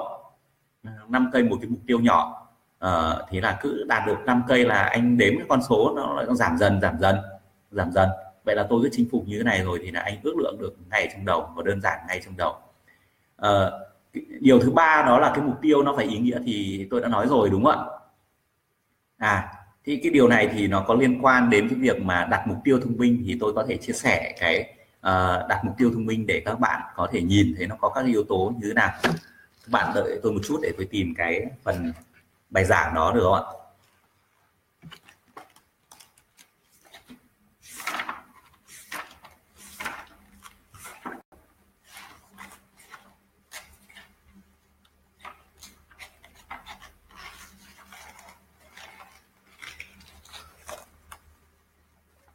5 1.08 1.30
cây 1.32 1.42
một 1.42 1.56
cái 1.60 1.70
mục 1.70 1.80
tiêu 1.86 2.00
nhỏ. 2.00 2.46
Ờ, 2.78 3.18
à, 3.18 3.26
thì 3.30 3.40
là 3.40 3.58
cứ 3.62 3.84
đạt 3.88 4.06
được 4.06 4.16
5 4.26 4.42
cây 4.48 4.64
là 4.64 4.82
anh 4.82 5.18
đếm 5.18 5.36
cái 5.36 5.46
con 5.48 5.62
số 5.62 5.92
nó 5.96 6.14
lại 6.14 6.26
giảm 6.30 6.58
dần 6.58 6.80
giảm 6.80 6.98
dần 6.98 7.16
giảm 7.70 7.92
dần. 7.92 8.08
Vậy 8.44 8.56
là 8.56 8.66
tôi 8.70 8.80
cứ 8.82 8.88
chinh 8.92 9.08
phục 9.12 9.24
như 9.26 9.38
thế 9.38 9.44
này 9.44 9.64
rồi 9.64 9.78
thì 9.82 9.90
là 9.90 10.00
anh 10.00 10.18
ước 10.22 10.36
lượng 10.36 10.56
được 10.60 10.74
ngay 10.90 11.08
trong 11.12 11.24
đầu 11.24 11.48
và 11.56 11.62
đơn 11.66 11.80
giản 11.80 11.98
ngay 12.08 12.20
trong 12.24 12.36
đầu. 12.36 12.56
À, 13.36 13.70
điều 14.40 14.60
thứ 14.60 14.70
ba 14.70 15.02
đó 15.06 15.18
là 15.18 15.32
cái 15.34 15.44
mục 15.44 15.56
tiêu 15.62 15.82
nó 15.82 15.94
phải 15.96 16.04
ý 16.04 16.18
nghĩa 16.18 16.38
thì 16.44 16.86
tôi 16.90 17.00
đã 17.00 17.08
nói 17.08 17.26
rồi 17.28 17.50
đúng 17.50 17.64
không 17.64 17.78
ạ? 17.78 17.98
À 19.18 19.57
thì 19.88 19.96
cái 19.96 20.10
điều 20.10 20.28
này 20.28 20.48
thì 20.52 20.66
nó 20.66 20.84
có 20.88 20.94
liên 20.94 21.18
quan 21.22 21.50
đến 21.50 21.68
cái 21.68 21.78
việc 21.78 22.02
mà 22.02 22.26
đặt 22.30 22.46
mục 22.46 22.56
tiêu 22.64 22.80
thông 22.80 22.96
minh 22.96 23.24
thì 23.26 23.36
tôi 23.40 23.52
có 23.54 23.64
thể 23.68 23.76
chia 23.76 23.92
sẻ 23.92 24.34
cái 24.40 24.60
uh, 24.98 25.48
đặt 25.48 25.60
mục 25.64 25.74
tiêu 25.78 25.90
thông 25.94 26.06
minh 26.06 26.26
để 26.26 26.42
các 26.44 26.60
bạn 26.60 26.82
có 26.96 27.08
thể 27.12 27.22
nhìn 27.22 27.54
thấy 27.56 27.66
nó 27.66 27.76
có 27.80 27.88
các 27.88 28.06
yếu 28.06 28.24
tố 28.24 28.52
như 28.58 28.68
thế 28.68 28.74
nào. 28.74 28.90
Các 29.02 29.70
bạn 29.70 29.92
đợi 29.94 30.20
tôi 30.22 30.32
một 30.32 30.40
chút 30.44 30.60
để 30.62 30.72
tôi 30.76 30.86
tìm 30.86 31.14
cái 31.16 31.46
phần 31.62 31.92
bài 32.50 32.64
giảng 32.64 32.94
đó 32.94 33.12
được 33.14 33.20
không 33.24 33.34
ạ? 33.34 33.42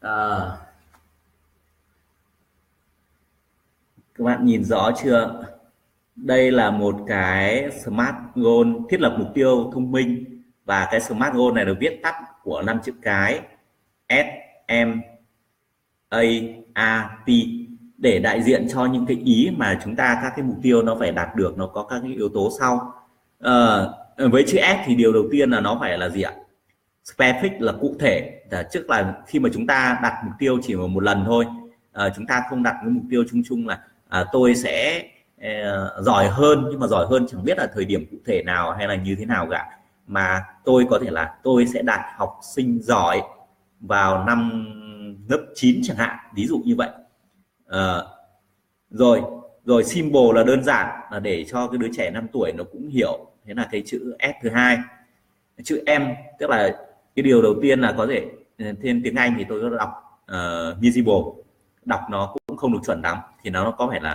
À, 0.04 0.50
các 4.16 4.24
bạn 4.24 4.46
nhìn 4.46 4.64
rõ 4.64 4.92
chưa? 5.04 5.46
Đây 6.16 6.52
là 6.52 6.72
một 6.72 6.96
cái 7.08 7.72
smart 7.84 8.16
goal 8.36 8.68
thiết 8.90 9.02
lập 9.02 9.16
mục 9.20 9.28
tiêu 9.34 9.72
thông 9.74 9.92
minh 9.92 10.42
và 10.66 10.88
cái 10.92 11.02
smart 11.02 11.34
goal 11.34 11.54
này 11.54 11.66
được 11.66 11.78
viết 11.80 12.00
tắt 12.04 12.16
của 12.44 12.62
năm 12.62 12.80
chữ 12.84 12.92
cái 13.02 13.42
S 14.10 14.28
M 14.68 15.00
A 16.10 16.22
A 16.74 17.18
T 17.26 17.30
để 17.98 18.20
đại 18.20 18.44
diện 18.44 18.68
cho 18.70 18.86
những 18.86 19.06
cái 19.06 19.18
ý 19.26 19.52
mà 19.58 19.80
chúng 19.84 19.96
ta 19.96 20.20
các 20.24 20.34
cái 20.36 20.46
mục 20.46 20.58
tiêu 20.62 20.82
nó 20.82 20.96
phải 21.00 21.12
đạt 21.12 21.36
được 21.36 21.58
nó 21.58 21.68
có 21.68 21.84
các 21.84 22.00
cái 22.04 22.12
yếu 22.12 22.30
tố 22.30 22.50
sau. 22.60 22.94
À, 23.40 23.86
với 24.18 24.44
chữ 24.48 24.58
S 24.58 24.78
thì 24.86 24.96
điều 24.96 25.14
đầu 25.14 25.24
tiên 25.32 25.50
là 25.52 25.60
nó 25.60 25.78
phải 25.80 25.98
là 25.98 26.10
gì 26.10 26.22
ạ? 26.22 26.34
Specific 27.06 27.52
là 27.60 27.74
cụ 27.82 27.96
thể. 28.00 28.42
Là 28.50 28.64
trước 28.64 28.90
là 28.90 29.14
khi 29.28 29.40
mà 29.40 29.50
chúng 29.54 29.68
ta 29.68 30.00
đặt 30.04 30.14
mục 30.24 30.34
tiêu 30.40 30.60
chỉ 30.64 30.76
một, 30.76 30.88
một 30.88 31.04
lần 31.04 31.24
thôi. 31.26 31.46
À, 31.92 32.10
chúng 32.16 32.26
ta 32.28 32.44
không 32.50 32.64
đặt 32.64 32.76
cái 32.82 32.90
mục 32.90 33.04
tiêu 33.10 33.24
chung 33.32 33.42
chung 33.46 33.68
là 33.68 33.80
à, 34.10 34.26
tôi 34.32 34.56
sẽ 34.56 35.04
ờ, 35.42 36.02
giỏi 36.02 36.28
hơn 36.30 36.68
nhưng 36.72 36.80
mà 36.80 36.88
giỏi 36.88 37.06
hơn 37.10 37.28
chẳng 37.28 37.44
biết 37.44 37.58
là 37.58 37.68
thời 37.74 37.86
điểm 37.86 38.06
cụ 38.12 38.18
thể 38.26 38.44
nào 38.46 38.72
hay 38.72 38.88
là 38.88 38.96
như 38.96 39.16
thế 39.20 39.26
nào 39.26 39.48
cả. 39.52 39.78
Mà 40.08 40.44
tôi 40.66 40.86
có 40.90 41.00
thể 41.00 41.12
là 41.12 41.36
tôi 41.44 41.66
sẽ 41.68 41.82
đạt 41.82 42.02
học 42.18 42.40
sinh 42.56 42.80
giỏi 42.82 43.22
vào 43.80 44.26
năm 44.26 44.66
lớp 45.30 45.46
9 45.56 45.82
chẳng 45.84 45.98
hạn 45.98 46.18
ví 46.36 46.48
dụ 46.48 46.62
như 46.66 46.76
vậy. 46.76 46.90
À, 47.68 47.98
rồi 48.90 49.22
rồi 49.66 49.84
symbol 49.84 50.36
là 50.36 50.44
đơn 50.44 50.64
giản 50.64 51.02
là 51.12 51.20
để 51.20 51.46
cho 51.48 51.68
cái 51.68 51.78
đứa 51.78 51.88
trẻ 51.98 52.12
5 52.12 52.28
tuổi 52.34 52.52
nó 52.52 52.64
cũng 52.72 52.88
hiểu. 52.88 53.28
Thế 53.46 53.54
là 53.54 53.68
cái 53.72 53.84
chữ 53.86 54.16
S 54.20 54.44
thứ 54.44 54.50
hai. 54.50 54.78
Chữ 55.64 55.84
M 56.00 56.04
tức 56.40 56.50
là 56.50 56.78
cái 57.16 57.24
điều 57.24 57.42
đầu 57.42 57.56
tiên 57.62 57.82
là 57.82 57.94
có 57.98 58.08
thể 58.08 58.26
ừ, 58.58 58.66
thêm 58.84 59.02
tiếng 59.04 59.16
Anh 59.16 59.36
thì 59.38 59.46
tôi 59.50 59.62
có 59.62 59.78
đọc 59.78 59.90
uh, 60.32 60.82
visible. 60.82 61.22
Đọc 61.86 62.02
nó 62.10 62.34
cũng 62.48 62.58
không 62.58 62.74
được 62.74 62.80
chuẩn 62.86 63.02
lắm 63.02 63.18
thì 63.44 63.50
nó 63.50 63.72
có 63.72 63.88
phải 63.88 64.02
là 64.02 64.12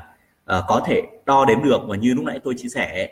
uh, 0.58 0.64
có 0.68 0.82
thể 0.86 1.02
đo 1.26 1.44
đếm 1.44 1.62
được. 1.62 1.80
Và 1.88 1.96
như 1.96 2.14
lúc 2.14 2.24
nãy 2.24 2.40
tôi 2.44 2.54
chia 2.56 2.68
sẻ 2.68 3.10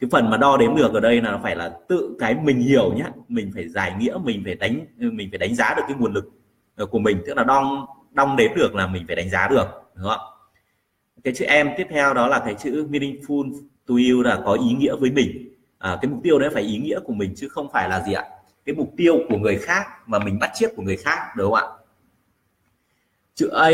cái 0.00 0.10
phần 0.12 0.30
mà 0.30 0.36
đo 0.36 0.56
đếm 0.56 0.76
được 0.76 0.94
ở 0.94 1.00
đây 1.00 1.20
là 1.20 1.30
nó 1.30 1.40
phải 1.42 1.56
là 1.56 1.78
tự 1.88 2.16
cái 2.18 2.34
mình 2.34 2.60
hiểu 2.60 2.92
nhé 2.92 3.04
mình 3.28 3.50
phải 3.54 3.68
giải 3.68 3.92
nghĩa 3.98 4.16
mình 4.24 4.42
phải 4.44 4.54
đánh 4.54 4.86
ừ, 5.00 5.10
mình 5.10 5.28
phải 5.30 5.38
đánh 5.38 5.54
giá 5.54 5.74
được 5.76 5.82
cái 5.88 5.96
nguồn 5.98 6.12
lực 6.12 6.24
ờ, 6.76 6.86
của 6.86 6.98
mình. 6.98 7.22
Tức 7.26 7.36
là 7.36 7.44
đong 7.44 7.86
đong 8.12 8.36
đếm 8.36 8.50
được 8.54 8.74
là 8.74 8.86
mình 8.86 9.04
phải 9.06 9.16
đánh 9.16 9.30
giá 9.30 9.48
được 9.48 9.66
đúng 9.94 10.08
không 10.08 10.20
cái 11.24 11.34
chữ 11.34 11.44
em 11.44 11.70
tiếp 11.76 11.86
theo 11.90 12.14
đó 12.14 12.28
là 12.28 12.42
cái 12.44 12.54
chữ 12.54 12.86
meaningful 12.90 13.52
to 13.88 13.94
you 13.94 14.22
là 14.22 14.42
có 14.44 14.52
ý 14.52 14.72
nghĩa 14.72 14.96
với 14.96 15.10
mình. 15.10 15.48
À, 15.78 15.98
cái 16.02 16.10
mục 16.10 16.20
tiêu 16.22 16.38
đấy 16.38 16.50
phải 16.54 16.62
ý 16.62 16.78
nghĩa 16.78 17.00
của 17.00 17.12
mình 17.12 17.32
chứ 17.36 17.48
không 17.48 17.68
phải 17.72 17.88
là 17.88 18.02
gì 18.06 18.12
ạ? 18.12 18.24
Cái 18.64 18.74
mục 18.74 18.92
tiêu 18.96 19.18
của 19.28 19.38
người 19.38 19.58
khác 19.58 19.86
mà 20.06 20.18
mình 20.18 20.38
bắt 20.38 20.50
chiếc 20.54 20.68
của 20.76 20.82
người 20.82 20.96
khác 20.96 21.18
đúng 21.36 21.52
không 21.52 21.60
ạ? 21.60 21.78
Chữ 23.34 23.48
A 23.48 23.70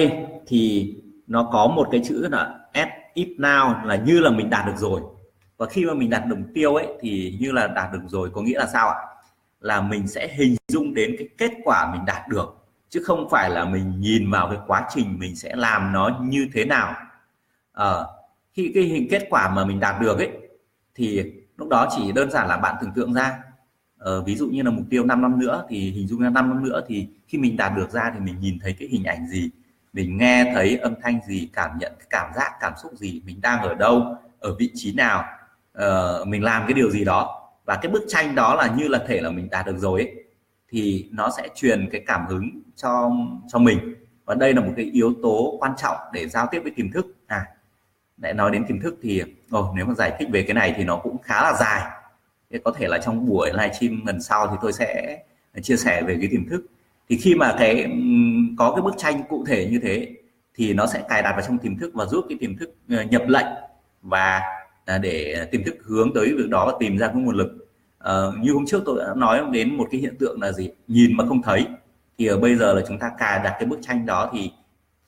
thì 0.46 0.94
nó 1.27 1.48
có 1.53 1.66
một 1.66 1.88
cái 1.92 2.01
chữ 2.05 2.29
là 2.31 2.59
as 2.72 2.88
if 3.14 3.37
now 3.37 3.85
là 3.87 3.96
như 3.96 4.20
là 4.20 4.31
mình 4.31 4.51
đạt 4.51 4.66
được 4.66 4.77
rồi. 4.77 5.01
Và 5.57 5.66
khi 5.66 5.85
mà 5.85 5.94
mình 5.94 6.11
đạt 6.11 6.27
được 6.27 6.37
mục 6.38 6.48
tiêu 6.55 6.74
ấy 6.74 6.87
thì 7.01 7.38
như 7.40 7.53
là 7.53 7.66
đạt 7.66 7.92
được 7.92 8.03
rồi 8.07 8.31
có 8.33 8.42
nghĩa 8.42 8.59
là 8.59 8.66
sao 8.66 8.88
ạ? 8.88 8.96
Là 9.61 9.81
mình 9.81 10.09
sẽ 10.09 10.29
hình 10.29 10.57
dung 10.68 10.94
đến 10.94 11.16
cái 11.18 11.29
kết 11.38 11.53
quả 11.64 11.90
mình 11.92 12.05
đạt 12.07 12.29
được 12.29 12.55
chứ 12.88 13.03
không 13.05 13.29
phải 13.31 13.51
là 13.51 13.64
mình 13.64 14.01
nhìn 14.01 14.31
vào 14.31 14.48
cái 14.48 14.59
quá 14.66 14.88
trình 14.94 15.18
mình 15.18 15.37
sẽ 15.37 15.57
làm 15.57 15.92
nó 15.92 16.18
như 16.22 16.48
thế 16.53 16.64
nào. 16.64 16.94
À, 17.72 17.92
khi 18.53 18.72
cái 18.74 18.85
hình 18.85 19.09
kết 19.11 19.27
quả 19.31 19.48
mà 19.48 19.64
mình 19.64 19.81
đạt 19.81 20.01
được 20.01 20.18
ấy 20.18 20.31
thì 20.94 21.33
lúc 21.57 21.68
đó 21.68 21.88
chỉ 21.96 22.12
đơn 22.12 22.31
giản 22.31 22.48
là 22.48 22.57
bạn 22.57 22.74
tưởng 22.81 22.92
tượng 22.94 23.14
ra 23.14 23.38
ờ, 23.98 24.22
ví 24.22 24.37
dụ 24.37 24.46
như 24.46 24.62
là 24.62 24.70
mục 24.70 24.84
tiêu 24.90 25.04
5 25.04 25.22
năm 25.22 25.38
nữa 25.38 25.64
thì 25.68 25.90
hình 25.90 26.08
dung 26.08 26.20
ra 26.20 26.30
5 26.30 26.48
năm 26.48 26.64
nữa 26.64 26.84
thì 26.88 27.08
khi 27.26 27.38
mình 27.38 27.56
đạt 27.56 27.72
được 27.76 27.90
ra 27.90 28.11
thì 28.14 28.20
mình 28.20 28.40
nhìn 28.40 28.58
thấy 28.58 28.76
cái 28.78 28.88
hình 28.88 29.04
ảnh 29.04 29.26
gì 29.26 29.50
mình 29.92 30.16
nghe 30.16 30.52
thấy 30.54 30.76
âm 30.76 30.94
thanh 31.02 31.20
gì 31.28 31.48
cảm 31.52 31.70
nhận 31.78 31.92
cái 31.98 32.06
cảm 32.11 32.32
giác 32.37 32.52
cảm 32.61 32.72
xúc 32.82 32.92
gì 32.94 33.22
mình 33.24 33.40
đang 33.40 33.62
ở 33.62 33.74
đâu 33.74 34.16
ở 34.40 34.56
vị 34.58 34.70
trí 34.74 34.94
nào 34.94 35.24
uh, 35.78 36.26
mình 36.26 36.42
làm 36.42 36.62
cái 36.66 36.72
điều 36.72 36.90
gì 36.90 37.04
đó. 37.04 37.50
Và 37.64 37.78
cái 37.82 37.92
bức 37.92 38.04
tranh 38.08 38.34
đó 38.34 38.54
là 38.54 38.74
như 38.76 38.88
là 38.88 38.98
thể 39.08 39.20
là 39.20 39.30
mình 39.30 39.48
đạt 39.50 39.66
được 39.66 39.78
rồi 39.78 40.00
ấy, 40.00 40.14
thì 40.68 41.08
nó 41.12 41.30
sẽ 41.37 41.48
truyền 41.54 41.88
cái 41.92 42.02
cảm 42.06 42.26
hứng 42.26 42.50
cho 42.76 43.11
cho 43.48 43.58
mình. 43.58 43.94
Và 44.24 44.34
đây 44.34 44.54
là 44.54 44.61
một 44.61 44.72
cái 44.76 44.84
yếu 44.84 45.14
tố 45.22 45.56
quan 45.61 45.72
trọng 45.76 45.96
để 46.12 46.28
giao 46.28 46.48
tiếp 46.50 46.61
với 46.62 46.72
tiềm 46.76 46.92
thức. 46.92 47.06
À 47.26 47.46
để 48.16 48.32
nói 48.32 48.50
đến 48.50 48.64
tiềm 48.68 48.80
thức 48.80 48.94
thì 49.02 49.22
oh, 49.56 49.66
nếu 49.74 49.87
mà 49.87 49.94
giải 49.94 50.12
thích 50.18 50.28
về 50.32 50.42
cái 50.42 50.54
này 50.54 50.74
thì 50.76 50.84
nó 50.84 50.96
cũng 50.96 51.16
khá 51.22 51.42
là 51.42 51.52
dài 51.61 51.90
thế 52.50 52.58
có 52.64 52.72
thể 52.76 52.88
là 52.88 52.98
trong 52.98 53.26
buổi 53.26 53.50
livestream 53.52 54.06
lần 54.06 54.20
sau 54.20 54.46
thì 54.46 54.56
tôi 54.62 54.72
sẽ 54.72 55.18
chia 55.62 55.76
sẻ 55.76 56.02
về 56.02 56.16
cái 56.20 56.28
tiềm 56.30 56.48
thức. 56.48 56.66
Thì 57.08 57.16
khi 57.16 57.34
mà 57.34 57.54
cái 57.58 57.90
có 58.58 58.72
cái 58.76 58.82
bức 58.82 58.94
tranh 58.98 59.22
cụ 59.28 59.44
thể 59.46 59.68
như 59.70 59.80
thế 59.82 60.08
thì 60.54 60.74
nó 60.74 60.87
sẽ 60.87 61.02
cài 61.08 61.22
đặt 61.22 61.32
vào 61.32 61.42
trong 61.48 61.58
tiềm 61.58 61.78
thức 61.78 61.90
và 61.94 62.04
giúp 62.04 62.24
cái 62.28 62.38
tiềm 62.40 62.56
thức 62.56 62.74
ờ, 62.90 63.02
nhập 63.02 63.22
lệnh 63.28 63.46
và 64.02 64.42
à, 64.84 64.98
để 64.98 65.46
tiềm 65.50 65.64
thức 65.64 65.76
hướng 65.84 66.14
tới 66.14 66.34
việc 66.37 66.48
đó 66.48 66.66
và 66.66 66.72
tìm 66.80 66.98
ra 66.98 67.06
cái 67.06 67.16
nguồn 67.16 67.37
lực. 67.37 67.68
À, 67.98 68.12
như 68.40 68.52
hôm 68.52 68.66
trước 68.66 68.82
tôi 68.87 68.98
đã 68.98 69.14
nói 69.16 69.40
đến 69.52 69.74
một 69.76 69.88
cái 69.90 70.00
hiện 70.00 70.16
tượng 70.18 70.42
là 70.42 70.52
gì? 70.52 70.70
Nhìn 70.88 71.16
mà 71.16 71.26
không 71.28 71.42
thấy. 71.42 71.66
Thì 72.18 72.26
ở 72.26 72.38
bây 72.38 72.56
giờ 72.56 72.74
là 72.74 72.82
chúng 72.88 72.98
ta 72.98 73.11
cài 73.18 73.38
đặt 73.44 73.56
cái 73.58 73.66
bức 73.66 73.78
tranh 73.82 74.06
đó 74.06 74.30
thì 74.32 74.52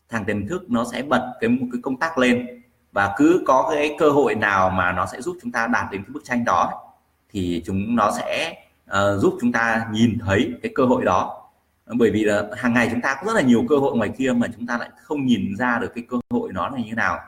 thằng 0.09 0.25
tiềm 0.25 0.49
thức 0.49 0.71
nó 0.71 0.85
sẽ 0.93 1.03
bật 1.03 1.33
cái 1.41 1.51
một 1.51 1.67
cái 1.73 1.81
công 1.83 1.97
tác 1.97 2.19
lên 2.19 2.63
và 2.93 3.15
cứ 3.17 3.43
có 3.47 3.69
cái 3.73 3.97
cơ 3.99 4.11
hội 4.11 4.35
nào 4.35 4.71
mà 4.71 4.93
nó 4.93 5.07
sẽ 5.07 5.21
giúp 5.21 5.37
chúng 5.43 5.53
ta 5.53 5.67
đạt 5.67 5.93
đến 5.93 6.03
cái 6.03 6.11
bức 6.13 6.25
tranh 6.25 6.45
đó 6.45 6.90
thì 7.31 7.63
chúng 7.67 7.97
nó 7.97 8.11
sẽ 8.17 8.57
uh, 8.91 9.21
giúp 9.21 9.39
chúng 9.41 9.53
ta 9.53 9.87
nhìn 9.93 10.19
thấy 10.19 10.53
cái 10.63 10.73
cơ 10.75 10.85
hội 10.85 11.05
đó. 11.05 11.51
Bởi 11.87 12.11
vì 12.11 12.25
là 12.25 12.45
hàng 12.57 12.75
ngày 12.75 12.89
chúng 12.91 13.01
ta 13.01 13.15
có 13.15 13.27
rất 13.27 13.33
là 13.35 13.43
nhiều 13.43 13.65
cơ 13.69 13.77
hội 13.77 13.97
ngoài 13.97 14.11
kia 14.19 14.33
mà 14.33 14.47
chúng 14.57 14.67
ta 14.67 14.79
lại 14.79 14.91
không 15.03 15.27
nhìn 15.27 15.57
ra 15.57 15.79
được 15.79 15.93
cái 15.95 16.05
cơ 16.09 16.17
hội 16.31 16.53
nó 16.53 16.69
là 16.69 16.79
như 16.79 16.85
thế 16.89 16.95
nào. 16.95 17.19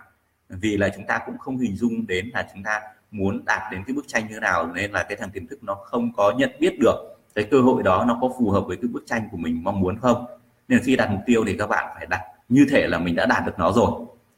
Vì 0.49 0.77
là 0.77 0.88
chúng 0.97 1.07
ta 1.07 1.21
cũng 1.27 1.38
không 1.38 1.59
hình 1.59 1.77
dung 1.77 2.07
đến 2.07 2.31
là 2.35 2.47
chúng 2.55 2.62
ta 2.62 2.81
muốn 3.11 3.45
đạt 3.45 3.62
đến 3.73 3.85
cái 3.87 3.95
bức 3.95 4.09
tranh 4.09 4.23
như 4.29 4.35
thế 4.35 4.41
nào 4.41 4.73
nên 4.75 4.93
là 4.93 5.03
cái 5.03 5.17
thằng 5.17 5.31
tiềm 5.31 5.47
thức 5.47 5.62
nó 5.62 5.75
không 5.75 6.12
có 6.17 6.33
nhận 6.37 6.51
biết 6.61 6.79
được 6.81 7.19
cái 7.35 7.45
cơ 7.51 7.61
hội 7.61 7.83
đó 7.83 8.05
nó 8.09 8.19
có 8.21 8.31
phù 8.38 8.51
hợp 8.51 8.65
với 8.67 8.77
cái 8.77 8.88
bức 8.88 9.03
tranh 9.07 9.29
của 9.31 9.37
mình 9.37 9.65
mong 9.65 9.81
muốn 9.81 9.99
không. 9.99 10.27
Nên 10.69 10.81
khi 10.85 10.97
đặt 10.97 11.11
mục 11.11 11.21
tiêu 11.27 11.45
thì 11.47 11.57
các 11.59 11.67
bạn 11.67 11.93
phải 11.95 12.07
đặt 12.07 12.21
như 12.49 12.67
thể 12.71 12.87
là 12.87 12.99
mình 12.99 13.17
đã 13.17 13.27
đạt 13.27 13.47
được 13.47 13.59
nó 13.59 13.73
rồi. 13.73 13.91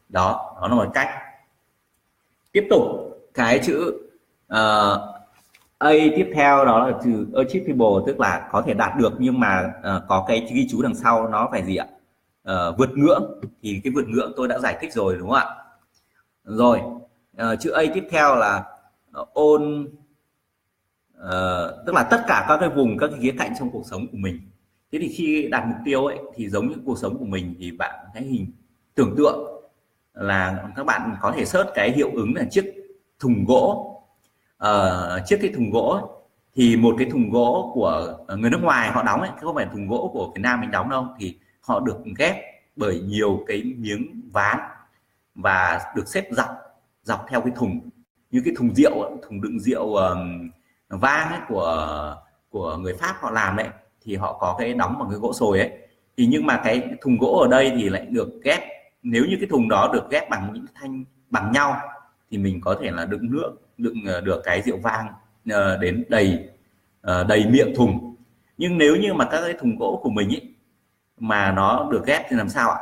Đó 0.08 0.56
đó 0.60 0.68
là 0.68 0.74
một 0.74 0.90
cách. 0.94 1.08
Tiếp 2.52 2.66
tục 2.70 2.82
cái 3.34 3.58
chữ 3.58 4.02
uh, 4.52 5.13
A 5.78 5.90
tiếp 6.16 6.30
theo 6.34 6.64
đó 6.64 6.88
là 6.88 6.98
từ 7.04 7.26
achievable 7.36 8.04
tức 8.06 8.20
là 8.20 8.48
có 8.52 8.62
thể 8.62 8.74
đạt 8.74 8.96
được 8.98 9.12
nhưng 9.18 9.40
mà 9.40 9.72
uh, 9.78 10.02
có 10.08 10.24
cái 10.28 10.46
ghi 10.54 10.68
chú 10.70 10.82
đằng 10.82 10.94
sau 10.94 11.28
nó 11.28 11.48
phải 11.50 11.62
gì 11.62 11.76
ạ? 11.76 11.86
Uh, 12.50 12.78
vượt 12.78 12.90
ngưỡng. 12.98 13.40
Thì 13.62 13.80
cái 13.84 13.92
vượt 13.96 14.08
ngưỡng 14.08 14.32
tôi 14.36 14.48
đã 14.48 14.58
giải 14.58 14.78
thích 14.80 14.92
rồi 14.92 15.16
đúng 15.18 15.30
không 15.30 15.38
ạ? 15.38 15.46
Rồi 16.44 16.80
uh, 17.42 17.60
chữ 17.60 17.70
A 17.70 17.82
tiếp 17.94 18.04
theo 18.10 18.36
là 18.36 18.64
ôn 19.32 19.88
uh, 21.18 21.86
tức 21.86 21.94
là 21.94 22.02
tất 22.02 22.24
cả 22.26 22.44
các 22.48 22.56
cái 22.60 22.68
vùng 22.68 22.98
các 22.98 23.10
cái 23.10 23.20
khía 23.20 23.34
cạnh 23.38 23.52
trong 23.58 23.70
cuộc 23.70 23.86
sống 23.86 24.06
của 24.12 24.16
mình. 24.16 24.40
Thế 24.92 24.98
thì 25.02 25.08
khi 25.08 25.48
đạt 25.50 25.66
mục 25.66 25.76
tiêu 25.84 26.04
ấy 26.06 26.18
thì 26.34 26.48
giống 26.48 26.68
như 26.68 26.74
cuộc 26.86 26.98
sống 26.98 27.18
của 27.18 27.24
mình 27.24 27.54
thì 27.58 27.70
bạn 27.70 28.06
hãy 28.14 28.22
hình 28.22 28.46
tưởng 28.94 29.14
tượng 29.16 29.62
là 30.14 30.68
các 30.76 30.86
bạn 30.86 31.16
có 31.20 31.32
thể 31.36 31.44
search 31.44 31.70
cái 31.74 31.92
hiệu 31.92 32.10
ứng 32.14 32.34
là 32.34 32.44
chiếc 32.50 32.74
thùng 33.18 33.44
gỗ 33.48 33.90
uh, 34.62 35.26
chiếc 35.26 35.38
cái 35.42 35.52
thùng 35.54 35.70
gỗ 35.70 36.10
thì 36.54 36.76
một 36.76 36.94
cái 36.98 37.08
thùng 37.10 37.30
gỗ 37.30 37.70
của 37.74 38.16
ờ, 38.26 38.36
người 38.36 38.50
nước 38.50 38.60
ngoài 38.62 38.90
họ 38.90 39.02
đóng 39.02 39.20
ấy 39.20 39.30
không 39.40 39.54
phải 39.54 39.66
thùng 39.72 39.88
gỗ 39.88 40.10
của 40.12 40.32
Việt 40.34 40.40
Nam 40.42 40.60
mình 40.60 40.70
đóng 40.70 40.90
đâu 40.90 41.06
thì 41.18 41.38
họ 41.60 41.80
được 41.80 41.96
ghép 42.18 42.36
bởi 42.76 43.00
nhiều 43.00 43.44
cái 43.46 43.62
miếng 43.62 44.30
ván 44.32 44.58
và 45.34 45.80
được 45.96 46.08
xếp 46.08 46.24
dọc 46.30 46.48
dọc 47.02 47.26
theo 47.28 47.40
cái 47.40 47.52
thùng. 47.56 47.80
Như 48.30 48.42
cái 48.44 48.54
thùng 48.56 48.74
rượu 48.74 49.18
thùng 49.22 49.40
đựng 49.40 49.60
rượu 49.60 49.94
um, 49.94 50.50
vang 50.88 51.28
ấy 51.28 51.40
của 51.48 52.16
của 52.50 52.76
người 52.76 52.94
Pháp 52.94 53.16
họ 53.20 53.30
làm 53.30 53.56
đấy 53.56 53.68
thì 54.02 54.16
họ 54.16 54.38
có 54.40 54.56
cái 54.58 54.74
đóng 54.74 54.98
bằng 54.98 55.08
cái 55.10 55.18
gỗ 55.18 55.32
sồi 55.32 55.58
ấy. 55.58 55.70
Thì 56.16 56.26
nhưng 56.26 56.46
mà 56.46 56.60
cái 56.64 56.82
thùng 57.00 57.18
gỗ 57.18 57.38
ở 57.42 57.48
đây 57.48 57.72
thì 57.76 57.88
lại 57.88 58.06
được 58.10 58.28
ghép 58.44 58.60
nếu 59.02 59.24
như 59.24 59.36
cái 59.40 59.48
thùng 59.50 59.68
đó 59.68 59.90
được 59.92 60.10
ghép 60.10 60.30
bằng 60.30 60.50
những 60.54 60.66
thanh 60.74 61.04
bằng 61.30 61.52
nhau 61.52 61.76
thì 62.30 62.38
mình 62.38 62.60
có 62.60 62.76
thể 62.82 62.90
là 62.90 63.04
đựng 63.04 63.30
nước 63.30 63.63
đựng 63.78 64.04
ờ, 64.06 64.20
được 64.20 64.40
cái 64.44 64.62
rượu 64.62 64.78
vang 64.78 65.06
ờ, 65.50 65.76
đến 65.76 66.04
đầy 66.08 66.48
ờ, 67.00 67.24
đầy 67.24 67.46
miệng 67.46 67.74
thùng. 67.76 68.16
Nhưng 68.58 68.78
nếu 68.78 68.96
như 68.96 69.14
mà 69.14 69.24
các 69.24 69.40
cái 69.40 69.54
thùng 69.60 69.78
gỗ 69.78 70.00
của 70.02 70.10
mình 70.10 70.28
ý, 70.28 70.40
mà 71.18 71.52
nó 71.52 71.88
được 71.92 72.06
ghép 72.06 72.22
thì 72.28 72.36
làm 72.36 72.48
sao 72.48 72.70
ạ? 72.70 72.78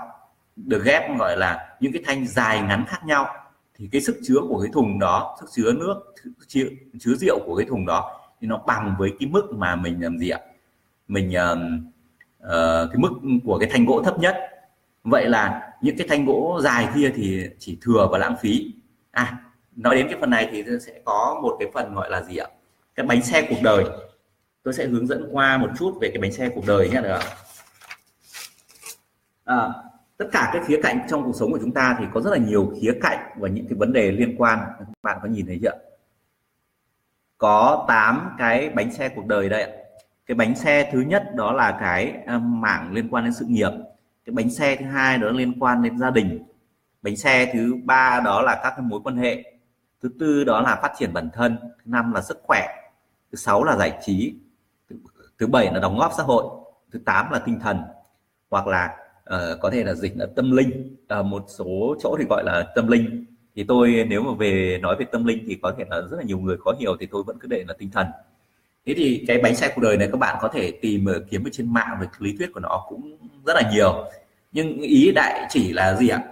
Được 0.57 0.85
ghép 0.85 1.19
gọi 1.19 1.37
là 1.37 1.77
những 1.81 1.93
cái 1.93 2.03
thanh 2.07 2.27
dài 2.27 2.63
ngắn 2.63 2.85
khác 2.89 3.01
nhau 3.07 3.27
thì 3.75 3.89
cái 3.93 4.01
sức 4.01 4.21
chứa 4.23 4.41
của 4.49 4.61
cái 4.63 4.71
thùng 4.73 4.99
đó 4.99 5.37
sức 5.41 5.47
chứa 5.53 5.73
nước 5.73 6.15
chứa, 6.47 6.65
chứa 7.01 7.15
rượu 7.15 7.39
của 7.47 7.57
cái 7.57 7.67
thùng 7.67 7.87
đó 7.87 8.21
thì 8.41 8.47
nó 8.47 8.63
bằng 8.67 8.95
với 8.99 9.13
cái 9.21 9.29
mức 9.29 9.51
mà 9.55 9.77
mình 9.77 10.03
làm 10.03 10.19
gì 10.19 10.29
ạ? 10.29 10.41
Mình 11.09 11.29
uh, 11.29 11.59
uh, 12.47 12.91
cái 12.91 12.99
mức 12.99 13.11
của 13.45 13.59
cái 13.59 13.71
thanh 13.73 13.87
gỗ 13.87 14.03
thấp 14.03 14.19
nhất. 14.19 14.37
Vậy 15.05 15.29
là 15.29 15.73
những 15.83 15.97
cái 15.97 16.07
thanh 16.09 16.25
gỗ 16.25 16.61
dài 16.63 16.89
kia 16.95 17.13
thì 17.15 17.47
chỉ 17.59 17.79
thừa 17.81 18.09
và 18.13 18.19
lãng 18.19 18.37
phí. 18.41 18.73
À 19.11 19.39
nói 19.77 19.97
đến 19.97 20.07
cái 20.11 20.19
phần 20.21 20.31
này 20.31 20.49
thì 20.53 20.65
sẽ 20.81 20.93
có 21.05 21.41
một 21.43 21.57
cái 21.61 21.69
phần 21.75 21.95
gọi 21.95 22.11
là 22.11 22.23
gì 22.23 22.37
ạ? 22.37 22.47
Cái 22.95 23.07
bánh 23.07 23.23
xe 23.23 23.47
cuộc 23.51 23.63
đời. 23.63 23.85
Tôi 24.63 24.75
sẽ 24.75 24.87
hướng 24.87 25.07
dẫn 25.07 25.29
qua 25.33 25.59
một 25.59 25.69
chút 25.79 25.99
về 26.01 26.09
cái 26.09 26.19
bánh 26.19 26.33
xe 26.33 26.49
cuộc 26.55 26.67
đời 26.67 26.91
nhé 26.91 27.01
được 27.03 27.19
không? 27.21 27.35
à, 29.45 29.69
tất 30.17 30.27
cả 30.33 30.51
các 30.53 30.63
khía 30.67 30.81
cạnh 30.83 30.99
trong 31.11 31.25
cuộc 31.25 31.35
sống 31.35 31.53
của 31.53 31.59
chúng 31.61 31.73
ta 31.73 31.97
thì 31.99 32.05
có 32.15 32.21
rất 32.21 32.31
là 32.31 32.39
nhiều 32.39 32.73
khía 32.81 32.93
cạnh 33.01 33.19
và 33.39 33.49
những 33.49 33.67
cái 33.69 33.75
vấn 33.79 33.93
đề 33.93 34.13
liên 34.13 34.35
quan. 34.39 34.59
Các 34.79 34.87
bạn 35.03 35.19
có 35.23 35.29
nhìn 35.29 35.47
thấy 35.47 35.59
chưa? 35.63 35.79
Có 37.39 37.85
8 37.89 38.31
cái 38.39 38.69
bánh 38.69 38.93
xe 38.93 39.09
cuộc 39.09 39.27
đời 39.27 39.49
đây 39.49 39.83
cái 40.27 40.35
bánh 40.35 40.55
xe 40.55 40.91
thứ 40.93 41.01
nhất 41.01 41.35
đó 41.35 41.53
là 41.53 41.77
cái 41.81 42.15
à, 42.27 42.39
mảng 42.39 42.93
liên 42.93 43.09
quan 43.11 43.25
đến 43.25 43.33
sự 43.33 43.45
nghiệp. 43.49 43.71
Cái 44.25 44.33
bánh 44.33 44.51
xe 44.51 44.77
thứ 44.77 44.87
hai 44.87 45.19
đó 45.19 45.29
liên 45.29 45.61
quan 45.61 45.83
đến 45.83 45.99
gia 45.99 46.11
đình. 46.11 46.45
Bánh 47.03 47.17
xe 47.17 47.51
thứ 47.53 47.75
ba 47.85 48.21
đó 48.25 48.43
là 48.43 48.61
các 48.63 48.71
cái 48.77 48.87
mối 48.87 49.01
quan 49.05 49.17
hệ 49.17 49.52
thứ 50.03 50.11
tư 50.21 50.45
đó 50.45 50.61
là 50.61 50.79
phát 50.83 50.93
triển 50.99 51.13
bản 51.13 51.31
thân 51.33 51.57
thứ 51.61 51.83
năm 51.85 52.13
là 52.13 52.23
sức 52.23 52.39
khỏe 52.43 52.67
thứ 53.31 53.37
sáu 53.37 53.65
là 53.65 53.77
giải 53.77 53.99
trí 54.05 54.35
thứ 55.39 55.47
bảy 55.47 55.73
là 55.73 55.81
đóng 55.81 55.99
góp 55.99 56.13
xã 56.17 56.23
hội 56.23 56.45
thứ 56.93 56.99
tám 56.99 57.33
là 57.33 57.39
tinh 57.39 57.59
thần 57.61 57.83
hoặc 58.51 58.67
là 58.67 58.97
uh, 59.35 59.61
có 59.61 59.71
thể 59.71 59.85
là 59.85 59.95
dịch 59.95 60.13
là 60.17 60.27
tâm 60.37 60.51
linh. 60.51 60.97
Uh, 61.21 61.27
một 61.27 61.45
số 61.49 61.97
chỗ 62.03 62.17
thì 62.19 62.25
gọi 62.31 62.45
là 62.45 62.73
tâm 62.75 62.87
linh. 62.87 63.25
Thì 63.57 63.65
tôi 63.65 64.05
nếu 64.09 64.23
mà 64.23 64.33
về 64.39 64.79
nói 64.83 64.97
về 64.99 65.05
tâm 65.13 65.25
linh 65.25 65.45
thì 65.47 65.59
có 65.63 65.75
thể 65.79 65.85
là 65.91 66.01
rất 66.01 66.17
là 66.17 66.23
nhiều 66.23 66.39
người 66.39 66.57
khó 66.57 66.73
hiểu 66.81 66.97
thì 67.01 67.07
tôi 67.07 67.23
vẫn 67.27 67.39
cứ 67.41 67.49
để 67.49 67.65
là 67.69 67.75
tinh 67.79 67.91
thần. 67.91 68.07
Thế 68.87 68.95
thì 68.97 69.25
cái 69.29 69.39
bánh 69.39 69.57
xe 69.57 69.73
cuộc 69.75 69.81
đời 69.83 69.97
này 69.97 70.09
các 70.13 70.19
bạn 70.19 70.37
có 70.41 70.49
thể 70.49 70.79
tìm 70.83 71.05
ở 71.05 71.25
kiếm 71.31 71.47
ở 71.47 71.51
trên 71.53 71.73
mạng 71.73 71.99
về 72.01 72.07
lý 72.19 72.37
thuyết 72.37 72.51
của 72.55 72.61
nó 72.61 72.87
cũng 72.89 73.19
rất 73.47 73.55
là 73.55 73.71
nhiều. 73.73 74.05
Nhưng 74.53 74.79
ý 74.81 75.13
đại 75.15 75.47
chỉ 75.51 75.73
là 75.73 75.97
gì 75.97 76.09
ạ? 76.09 76.23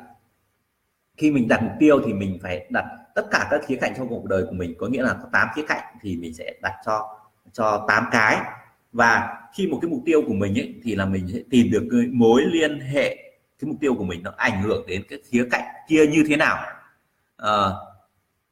Khi 1.16 1.30
mình 1.30 1.48
đặt 1.48 1.62
mục 1.62 1.72
tiêu 1.80 2.00
thì 2.06 2.12
mình 2.12 2.38
phải 2.42 2.66
đặt 2.70 2.84
tất 3.14 3.26
cả 3.30 3.48
các 3.50 3.60
khía 3.66 3.76
cạnh 3.80 3.94
trong 3.96 4.08
cuộc 4.08 4.24
đời 4.24 4.44
của 4.46 4.52
mình 4.52 4.74
có 4.78 4.86
nghĩa 4.86 5.02
là 5.02 5.14
có 5.22 5.28
8 5.32 5.48
khía 5.54 5.64
cạnh 5.68 5.84
thì 6.00 6.16
mình 6.16 6.34
sẽ 6.34 6.54
đặt 6.62 6.74
cho 6.86 7.16
cho 7.52 7.84
8 7.88 8.04
cái. 8.12 8.40
Và 8.92 9.36
khi 9.54 9.66
một 9.66 9.78
cái 9.82 9.90
mục 9.90 10.00
tiêu 10.06 10.22
của 10.26 10.34
mình 10.34 10.58
ấy, 10.58 10.74
thì 10.82 10.94
là 10.94 11.06
mình 11.06 11.28
sẽ 11.32 11.38
tìm 11.50 11.70
được 11.70 11.88
cái 11.90 12.00
mối 12.12 12.42
liên 12.52 12.80
hệ 12.80 13.30
cái 13.60 13.68
mục 13.68 13.76
tiêu 13.80 13.94
của 13.94 14.04
mình 14.04 14.22
nó 14.22 14.30
ảnh 14.36 14.62
hưởng 14.62 14.86
đến 14.86 15.02
cái 15.08 15.18
khía 15.24 15.46
cạnh 15.50 15.64
kia 15.88 16.06
như 16.06 16.24
thế 16.28 16.36
nào. 16.36 16.58
À, 17.36 17.54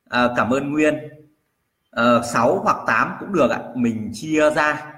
à, 0.09 0.29
cảm 0.37 0.51
ơn 0.51 0.73
Nguyên. 0.73 0.95
Ờ, 1.91 2.19
à, 2.19 2.23
6 2.23 2.59
hoặc 2.59 2.77
8 2.87 3.17
cũng 3.21 3.33
được 3.33 3.51
ạ. 3.51 3.61
Mình 3.75 4.11
chia 4.15 4.51
ra. 4.51 4.95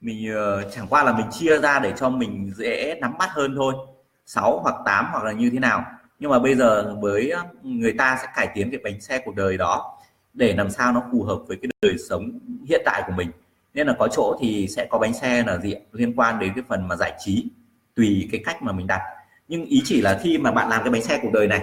Mình 0.00 0.34
uh, 0.36 0.72
chẳng 0.72 0.86
qua 0.88 1.02
là 1.04 1.12
mình 1.12 1.26
chia 1.30 1.58
ra 1.58 1.78
để 1.78 1.92
cho 1.96 2.08
mình 2.08 2.52
dễ 2.56 2.98
nắm 3.00 3.18
bắt 3.18 3.30
hơn 3.30 3.54
thôi. 3.56 3.74
6 4.26 4.58
hoặc 4.62 4.74
8 4.84 5.06
hoặc 5.12 5.24
là 5.24 5.32
như 5.32 5.50
thế 5.50 5.58
nào? 5.58 5.84
Nhưng 6.18 6.30
mà 6.30 6.38
bây 6.38 6.54
giờ 6.54 6.96
với 7.00 7.30
ờ, 7.30 7.42
người 7.62 7.92
ta 7.92 8.18
sẽ 8.22 8.28
cải 8.36 8.48
tiến 8.54 8.70
cái 8.70 8.80
bánh 8.84 9.00
xe 9.00 9.18
cuộc 9.24 9.34
đời 9.34 9.56
đó 9.56 9.98
để 10.34 10.54
làm 10.56 10.70
sao 10.70 10.92
nó 10.92 11.02
phù 11.12 11.22
hợp 11.22 11.38
với 11.46 11.56
cái 11.62 11.68
đời 11.82 11.98
sống 12.08 12.38
hiện 12.68 12.82
tại 12.84 13.02
của 13.06 13.12
mình. 13.12 13.30
Nên 13.74 13.86
là 13.86 13.94
có 13.98 14.08
chỗ 14.08 14.36
thì 14.40 14.68
sẽ 14.68 14.86
có 14.90 14.98
bánh 14.98 15.14
xe 15.14 15.44
là 15.46 15.58
gì 15.58 15.74
liên 15.92 16.12
quan 16.16 16.38
đến 16.38 16.52
cái 16.54 16.64
phần 16.68 16.88
mà 16.88 16.96
giải 16.96 17.12
trí 17.18 17.48
tùy 17.94 18.28
cái 18.32 18.40
cách 18.44 18.62
mà 18.62 18.72
mình 18.72 18.86
đặt. 18.86 19.00
Nhưng 19.48 19.64
ý 19.64 19.82
chỉ 19.84 20.00
là 20.00 20.20
khi 20.22 20.38
mà 20.38 20.52
bạn 20.52 20.68
làm 20.68 20.82
cái 20.82 20.90
bánh 20.90 21.02
xe 21.02 21.18
cuộc 21.22 21.32
đời 21.32 21.46
này 21.48 21.60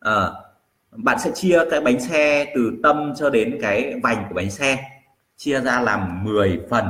à, 0.00 0.28
bạn 0.90 1.18
sẽ 1.18 1.30
chia 1.34 1.58
cái 1.70 1.80
bánh 1.80 2.00
xe 2.00 2.52
từ 2.54 2.72
tâm 2.82 3.12
cho 3.18 3.30
đến 3.30 3.58
cái 3.62 3.94
vành 4.02 4.26
của 4.28 4.34
bánh 4.34 4.50
xe 4.50 4.78
chia 5.36 5.60
ra 5.60 5.80
làm 5.80 6.24
10 6.24 6.60
phần 6.70 6.84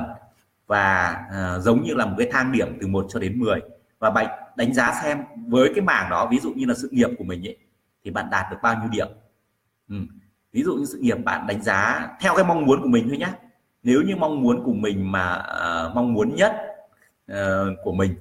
và 0.66 1.16
à, 1.32 1.58
giống 1.58 1.82
như 1.82 1.94
là 1.94 2.06
một 2.06 2.14
cái 2.18 2.28
thang 2.32 2.52
điểm 2.52 2.78
từ 2.80 2.86
1 2.86 3.06
cho 3.08 3.20
đến 3.20 3.38
10 3.38 3.60
và 3.98 4.10
bạn 4.10 4.41
đánh 4.56 4.74
giá 4.74 4.94
xem 5.02 5.18
với 5.46 5.72
cái 5.74 5.84
mảng 5.84 6.10
đó 6.10 6.28
ví 6.30 6.38
dụ 6.38 6.52
như 6.52 6.66
là 6.66 6.74
sự 6.74 6.88
nghiệp 6.92 7.10
của 7.18 7.24
mình 7.24 7.46
ấy 7.46 7.56
thì 8.04 8.10
bạn 8.10 8.30
đạt 8.30 8.46
được 8.50 8.56
bao 8.62 8.74
nhiêu 8.74 8.88
điểm. 8.92 9.08
Ừ. 9.88 9.96
ví 10.52 10.62
dụ 10.62 10.74
như 10.74 10.84
sự 10.84 10.98
nghiệp 10.98 11.18
bạn 11.24 11.46
đánh 11.46 11.62
giá 11.62 12.08
theo 12.20 12.34
cái 12.36 12.44
mong 12.44 12.66
muốn 12.66 12.82
của 12.82 12.88
mình 12.88 13.08
thôi 13.08 13.18
nhé 13.18 13.28
nếu 13.82 14.02
như 14.02 14.16
mong 14.16 14.42
muốn 14.42 14.64
của 14.64 14.72
mình 14.72 15.12
mà 15.12 15.36
uh, 15.36 15.94
mong 15.94 16.12
muốn 16.12 16.34
nhất 16.34 16.56
uh, 17.32 17.36
của 17.84 17.92
mình 17.92 18.14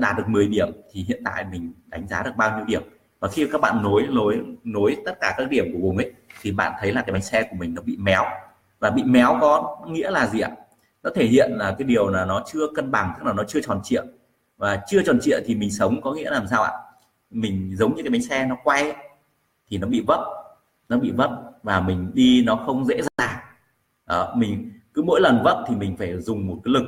đạt 0.00 0.16
được 0.16 0.28
10 0.28 0.48
điểm 0.48 0.68
thì 0.92 1.04
hiện 1.08 1.22
tại 1.24 1.44
mình 1.50 1.72
đánh 1.86 2.08
giá 2.08 2.22
được 2.22 2.30
bao 2.36 2.56
nhiêu 2.56 2.66
điểm. 2.66 2.82
Và 3.20 3.28
khi 3.28 3.48
các 3.52 3.60
bạn 3.60 3.82
nối 3.82 4.06
nối 4.10 4.42
nối 4.64 4.96
tất 5.04 5.20
cả 5.20 5.34
các 5.36 5.50
điểm 5.50 5.72
của 5.72 5.78
vùng 5.78 5.96
ấy 5.96 6.12
thì 6.40 6.52
bạn 6.52 6.72
thấy 6.80 6.92
là 6.92 7.02
cái 7.02 7.12
bánh 7.12 7.22
xe 7.22 7.42
của 7.42 7.56
mình 7.56 7.74
nó 7.74 7.82
bị 7.82 7.96
méo. 7.96 8.24
Và 8.78 8.90
bị 8.90 9.02
méo 9.04 9.38
có 9.40 9.78
nghĩa 9.88 10.10
là 10.10 10.26
gì 10.26 10.40
ạ? 10.40 10.50
Nó 11.02 11.10
thể 11.14 11.26
hiện 11.26 11.50
là 11.54 11.74
cái 11.78 11.84
điều 11.88 12.08
là 12.08 12.24
nó 12.24 12.42
chưa 12.46 12.66
cân 12.74 12.90
bằng 12.90 13.12
tức 13.18 13.26
là 13.26 13.32
nó 13.32 13.44
chưa 13.48 13.60
tròn 13.60 13.80
trịa 13.84 14.02
và 14.62 14.82
chưa 14.86 15.02
tròn 15.02 15.18
trịa 15.22 15.40
thì 15.44 15.54
mình 15.54 15.70
sống 15.70 16.00
có 16.02 16.12
nghĩa 16.12 16.24
là 16.24 16.30
làm 16.30 16.46
sao 16.46 16.62
ạ? 16.62 16.72
Mình 17.30 17.76
giống 17.76 17.94
như 17.94 18.02
cái 18.02 18.10
bánh 18.10 18.22
xe 18.22 18.46
nó 18.46 18.56
quay 18.64 18.92
thì 19.68 19.78
nó 19.78 19.88
bị 19.88 20.04
vấp 20.06 20.20
nó 20.88 20.98
bị 20.98 21.10
vấp 21.10 21.30
và 21.62 21.80
mình 21.80 22.10
đi 22.14 22.44
nó 22.46 22.56
không 22.56 22.84
dễ 22.84 23.00
dàng. 23.18 23.38
Đó, 24.06 24.34
mình 24.36 24.72
cứ 24.94 25.02
mỗi 25.02 25.20
lần 25.20 25.40
vấp 25.44 25.64
thì 25.68 25.74
mình 25.74 25.96
phải 25.96 26.20
dùng 26.20 26.46
một 26.46 26.60
cái 26.64 26.72
lực 26.72 26.84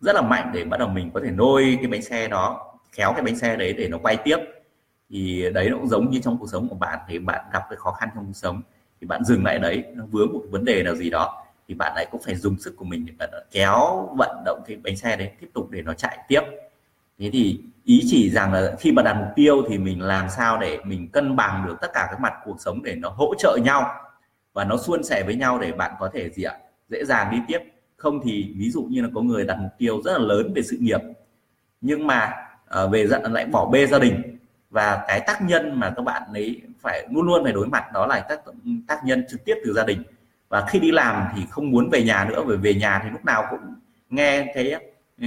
rất 0.00 0.14
là 0.14 0.22
mạnh 0.22 0.50
để 0.54 0.64
bắt 0.64 0.76
đầu 0.76 0.88
mình 0.88 1.10
có 1.14 1.20
thể 1.24 1.30
nôi 1.30 1.78
cái 1.80 1.90
bánh 1.90 2.02
xe 2.02 2.28
đó 2.28 2.74
khéo 2.92 3.12
cái 3.12 3.22
bánh 3.22 3.36
xe 3.36 3.56
đấy 3.56 3.72
để 3.72 3.88
nó 3.88 3.98
quay 3.98 4.16
tiếp. 4.24 4.36
Thì 5.10 5.50
đấy 5.54 5.70
nó 5.70 5.76
cũng 5.76 5.88
giống 5.88 6.10
như 6.10 6.20
trong 6.20 6.38
cuộc 6.38 6.48
sống 6.52 6.68
của 6.68 6.76
bạn 6.76 6.98
thì 7.08 7.18
bạn 7.18 7.44
gặp 7.52 7.62
cái 7.70 7.76
khó 7.76 7.92
khăn 7.92 8.08
trong 8.14 8.26
cuộc 8.26 8.36
sống 8.36 8.62
thì 9.00 9.06
bạn 9.06 9.24
dừng 9.24 9.44
lại 9.44 9.58
đấy 9.58 9.84
nó 9.94 10.04
vướng 10.06 10.32
một 10.32 10.42
vấn 10.50 10.64
đề 10.64 10.82
nào 10.82 10.94
gì 10.94 11.10
đó 11.10 11.44
thì 11.68 11.74
bạn 11.74 11.92
lại 11.94 12.06
cũng 12.10 12.22
phải 12.22 12.34
dùng 12.34 12.58
sức 12.58 12.76
của 12.76 12.84
mình 12.84 13.06
để 13.06 13.26
kéo 13.50 14.08
vận 14.18 14.36
động 14.44 14.62
cái 14.66 14.76
bánh 14.76 14.96
xe 14.96 15.16
đấy 15.16 15.30
tiếp 15.40 15.48
tục 15.54 15.70
để 15.70 15.82
nó 15.82 15.94
chạy 15.94 16.18
tiếp 16.28 16.40
thế 17.18 17.30
thì 17.32 17.60
ý 17.84 18.02
chỉ 18.06 18.30
rằng 18.30 18.52
là 18.52 18.76
khi 18.80 18.92
mà 18.92 19.02
đặt 19.02 19.14
mục 19.14 19.28
tiêu 19.36 19.62
thì 19.68 19.78
mình 19.78 20.02
làm 20.02 20.28
sao 20.36 20.58
để 20.58 20.78
mình 20.84 21.08
cân 21.08 21.36
bằng 21.36 21.66
được 21.66 21.76
tất 21.80 21.88
cả 21.94 22.06
các 22.10 22.20
mặt 22.20 22.32
cuộc 22.44 22.56
sống 22.60 22.82
để 22.82 22.94
nó 22.94 23.08
hỗ 23.08 23.34
trợ 23.38 23.58
nhau 23.64 23.90
và 24.52 24.64
nó 24.64 24.76
suôn 24.76 25.04
sẻ 25.04 25.22
với 25.22 25.34
nhau 25.34 25.58
để 25.58 25.72
bạn 25.72 25.92
có 25.98 26.10
thể 26.14 26.30
gì 26.30 26.42
ạ 26.42 26.54
dễ 26.88 27.04
dàng 27.04 27.30
đi 27.30 27.38
tiếp. 27.48 27.58
Không 27.96 28.20
thì 28.24 28.54
ví 28.56 28.70
dụ 28.70 28.82
như 28.82 29.02
là 29.02 29.08
có 29.14 29.20
người 29.20 29.44
đặt 29.44 29.58
mục 29.58 29.72
tiêu 29.78 30.02
rất 30.02 30.12
là 30.12 30.18
lớn 30.18 30.52
về 30.54 30.62
sự 30.62 30.76
nghiệp 30.80 31.00
nhưng 31.80 32.06
mà 32.06 32.32
uh, 32.84 32.90
về 32.90 33.06
giận 33.06 33.32
lại 33.32 33.46
bỏ 33.46 33.70
bê 33.72 33.86
gia 33.86 33.98
đình 33.98 34.38
và 34.70 35.04
cái 35.08 35.20
tác 35.26 35.42
nhân 35.42 35.80
mà 35.80 35.92
các 35.96 36.02
bạn 36.02 36.22
ấy 36.32 36.62
phải 36.80 37.06
luôn 37.10 37.26
luôn 37.26 37.44
phải 37.44 37.52
đối 37.52 37.66
mặt 37.66 37.84
đó 37.92 38.06
là 38.06 38.20
các 38.28 38.40
tác 38.88 39.04
nhân 39.04 39.24
trực 39.30 39.44
tiếp 39.44 39.54
từ 39.64 39.72
gia 39.72 39.84
đình. 39.84 40.02
Và 40.48 40.66
khi 40.68 40.78
đi 40.78 40.90
làm 40.90 41.24
thì 41.36 41.42
không 41.50 41.70
muốn 41.70 41.90
về 41.90 42.02
nhà 42.02 42.24
nữa 42.24 42.44
bởi 42.46 42.56
về 42.56 42.74
nhà 42.74 43.00
thì 43.04 43.10
lúc 43.10 43.24
nào 43.24 43.44
cũng 43.50 43.60
nghe 44.10 44.52
thấy 44.54 44.74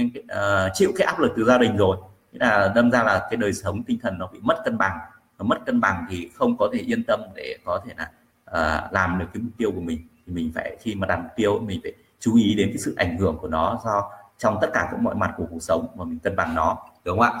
uh, 0.00 0.72
chịu 0.74 0.92
cái 0.96 1.06
áp 1.06 1.20
lực 1.20 1.32
từ 1.36 1.44
gia 1.44 1.58
đình 1.58 1.76
rồi. 1.76 1.96
Thế 2.32 2.38
là 2.40 2.72
đâm 2.74 2.90
ra 2.90 3.02
là 3.02 3.26
cái 3.30 3.36
đời 3.36 3.52
sống 3.52 3.82
tinh 3.82 3.98
thần 4.02 4.18
nó 4.18 4.26
bị 4.32 4.38
mất 4.42 4.62
cân 4.64 4.78
bằng. 4.78 4.98
Và 5.36 5.44
mất 5.44 5.58
cân 5.66 5.80
bằng 5.80 6.06
thì 6.10 6.30
không 6.34 6.56
có 6.56 6.68
thể 6.72 6.78
yên 6.78 7.04
tâm 7.04 7.20
để 7.34 7.58
có 7.64 7.80
thể 7.86 7.94
là 7.96 8.10
uh, 8.50 8.92
làm 8.92 9.18
được 9.18 9.26
cái 9.34 9.42
mục 9.42 9.52
tiêu 9.58 9.72
của 9.74 9.80
mình. 9.80 10.08
Thì 10.26 10.32
mình 10.32 10.52
phải 10.54 10.76
khi 10.80 10.94
mà 10.94 11.06
đặt 11.06 11.16
mục 11.16 11.32
tiêu 11.36 11.58
mình 11.58 11.80
phải 11.82 11.92
chú 12.20 12.36
ý 12.36 12.54
đến 12.54 12.68
cái 12.68 12.78
sự 12.78 12.94
ảnh 12.96 13.18
hưởng 13.18 13.38
của 13.40 13.48
nó 13.48 13.80
do 13.84 14.10
trong 14.38 14.58
tất 14.60 14.70
cả 14.74 14.88
các 14.90 15.00
mọi 15.00 15.14
mặt 15.14 15.34
của 15.36 15.46
cuộc 15.50 15.62
sống 15.62 15.86
mà 15.96 16.04
mình 16.04 16.18
cân 16.18 16.36
bằng 16.36 16.54
nó. 16.54 16.78
Đúng 17.04 17.18
không 17.18 17.40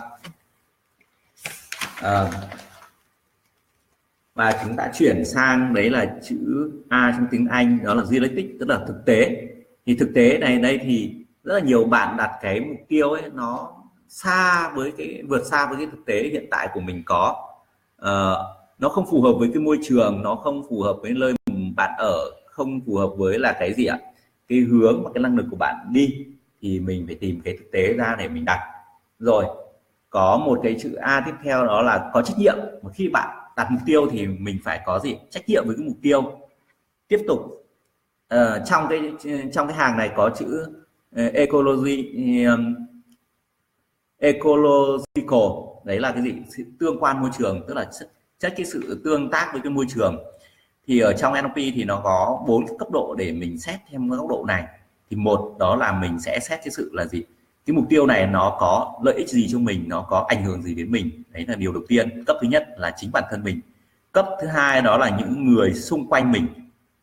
À, 2.02 2.30
và 4.34 4.60
chúng 4.64 4.76
ta 4.76 4.90
chuyển 4.94 5.24
sang 5.24 5.74
đấy 5.74 5.90
là 5.90 6.16
chữ 6.22 6.70
A 6.88 7.14
trong 7.16 7.26
tiếng 7.30 7.48
Anh 7.48 7.78
đó 7.84 7.94
là 7.94 8.04
realistic 8.04 8.56
tức 8.60 8.68
là 8.68 8.80
thực 8.86 9.02
tế. 9.06 9.46
Thì 9.86 9.96
thực 9.96 10.08
tế 10.14 10.38
này 10.38 10.58
đây 10.58 10.78
thì 10.82 11.14
rất 11.46 11.54
là 11.54 11.60
nhiều 11.60 11.84
bạn 11.84 12.16
đặt 12.16 12.30
cái 12.40 12.60
mục 12.60 12.78
tiêu 12.88 13.10
ấy 13.10 13.22
nó 13.34 13.68
xa 14.08 14.70
với 14.74 14.92
cái 14.98 15.22
vượt 15.28 15.46
xa 15.46 15.66
với 15.66 15.76
cái 15.76 15.86
thực 15.86 16.06
tế 16.06 16.28
hiện 16.32 16.46
tại 16.50 16.68
của 16.74 16.80
mình 16.80 17.02
có. 17.06 17.48
Uh, 18.02 18.38
nó 18.78 18.88
không 18.88 19.06
phù 19.10 19.22
hợp 19.22 19.32
với 19.38 19.50
cái 19.54 19.62
môi 19.62 19.78
trường 19.82 20.22
nó 20.22 20.34
không 20.34 20.62
phù 20.68 20.82
hợp 20.82 20.96
với 21.02 21.12
nơi 21.12 21.34
bạn 21.76 21.90
ở 21.98 22.30
không 22.46 22.80
phù 22.86 22.96
hợp 22.96 23.10
với 23.16 23.38
là 23.38 23.56
cái 23.58 23.74
gì 23.74 23.86
ạ? 23.86 23.98
Cái 24.48 24.58
hướng 24.58 25.04
và 25.04 25.10
cái 25.14 25.22
năng 25.22 25.36
lực 25.36 25.46
của 25.50 25.56
bạn 25.56 25.76
đi 25.92 26.26
thì 26.60 26.80
mình 26.80 27.06
phải 27.06 27.14
tìm 27.14 27.40
cái 27.44 27.56
thực 27.58 27.72
tế 27.72 27.92
ra 27.92 28.16
để 28.18 28.28
mình 28.28 28.44
đặt. 28.44 28.60
Rồi 29.18 29.44
có 30.10 30.42
một 30.46 30.60
cái 30.62 30.76
chữ 30.80 30.94
A 30.94 31.22
tiếp 31.26 31.34
theo 31.42 31.66
đó 31.66 31.82
là 31.82 32.10
có 32.14 32.22
trách 32.22 32.38
nhiệm. 32.38 32.56
Mà 32.82 32.90
khi 32.94 33.08
bạn 33.08 33.38
đặt 33.56 33.70
mục 33.70 33.80
tiêu 33.86 34.08
thì 34.10 34.26
mình 34.26 34.58
phải 34.64 34.80
có 34.86 34.98
gì? 34.98 35.16
Trách 35.30 35.48
nhiệm 35.48 35.62
với 35.66 35.76
cái 35.78 35.86
mục 35.86 35.96
tiêu. 36.02 36.22
Tiếp 37.08 37.24
tục 37.28 37.38
uh, 38.34 38.40
trong 38.66 38.86
cái 38.88 39.00
trong 39.52 39.68
cái 39.68 39.76
hàng 39.76 39.96
này 39.96 40.10
có 40.16 40.30
chữ 40.38 40.66
Ờ, 41.14 41.26
ecology 41.34 42.12
um, 42.44 42.74
ecological. 44.18 45.48
Đấy 45.84 46.00
là 46.00 46.12
cái 46.12 46.22
gì? 46.22 46.64
Tương 46.80 47.00
quan 47.00 47.20
môi 47.20 47.30
trường 47.38 47.64
tức 47.68 47.74
là 47.74 47.90
chất, 48.40 48.52
cái 48.56 48.66
sự 48.66 49.00
tương 49.04 49.30
tác 49.30 49.50
với 49.52 49.60
cái 49.60 49.70
môi 49.70 49.86
trường. 49.88 50.24
Thì 50.86 51.00
ở 51.00 51.12
trong 51.12 51.34
NLP 51.34 51.54
thì 51.54 51.84
nó 51.84 52.00
có 52.04 52.44
bốn 52.46 52.78
cấp 52.78 52.88
độ 52.92 53.14
để 53.18 53.32
mình 53.32 53.58
xét 53.58 53.80
thêm 53.90 54.08
góc 54.08 54.28
độ 54.28 54.44
này. 54.48 54.64
Thì 55.10 55.16
một 55.16 55.56
đó 55.58 55.76
là 55.76 55.92
mình 56.00 56.18
sẽ 56.20 56.40
xét 56.40 56.58
cái 56.64 56.70
sự 56.70 56.90
là 56.92 57.04
gì? 57.04 57.22
Cái 57.66 57.76
mục 57.76 57.84
tiêu 57.88 58.06
này 58.06 58.26
nó 58.26 58.56
có 58.60 59.00
lợi 59.04 59.14
ích 59.14 59.28
gì 59.28 59.48
cho 59.52 59.58
mình 59.58 59.84
nó 59.86 60.06
có 60.10 60.26
ảnh 60.28 60.44
hưởng 60.44 60.62
gì 60.62 60.74
đến 60.74 60.90
mình? 60.90 61.10
Đấy 61.30 61.44
là 61.48 61.54
điều 61.54 61.72
đầu 61.72 61.82
tiên 61.88 62.24
cấp 62.24 62.36
thứ 62.40 62.48
nhất 62.48 62.68
là 62.76 62.94
chính 62.96 63.12
bản 63.12 63.24
thân 63.30 63.42
mình. 63.44 63.60
Cấp 64.12 64.26
thứ 64.40 64.46
hai 64.46 64.82
đó 64.82 64.98
là 64.98 65.16
những 65.18 65.54
người 65.54 65.74
xung 65.74 66.08
quanh 66.08 66.32
mình. 66.32 66.46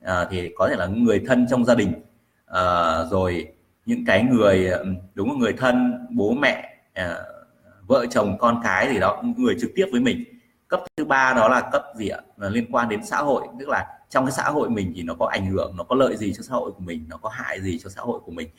À, 0.02 0.28
thì 0.32 0.52
có 0.58 0.68
thể 0.70 0.76
là 0.76 0.86
người 0.88 1.24
thân 1.28 1.48
trong 1.50 1.66
gia 1.66 1.76
đình. 1.76 1.94
À, 2.46 2.98
rồi 3.12 3.48
những 3.86 4.06
cái 4.06 4.24
người 4.24 4.72
đúng 5.14 5.30
là 5.30 5.36
người 5.38 5.54
thân, 5.54 6.08
bố 6.12 6.32
mẹ 6.32 6.78
ờ, 6.94 7.26
vợ 7.88 8.06
chồng, 8.06 8.38
con 8.40 8.62
cái 8.64 8.90
gì 8.94 9.00
đó, 9.00 9.24
người 9.38 9.56
trực 9.62 9.72
tiếp 9.76 9.86
với 9.92 10.02
mình. 10.02 10.24
Cấp 10.68 10.84
thứ 10.98 11.06
ba 11.06 11.34
đó 11.34 11.48
là 11.50 11.70
cấp 11.72 11.84
gì 11.96 12.08
ạ? 12.08 12.20
Là 12.38 12.50
liên 12.50 12.72
quan 12.72 12.90
đến 12.90 13.06
xã 13.06 13.18
hội, 13.18 13.48
tức 13.60 13.70
là 13.70 13.86
trong 14.10 14.26
cái 14.26 14.32
xã 14.32 14.44
hội 14.44 14.70
mình 14.70 14.94
thì 14.96 15.04
nó 15.04 15.14
có 15.20 15.28
ảnh 15.28 15.46
hưởng, 15.46 15.74
nó 15.78 15.84
có 15.84 15.96
lợi 15.96 16.18
gì 16.18 16.34
cho 16.34 16.44
xã 16.44 16.54
hội 16.54 16.72
của 16.72 16.84
mình, 16.84 17.06
nó 17.10 17.18
có 17.18 17.30
hại 17.30 17.62
gì 17.62 17.80
cho 17.80 17.90
xã 17.90 18.02
hội 18.02 18.20
của 18.26 18.32
mình. 18.32 18.50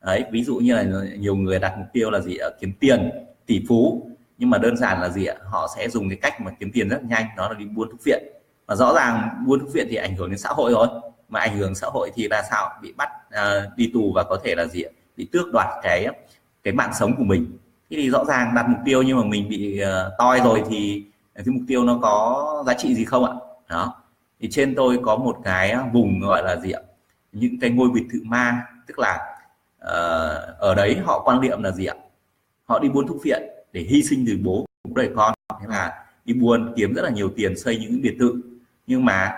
Đấy, 0.00 0.24
ví 0.32 0.44
dụ 0.44 0.56
như 0.56 0.74
là 0.74 0.84
nhiều 1.18 1.34
người 1.34 1.58
đặt 1.58 1.78
mục 1.78 1.86
tiêu 1.92 2.10
là 2.10 2.20
gì 2.20 2.36
ạ? 2.36 2.48
Kiếm 2.60 2.72
tiền, 2.80 3.10
tỷ 3.46 3.64
phú. 3.68 4.10
Nhưng 4.38 4.50
mà 4.50 4.58
đơn 4.58 4.76
giản 4.76 5.00
là 5.00 5.08
gì 5.08 5.26
ạ? 5.26 5.34
Họ 5.44 5.68
sẽ 5.76 5.88
dùng 5.88 6.08
cái 6.08 6.18
cách 6.22 6.40
mà 6.40 6.50
kiếm 6.60 6.70
tiền 6.72 6.88
rất 6.88 7.04
nhanh, 7.04 7.26
đó 7.36 7.48
là 7.48 7.54
đi 7.58 7.64
buôn 7.64 7.90
thuốc 7.90 8.04
viện. 8.04 8.22
Và 8.66 8.74
rõ 8.74 8.94
ràng 8.94 9.28
buôn 9.46 9.60
thuốc 9.60 9.72
viện 9.72 9.86
thì 9.90 9.96
ảnh 9.96 10.16
hưởng 10.16 10.30
đến 10.30 10.38
xã 10.38 10.48
hội 10.48 10.72
rồi 10.72 10.86
mà 11.32 11.40
ảnh 11.40 11.56
hưởng 11.58 11.74
xã 11.74 11.86
hội 11.86 12.10
thì 12.14 12.28
là 12.28 12.42
sao 12.50 12.70
bị 12.82 12.92
bắt 12.92 13.08
uh, 13.28 13.76
đi 13.76 13.90
tù 13.94 14.12
và 14.14 14.22
có 14.22 14.38
thể 14.44 14.54
là 14.54 14.66
gì 14.66 14.82
ạ? 14.82 14.90
Bị 15.16 15.28
tước 15.32 15.52
đoạt 15.52 15.66
cái 15.82 16.06
cái 16.62 16.74
mạng 16.74 16.90
sống 16.94 17.16
của 17.16 17.24
mình. 17.24 17.58
Thế 17.90 17.96
thì 17.96 18.10
rõ 18.10 18.24
ràng 18.24 18.54
đặt 18.54 18.68
mục 18.68 18.78
tiêu 18.84 19.02
nhưng 19.02 19.16
mà 19.16 19.24
mình 19.24 19.48
bị 19.48 19.82
uh, 19.82 20.12
toi 20.18 20.40
rồi 20.44 20.62
thì 20.70 21.04
cái 21.34 21.44
mục 21.46 21.62
tiêu 21.68 21.84
nó 21.84 21.98
có 22.02 22.64
giá 22.66 22.74
trị 22.74 22.94
gì 22.94 23.04
không 23.04 23.24
ạ? 23.24 23.32
Đó. 23.68 24.02
Thì 24.40 24.48
trên 24.50 24.74
tôi 24.74 25.00
có 25.02 25.16
một 25.16 25.36
cái 25.44 25.76
vùng 25.92 26.20
gọi 26.20 26.42
là 26.42 26.56
gì 26.56 26.70
ạ? 26.70 26.80
Những 27.32 27.60
cái 27.60 27.70
ngôi 27.70 27.88
biệt 27.94 28.04
thự 28.12 28.18
ma 28.24 28.66
tức 28.86 28.98
là 28.98 29.18
uh, 29.76 30.58
ở 30.58 30.74
đấy 30.76 30.96
họ 31.04 31.22
quan 31.24 31.40
niệm 31.40 31.62
là 31.62 31.70
gì 31.70 31.86
ạ? 31.86 31.94
Họ 32.64 32.78
đi 32.78 32.88
buôn 32.88 33.06
thuốc 33.06 33.22
viện 33.24 33.42
để 33.72 33.80
hy 33.80 34.02
sinh 34.02 34.24
từ 34.26 34.38
bố 34.42 34.66
cũng 34.82 34.94
đời 34.94 35.10
con. 35.16 35.34
Thế 35.60 35.66
là 35.68 36.04
đi 36.24 36.34
buôn 36.34 36.72
kiếm 36.76 36.94
rất 36.94 37.02
là 37.02 37.10
nhiều 37.10 37.30
tiền 37.36 37.58
xây 37.58 37.76
những 37.78 38.02
biệt 38.02 38.16
thự. 38.18 38.42
Nhưng 38.86 39.04
mà 39.04 39.32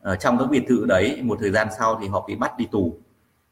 ở 0.00 0.16
trong 0.16 0.38
các 0.38 0.50
biệt 0.50 0.64
thự 0.68 0.84
đấy 0.86 1.20
một 1.22 1.38
thời 1.40 1.50
gian 1.50 1.68
sau 1.78 1.98
thì 2.02 2.08
họ 2.08 2.24
bị 2.28 2.36
bắt 2.36 2.58
đi 2.58 2.68
tù. 2.72 2.96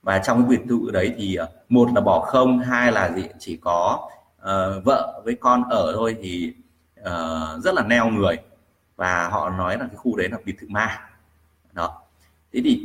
Và 0.02 0.18
trong 0.18 0.40
cái 0.40 0.48
biệt 0.48 0.64
thự 0.68 0.90
đấy 0.92 1.14
thì 1.16 1.34
ờ, 1.34 1.48
một 1.68 1.88
là 1.94 2.00
bỏ 2.00 2.20
không 2.20 2.58
hai 2.58 2.92
là 2.92 3.12
gì 3.16 3.22
chỉ 3.38 3.56
có 3.56 4.08
uh, 4.42 4.84
vợ 4.84 5.22
với 5.24 5.34
con 5.34 5.62
ở 5.70 5.92
thôi 5.94 6.16
thì 6.22 6.54
uh, 7.00 7.64
rất 7.64 7.74
là 7.74 7.82
neo 7.82 8.10
người. 8.10 8.36
Và 8.96 9.28
họ 9.28 9.50
nói 9.50 9.78
là 9.78 9.86
cái 9.86 9.96
khu 9.96 10.16
đấy 10.16 10.28
là 10.28 10.38
biệt 10.44 10.54
thự 10.60 10.66
ma. 10.70 11.00
Đó. 11.72 12.02
Thế 12.52 12.60
thì 12.64 12.82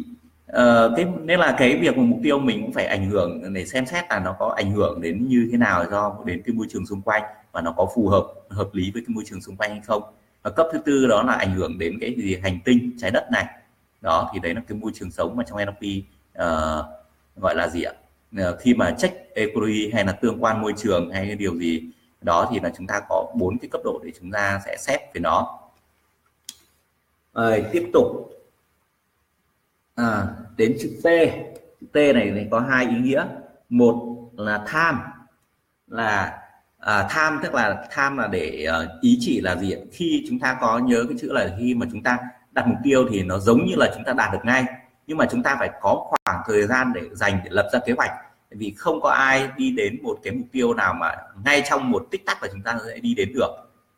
uh, 0.51 0.91
cái 0.95 1.05
nên 1.21 1.39
là 1.39 1.55
cái 1.57 1.77
việc 1.77 1.97
mà 1.97 2.03
mục 2.03 2.19
tiêu 2.23 2.39
mình 2.39 2.61
cũng 2.61 2.73
phải 2.73 2.85
ảnh 2.85 3.09
hưởng 3.09 3.53
để 3.53 3.65
xem 3.65 3.85
xét 3.85 4.05
là 4.09 4.19
nó 4.19 4.35
có 4.39 4.53
ảnh 4.57 4.71
hưởng 4.71 5.01
đến 5.01 5.27
như 5.27 5.49
thế 5.51 5.57
nào 5.57 5.85
do 5.91 6.15
đến 6.25 6.41
cái 6.45 6.55
môi 6.55 6.67
trường 6.69 6.85
xung 6.85 7.01
quanh 7.01 7.23
và 7.51 7.61
nó 7.61 7.73
có 7.77 7.87
phù 7.95 8.07
hợp 8.07 8.27
hợp 8.49 8.69
lý 8.73 8.91
với 8.91 9.03
cái 9.07 9.15
môi 9.15 9.23
trường 9.27 9.41
xung 9.41 9.57
quanh 9.57 9.71
hay 9.71 9.81
không 9.81 10.03
và 10.43 10.51
cấp 10.51 10.67
thứ 10.71 10.79
tư 10.85 11.07
đó 11.07 11.23
là 11.23 11.33
ảnh 11.33 11.55
hưởng 11.55 11.77
đến 11.77 11.97
cái 12.01 12.15
gì? 12.17 12.35
Hành 12.43 12.59
tinh 12.65 12.91
trái 12.97 13.11
đất 13.11 13.27
này. 13.31 13.45
Đó 14.01 14.29
thì 14.33 14.39
đấy 14.39 14.53
là 14.53 14.61
cái 14.67 14.77
môi 14.77 14.91
trường 14.95 15.11
sống 15.11 15.35
mà 15.35 15.43
trong 15.47 15.57
NLP 15.65 15.77
uh, 15.77 16.05
ờ, 16.33 16.85
gọi 17.35 17.55
là 17.55 17.67
gì 17.67 17.83
ạ? 17.83 17.93
Uh, 18.35 18.59
khi 18.59 18.73
mà 18.73 18.91
check 18.91 19.35
ecology 19.35 19.91
hay 19.93 20.05
là 20.05 20.11
tương 20.11 20.43
quan 20.43 20.61
môi 20.61 20.73
trường 20.77 21.11
hay 21.11 21.25
cái 21.25 21.35
điều 21.35 21.55
gì 21.55 21.89
đó 22.21 22.49
thì 22.51 22.59
là 22.59 22.71
chúng 22.77 22.87
ta 22.87 23.01
có 23.09 23.25
bốn 23.35 23.57
cái 23.57 23.69
cấp 23.69 23.81
độ 23.83 24.01
để 24.03 24.11
chúng 24.19 24.31
ta 24.31 24.61
sẽ 24.65 24.77
xét 24.77 24.99
về 25.13 25.19
nó. 25.21 25.59
Rồi 27.33 27.65
tiếp 27.71 27.89
tục. 27.93 28.05
À, 29.95 30.27
đến 30.57 30.77
chữ 30.79 30.89
T. 31.03 31.05
Chữ 31.81 31.87
T 31.91 31.95
này, 31.95 32.31
này 32.31 32.47
có 32.51 32.59
hai 32.59 32.85
ý 32.85 32.95
nghĩa. 32.97 33.25
Một 33.69 34.17
là 34.37 34.63
tham 34.67 34.99
là 35.87 36.40
à, 36.81 37.07
tham 37.09 37.39
tức 37.43 37.53
là 37.53 37.85
tham 37.91 38.17
là 38.17 38.27
để 38.27 38.67
uh, 38.69 39.01
ý 39.01 39.17
chỉ 39.21 39.41
là 39.41 39.55
gì 39.55 39.75
khi 39.91 40.25
chúng 40.29 40.39
ta 40.39 40.57
có 40.61 40.79
nhớ 40.79 41.05
cái 41.09 41.17
chữ 41.21 41.31
là 41.31 41.49
khi 41.59 41.75
mà 41.75 41.85
chúng 41.91 42.03
ta 42.03 42.17
đặt 42.51 42.67
mục 42.67 42.77
tiêu 42.83 43.07
thì 43.11 43.23
nó 43.23 43.37
giống 43.37 43.65
như 43.65 43.75
là 43.75 43.91
chúng 43.95 44.03
ta 44.03 44.13
đạt 44.13 44.31
được 44.31 44.39
ngay. 44.43 44.65
Nhưng 45.07 45.17
mà 45.17 45.25
chúng 45.31 45.43
ta 45.43 45.55
phải 45.59 45.69
có 45.81 46.05
khoảng 46.09 46.41
thời 46.47 46.67
gian 46.67 46.91
để 46.93 47.01
dành 47.11 47.39
để 47.43 47.49
lập 47.53 47.69
ra 47.73 47.79
kế 47.85 47.93
hoạch. 47.93 48.11
Vì 48.49 48.73
không 48.77 49.01
có 49.01 49.09
ai 49.09 49.49
đi 49.57 49.71
đến 49.71 49.99
một 50.03 50.19
cái 50.23 50.33
mục 50.33 50.47
tiêu 50.51 50.73
nào 50.73 50.93
mà 50.93 51.11
ngay 51.45 51.63
trong 51.69 51.91
một 51.91 52.07
tích 52.11 52.25
tắc 52.25 52.43
là 52.43 52.49
chúng 52.51 52.61
ta 52.61 52.77
sẽ 52.85 52.99
đi 52.99 53.13
đến 53.15 53.31
được. 53.33 53.51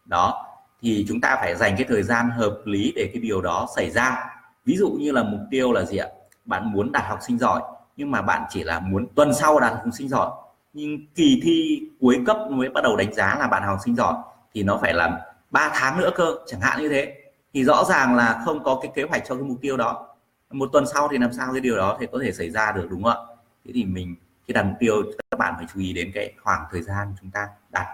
Đó. 0.05 0.45
Thì 0.81 1.05
chúng 1.09 1.21
ta 1.21 1.35
phải 1.35 1.55
dành 1.55 1.75
cái 1.77 1.85
thời 1.89 2.03
gian 2.03 2.29
hợp 2.29 2.61
lý 2.65 2.93
để 2.95 3.09
cái 3.13 3.21
điều 3.21 3.41
đó 3.41 3.67
xảy 3.75 3.89
ra. 3.89 4.25
Ví 4.65 4.75
dụ 4.77 4.89
như 4.89 5.11
là 5.11 5.23
mục 5.23 5.41
tiêu 5.51 5.71
là 5.71 5.85
gì 5.85 5.97
ạ? 5.97 6.07
Bạn 6.45 6.71
muốn 6.71 6.91
đạt 6.91 7.03
học 7.07 7.19
sinh 7.21 7.37
giỏi 7.37 7.61
nhưng 7.97 8.11
mà 8.11 8.21
bạn 8.21 8.41
chỉ 8.49 8.63
là 8.63 8.79
muốn 8.79 9.07
tuần 9.15 9.33
sau 9.33 9.59
đạt 9.59 9.73
học 9.73 9.83
sinh 9.93 10.09
giỏi 10.09 10.31
nhưng 10.73 11.05
kỳ 11.15 11.39
thi 11.43 11.87
cuối 11.99 12.19
cấp 12.25 12.37
mới 12.49 12.69
bắt 12.69 12.83
đầu 12.83 12.95
đánh 12.95 13.13
giá 13.13 13.35
là 13.39 13.47
bạn 13.47 13.63
học 13.63 13.77
sinh 13.85 13.95
giỏi 13.95 14.13
thì 14.53 14.63
nó 14.63 14.77
phải 14.81 14.93
là 14.93 15.33
3 15.51 15.71
tháng 15.73 15.97
nữa 15.97 16.11
cơ 16.15 16.35
chẳng 16.47 16.61
hạn 16.61 16.81
như 16.81 16.89
thế. 16.89 17.15
Thì 17.53 17.63
rõ 17.63 17.83
ràng 17.83 18.15
là 18.15 18.41
không 18.45 18.63
có 18.63 18.79
cái 18.81 18.91
kế 18.95 19.03
hoạch 19.03 19.23
cho 19.25 19.35
cái 19.35 19.43
mục 19.43 19.57
tiêu 19.61 19.77
đó. 19.77 20.07
Một 20.51 20.69
tuần 20.73 20.85
sau 20.93 21.07
thì 21.11 21.17
làm 21.17 21.33
sao 21.33 21.51
cái 21.51 21.61
điều 21.61 21.77
đó 21.77 21.97
thì 21.99 22.07
có 22.11 22.19
thể 22.23 22.31
xảy 22.31 22.49
ra 22.49 22.71
được 22.71 22.87
đúng 22.89 23.03
không 23.03 23.11
ạ? 23.11 23.35
Thế 23.65 23.71
thì 23.73 23.85
mình 23.85 24.15
khi 24.47 24.53
đặt 24.53 24.63
mục 24.63 24.75
tiêu 24.79 25.03
các 25.31 25.39
bạn 25.39 25.53
phải 25.57 25.65
chú 25.73 25.79
ý 25.79 25.93
đến 25.93 26.11
cái 26.13 26.33
khoảng 26.43 26.61
thời 26.71 26.81
gian 26.81 27.13
chúng 27.21 27.31
ta 27.31 27.47
đặt. 27.71 27.87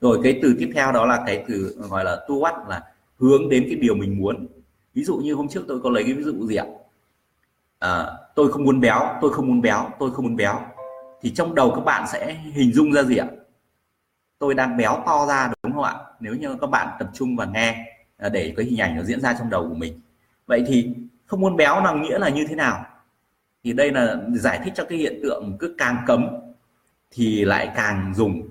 Rồi 0.00 0.20
cái 0.22 0.38
từ 0.42 0.56
tiếp 0.58 0.70
theo 0.74 0.92
đó 0.92 1.06
là 1.06 1.22
cái 1.26 1.44
từ 1.48 1.76
gọi 1.90 2.04
là 2.04 2.24
tu 2.28 2.40
what 2.40 2.68
là 2.68 2.82
hướng 3.18 3.48
đến 3.48 3.64
cái 3.68 3.74
điều 3.74 3.94
mình 3.94 4.18
muốn. 4.18 4.46
Ví 4.94 5.04
dụ 5.04 5.16
như 5.16 5.34
hôm 5.34 5.48
trước 5.48 5.64
tôi 5.68 5.80
có 5.82 5.90
lấy 5.90 6.04
cái 6.04 6.12
ví 6.12 6.22
dụ 6.22 6.46
gì 6.46 6.56
ạ? 6.56 6.66
À, 7.78 8.06
tôi 8.34 8.52
không 8.52 8.64
muốn 8.64 8.80
béo 8.80 9.18
tôi 9.20 9.32
không 9.32 9.46
muốn 9.46 9.60
béo 9.60 9.90
tôi 9.98 10.10
không 10.10 10.24
muốn 10.24 10.36
béo 10.36 10.60
thì 11.26 11.32
trong 11.34 11.54
đầu 11.54 11.72
các 11.74 11.80
bạn 11.80 12.06
sẽ 12.08 12.34
hình 12.34 12.72
dung 12.72 12.92
ra 12.92 13.02
gì 13.02 13.16
ạ? 13.16 13.26
Tôi 14.38 14.54
đang 14.54 14.76
béo 14.76 15.02
to 15.06 15.26
ra 15.28 15.52
đúng 15.62 15.72
không 15.72 15.84
ạ? 15.84 15.94
Nếu 16.20 16.34
như 16.34 16.56
các 16.60 16.66
bạn 16.66 16.96
tập 16.98 17.08
trung 17.14 17.36
và 17.36 17.44
nghe 17.44 17.86
à, 18.16 18.28
để 18.28 18.54
cái 18.56 18.66
hình 18.66 18.80
ảnh 18.80 18.96
nó 18.96 19.02
diễn 19.02 19.20
ra 19.20 19.34
trong 19.38 19.50
đầu 19.50 19.68
của 19.68 19.74
mình. 19.74 20.00
Vậy 20.46 20.64
thì 20.66 20.94
không 21.26 21.40
muốn 21.40 21.56
béo 21.56 21.84
là 21.84 21.92
nghĩa 21.92 22.18
là 22.18 22.28
như 22.28 22.46
thế 22.48 22.54
nào? 22.54 22.86
Thì 23.64 23.72
đây 23.72 23.92
là 23.92 24.16
giải 24.34 24.60
thích 24.64 24.72
cho 24.76 24.84
cái 24.84 24.98
hiện 24.98 25.20
tượng 25.22 25.56
cứ 25.58 25.74
càng 25.78 25.96
cấm 26.06 26.28
thì 27.10 27.44
lại 27.44 27.70
càng 27.76 28.12
dùng. 28.14 28.48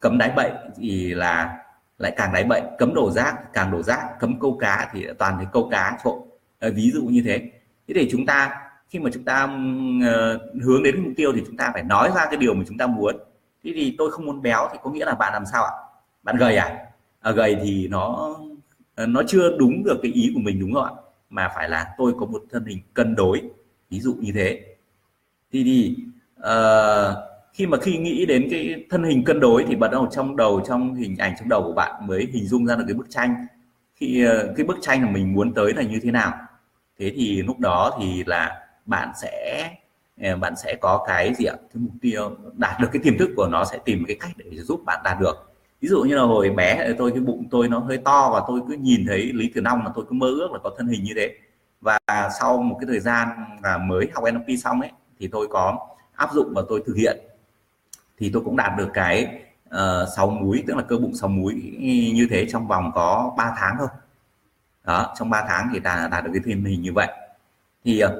Cấm 0.00 0.18
đáy 0.18 0.32
bậy 0.36 0.52
thì 0.76 1.14
là 1.14 1.64
lại 1.98 2.12
càng 2.16 2.32
đáy 2.32 2.44
bậy, 2.44 2.62
cấm 2.78 2.94
đổ 2.94 3.10
rác 3.10 3.52
càng 3.52 3.70
đổ 3.70 3.82
rác. 3.82 4.20
Cấm 4.20 4.40
câu 4.40 4.58
cá 4.60 4.90
thì 4.92 5.06
toàn 5.18 5.36
thấy 5.36 5.46
câu 5.52 5.68
cá 5.70 5.98
trộn. 6.04 6.18
À, 6.58 6.68
ví 6.74 6.90
dụ 6.90 7.02
như 7.02 7.22
thế. 7.24 7.38
Thế 7.88 7.94
để 7.94 8.08
chúng 8.10 8.26
ta 8.26 8.67
khi 8.88 8.98
mà 8.98 9.10
chúng 9.14 9.24
ta 9.24 9.44
uh, 9.44 10.62
hướng 10.62 10.82
đến 10.82 11.02
mục 11.02 11.12
tiêu 11.16 11.32
thì 11.34 11.42
chúng 11.46 11.56
ta 11.56 11.70
phải 11.74 11.82
nói 11.82 12.10
ra 12.16 12.26
cái 12.26 12.36
điều 12.36 12.54
mà 12.54 12.64
chúng 12.68 12.78
ta 12.78 12.86
muốn. 12.86 13.16
Thế 13.64 13.72
thì 13.74 13.94
tôi 13.98 14.10
không 14.10 14.26
muốn 14.26 14.42
béo 14.42 14.68
thì 14.72 14.78
có 14.82 14.90
nghĩa 14.90 15.04
là 15.04 15.14
bạn 15.14 15.32
làm 15.32 15.46
sao 15.52 15.64
ạ? 15.64 15.72
Bạn 16.22 16.36
gầy 16.36 16.56
à, 16.56 16.86
à 17.20 17.30
gầy 17.30 17.56
thì 17.62 17.88
nó 17.88 18.36
ờ, 18.94 19.06
nó 19.06 19.22
chưa 19.26 19.56
đúng 19.58 19.84
được 19.84 19.98
cái 20.02 20.12
ý 20.12 20.30
của 20.34 20.40
mình 20.40 20.60
đúng 20.60 20.74
không 20.74 20.84
ạ? 20.84 20.90
Mà 21.30 21.48
phải 21.54 21.68
là 21.68 21.94
tôi 21.98 22.14
có 22.20 22.26
một 22.26 22.42
thân 22.50 22.64
hình 22.64 22.78
cân 22.94 23.14
đối 23.14 23.42
ví 23.90 24.00
dụ 24.00 24.14
như 24.20 24.32
thế. 24.34 24.76
Thì 25.52 25.64
thì 25.64 25.96
uh, 26.40 27.16
khi 27.52 27.66
mà 27.66 27.78
khi 27.82 27.98
nghĩ 27.98 28.26
đến 28.26 28.48
cái 28.50 28.84
thân 28.90 29.04
hình 29.04 29.24
cân 29.24 29.40
đối 29.40 29.64
thì 29.68 29.76
bắt 29.76 29.90
đầu 29.90 30.08
trong 30.10 30.36
đầu 30.36 30.60
trong 30.68 30.94
hình 30.94 31.16
ảnh 31.16 31.34
trong 31.38 31.48
đầu 31.48 31.62
của 31.62 31.72
bạn 31.72 32.06
mới 32.06 32.28
hình 32.32 32.46
dung 32.46 32.66
ra 32.66 32.76
được 32.76 32.84
cái 32.86 32.94
bức 32.94 33.10
tranh. 33.10 33.46
Khi 33.94 34.26
uh, 34.26 34.56
cái 34.56 34.66
bức 34.66 34.76
tranh 34.80 35.02
mà 35.02 35.10
mình 35.10 35.32
muốn 35.32 35.54
tới 35.54 35.74
là 35.74 35.82
như 35.82 36.00
thế 36.02 36.10
nào? 36.10 36.32
Thế 36.98 37.12
thì 37.16 37.42
lúc 37.42 37.58
đó 37.58 37.98
thì 38.00 38.24
là 38.24 38.67
bạn 38.88 39.12
sẽ 39.22 39.70
ờ, 40.22 40.36
bạn 40.36 40.56
sẽ 40.56 40.76
có 40.80 41.04
cái 41.06 41.34
gì 41.34 41.44
ạ? 41.44 41.54
Cái 41.74 41.82
mục 41.82 41.92
tiêu 42.00 42.36
đạt 42.56 42.80
được 42.80 42.88
cái 42.92 43.02
tiềm 43.04 43.18
thức 43.18 43.30
của 43.36 43.48
nó 43.48 43.64
sẽ 43.64 43.78
tìm 43.84 44.04
cái 44.06 44.16
cách 44.20 44.30
để 44.36 44.44
giúp 44.62 44.80
bạn 44.86 45.00
đạt 45.04 45.20
được. 45.20 45.52
Ví 45.80 45.88
dụ 45.88 46.02
như 46.02 46.16
là 46.16 46.22
hồi 46.22 46.50
bé 46.50 46.92
tôi 46.98 47.10
cái 47.10 47.20
bụng 47.20 47.48
tôi 47.50 47.68
nó 47.68 47.78
hơi 47.78 47.98
to 47.98 48.30
và 48.32 48.42
tôi 48.48 48.60
cứ 48.68 48.74
nhìn 48.74 49.04
thấy 49.08 49.32
lý 49.34 49.50
thừa 49.54 49.60
long 49.60 49.84
mà 49.84 49.90
tôi 49.94 50.04
cứ 50.08 50.12
mơ 50.14 50.26
ước 50.26 50.52
là 50.52 50.58
có 50.62 50.74
thân 50.78 50.88
hình 50.88 51.04
như 51.04 51.12
thế. 51.16 51.34
Và 51.80 51.98
sau 52.40 52.62
một 52.62 52.76
cái 52.80 52.86
thời 52.86 53.00
gian 53.00 53.28
là 53.62 53.78
mới 53.78 54.08
học 54.14 54.24
NLP 54.32 54.58
xong 54.62 54.80
ấy 54.80 54.90
thì 55.18 55.28
tôi 55.32 55.48
có 55.50 55.88
áp 56.14 56.32
dụng 56.34 56.52
và 56.54 56.62
tôi 56.68 56.82
thực 56.86 56.96
hiện. 56.96 57.18
Thì 58.18 58.30
tôi 58.32 58.42
cũng 58.44 58.56
đạt 58.56 58.72
được 58.78 58.88
cái 58.94 59.42
ờ, 59.68 60.02
uh, 60.02 60.16
6 60.16 60.30
múi 60.30 60.64
tức 60.66 60.76
là 60.76 60.82
cơ 60.82 60.96
bụng 60.96 61.14
6 61.14 61.28
múi 61.28 61.54
như 62.14 62.26
thế 62.30 62.46
trong 62.50 62.68
vòng 62.68 62.90
có 62.94 63.34
3 63.36 63.54
tháng 63.58 63.76
thôi. 63.78 63.88
Đó 64.84 65.14
trong 65.18 65.30
3 65.30 65.44
tháng 65.48 65.68
thì 65.72 65.80
ta 65.80 66.08
đạt 66.10 66.24
được 66.24 66.30
cái 66.34 66.42
thân 66.44 66.64
hình 66.64 66.82
như 66.82 66.92
vậy. 66.92 67.08
Thì 67.84 68.04
uh, 68.04 68.10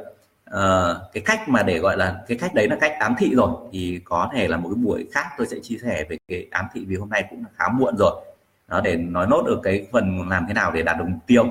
Ờ, 0.51 1.09
cái 1.13 1.23
cách 1.27 1.49
mà 1.49 1.63
để 1.63 1.79
gọi 1.79 1.97
là 1.97 2.23
cái 2.29 2.39
cách 2.39 2.55
đấy 2.55 2.69
là 2.69 2.77
cách 2.81 2.93
ám 3.01 3.15
thị 3.19 3.35
rồi 3.35 3.51
thì 3.73 4.01
có 4.05 4.31
thể 4.35 4.49
là 4.49 4.57
một 4.57 4.69
cái 4.69 4.85
buổi 4.85 5.09
khác 5.13 5.27
tôi 5.39 5.47
sẽ 5.47 5.57
chia 5.63 5.77
sẻ 5.83 6.05
về 6.09 6.19
cái 6.29 6.47
ám 6.51 6.65
thị 6.75 6.85
vì 6.85 6.97
hôm 6.97 7.09
nay 7.09 7.25
cũng 7.31 7.45
khá 7.55 7.65
muộn 7.69 7.95
rồi. 7.99 8.25
Đó 8.69 8.81
để 8.81 8.97
nói 8.97 9.27
nốt 9.27 9.43
được 9.47 9.61
cái 9.63 9.87
phần 9.93 10.29
làm 10.29 10.45
thế 10.49 10.55
nào 10.55 10.73
để 10.73 10.83
đạt 10.83 10.99
được 10.99 11.05
mục 11.09 11.27
tiêu. 11.27 11.45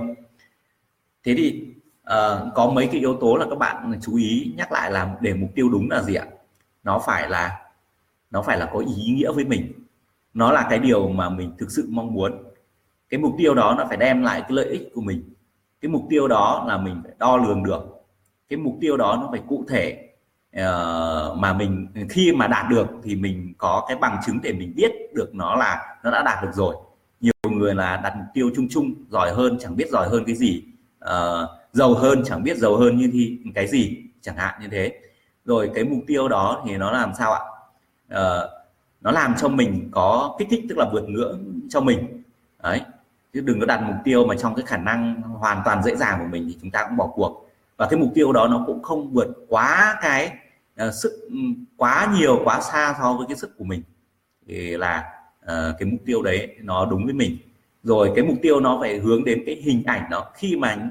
Thế 1.24 1.36
thì 1.38 1.64
uh, 2.02 2.54
có 2.56 2.70
mấy 2.70 2.88
cái 2.88 3.00
yếu 3.00 3.18
tố 3.22 3.38
là 3.38 3.46
các 3.50 3.58
bạn 3.58 4.00
chú 4.02 4.16
ý 4.16 4.54
nhắc 4.58 4.72
lại 4.72 4.92
là 4.92 5.16
để 5.22 5.34
mục 5.34 5.50
tiêu 5.56 5.70
đúng 5.70 5.90
là 5.92 6.02
gì 6.02 6.16
ạ? 6.16 6.26
Nó 6.84 7.00
phải 7.06 7.30
là 7.30 7.60
nó 8.32 8.42
phải 8.42 8.58
là 8.58 8.70
có 8.74 8.80
ý 8.80 9.12
nghĩa 9.12 9.32
với 9.32 9.46
mình. 9.46 9.74
Nó 10.34 10.52
là 10.52 10.68
cái 10.70 10.80
điều 10.80 11.10
mà 11.10 11.30
mình 11.30 11.52
thực 11.58 11.72
sự 11.72 11.88
mong 11.90 12.14
muốn. 12.14 12.44
Cái 13.10 13.20
mục 13.20 13.36
tiêu 13.38 13.54
đó 13.54 13.76
nó 13.78 13.86
phải 13.88 13.98
đem 13.98 14.24
lại 14.24 14.42
cái 14.42 14.52
lợi 14.52 14.66
ích 14.66 14.90
của 14.94 15.02
mình. 15.02 15.24
Cái 15.82 15.90
mục 15.92 16.06
tiêu 16.10 16.28
đó 16.28 16.66
là 16.68 16.78
mình 16.78 17.02
phải 17.04 17.14
đo 17.20 17.38
lường 17.38 17.64
được 17.64 17.97
cái 18.50 18.58
mục 18.58 18.78
tiêu 18.82 18.98
đó 18.98 19.18
nó 19.22 19.28
phải 19.32 19.42
cụ 19.48 19.66
thể 19.70 20.10
uh, 20.58 21.38
mà 21.38 21.54
mình 21.54 21.88
khi 22.10 22.32
mà 22.32 22.48
đạt 22.48 22.70
được 22.70 22.88
thì 23.04 23.16
mình 23.16 23.54
có 23.58 23.86
cái 23.88 23.98
bằng 23.98 24.18
chứng 24.26 24.40
để 24.44 24.54
mình 24.54 24.74
biết 24.76 24.92
được 25.14 25.36
nó 25.36 25.56
là 25.56 25.98
nó 26.04 26.12
đã 26.12 26.24
đạt 26.24 26.44
được 26.44 26.52
rồi. 26.54 26.76
Nhiều 27.22 27.34
người 27.52 27.76
là 27.76 27.98
đặt 27.98 28.16
mục 28.18 28.26
tiêu 28.34 28.50
chung 28.56 28.68
chung 28.70 28.94
giỏi 29.10 29.34
hơn 29.34 29.58
chẳng 29.60 29.76
biết 29.76 29.90
giỏi 29.90 30.10
hơn 30.10 30.24
cái 30.26 30.36
gì 30.36 30.64
uh, 31.04 31.50
giàu 31.74 31.94
hơn 31.94 32.24
chẳng 32.26 32.44
biết 32.44 32.58
giàu 32.58 32.78
hơn 32.78 32.98
như 32.98 33.10
thì 33.14 33.38
cái 33.56 33.68
gì 33.68 33.98
chẳng 34.22 34.36
hạn 34.36 34.62
như 34.62 34.68
thế. 34.72 35.00
Rồi 35.46 35.72
cái 35.76 35.84
mục 35.84 36.00
tiêu 36.08 36.28
đó 36.28 36.64
thì 36.68 36.78
nó 36.78 36.92
làm 36.92 37.12
sao 37.18 37.34
ạ? 37.34 37.42
Uh, 38.14 38.50
nó 39.02 39.12
làm 39.12 39.36
cho 39.38 39.48
mình 39.48 39.90
có 39.92 40.36
kích 40.40 40.48
thích 40.52 40.66
tức 40.70 40.78
là 40.78 40.90
vượt 40.94 41.10
ngưỡng 41.10 41.60
cho 41.70 41.82
mình. 41.82 42.24
Đấy 42.64 42.82
chứ 43.34 43.42
đừng 43.42 43.60
có 43.60 43.66
đặt 43.66 43.82
mục 43.82 43.96
tiêu 44.04 44.26
mà 44.26 44.36
trong 44.36 44.56
cái 44.56 44.66
khả 44.66 44.78
năng 44.78 45.22
hoàn 45.22 45.62
toàn 45.66 45.84
dễ 45.84 45.96
dàng 45.96 46.20
của 46.20 46.28
mình 46.32 46.46
thì 46.48 46.58
chúng 46.62 46.72
ta 46.72 46.86
cũng 46.88 46.98
bỏ 46.98 47.08
cuộc 47.16 47.47
và 47.78 47.88
cái 47.90 48.00
mục 48.00 48.12
tiêu 48.16 48.34
đó 48.34 48.48
nó 48.48 48.64
cũng 48.68 48.84
không 48.84 49.14
vượt 49.14 49.28
quá 49.48 50.00
cái 50.02 50.32
uh, 50.88 50.94
sức 50.94 51.28
ừ, 51.30 51.38
quá 51.78 52.14
nhiều 52.18 52.42
quá 52.44 52.62
xa 52.62 52.96
so 53.00 53.14
với 53.14 53.28
cái 53.28 53.38
sức 53.38 53.58
của 53.58 53.64
mình. 53.64 53.84
Thì 54.48 54.78
là 54.78 55.04
ờ, 55.42 55.76
cái 55.80 55.90
mục 55.90 56.00
tiêu 56.06 56.22
đấy 56.22 56.56
nó 56.62 56.86
đúng 56.86 57.06
với 57.06 57.14
mình. 57.14 57.38
Rồi 57.84 58.12
cái 58.16 58.26
mục 58.26 58.38
tiêu 58.42 58.60
nó 58.60 58.78
phải 58.82 59.00
hướng 59.00 59.26
đến 59.26 59.44
cái 59.46 59.56
hình 59.56 59.84
ảnh 59.86 60.10
đó. 60.12 60.32
Khi 60.36 60.56
mà 60.56 60.90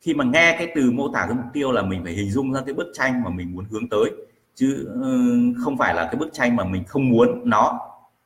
khi 0.00 0.14
mà 0.14 0.24
nghe 0.24 0.56
cái 0.58 0.72
từ 0.74 0.90
mô 0.90 1.08
tả 1.12 1.26
cái 1.26 1.34
mục 1.34 1.52
tiêu 1.52 1.72
là 1.72 1.82
mình 1.82 2.04
phải 2.04 2.12
hình 2.12 2.30
dung 2.30 2.52
ra 2.52 2.60
cái 2.66 2.74
bức 2.74 2.90
tranh 2.94 3.22
mà 3.22 3.30
mình 3.30 3.54
muốn 3.54 3.64
hướng 3.70 3.88
tới 3.88 4.10
chứ 4.54 4.88
ừ, 5.02 5.30
không 5.64 5.78
phải 5.78 5.94
là 5.94 6.04
cái 6.04 6.16
bức 6.16 6.32
tranh 6.32 6.56
mà 6.56 6.64
mình 6.64 6.84
không 6.84 7.08
muốn 7.08 7.40
nó. 7.44 7.78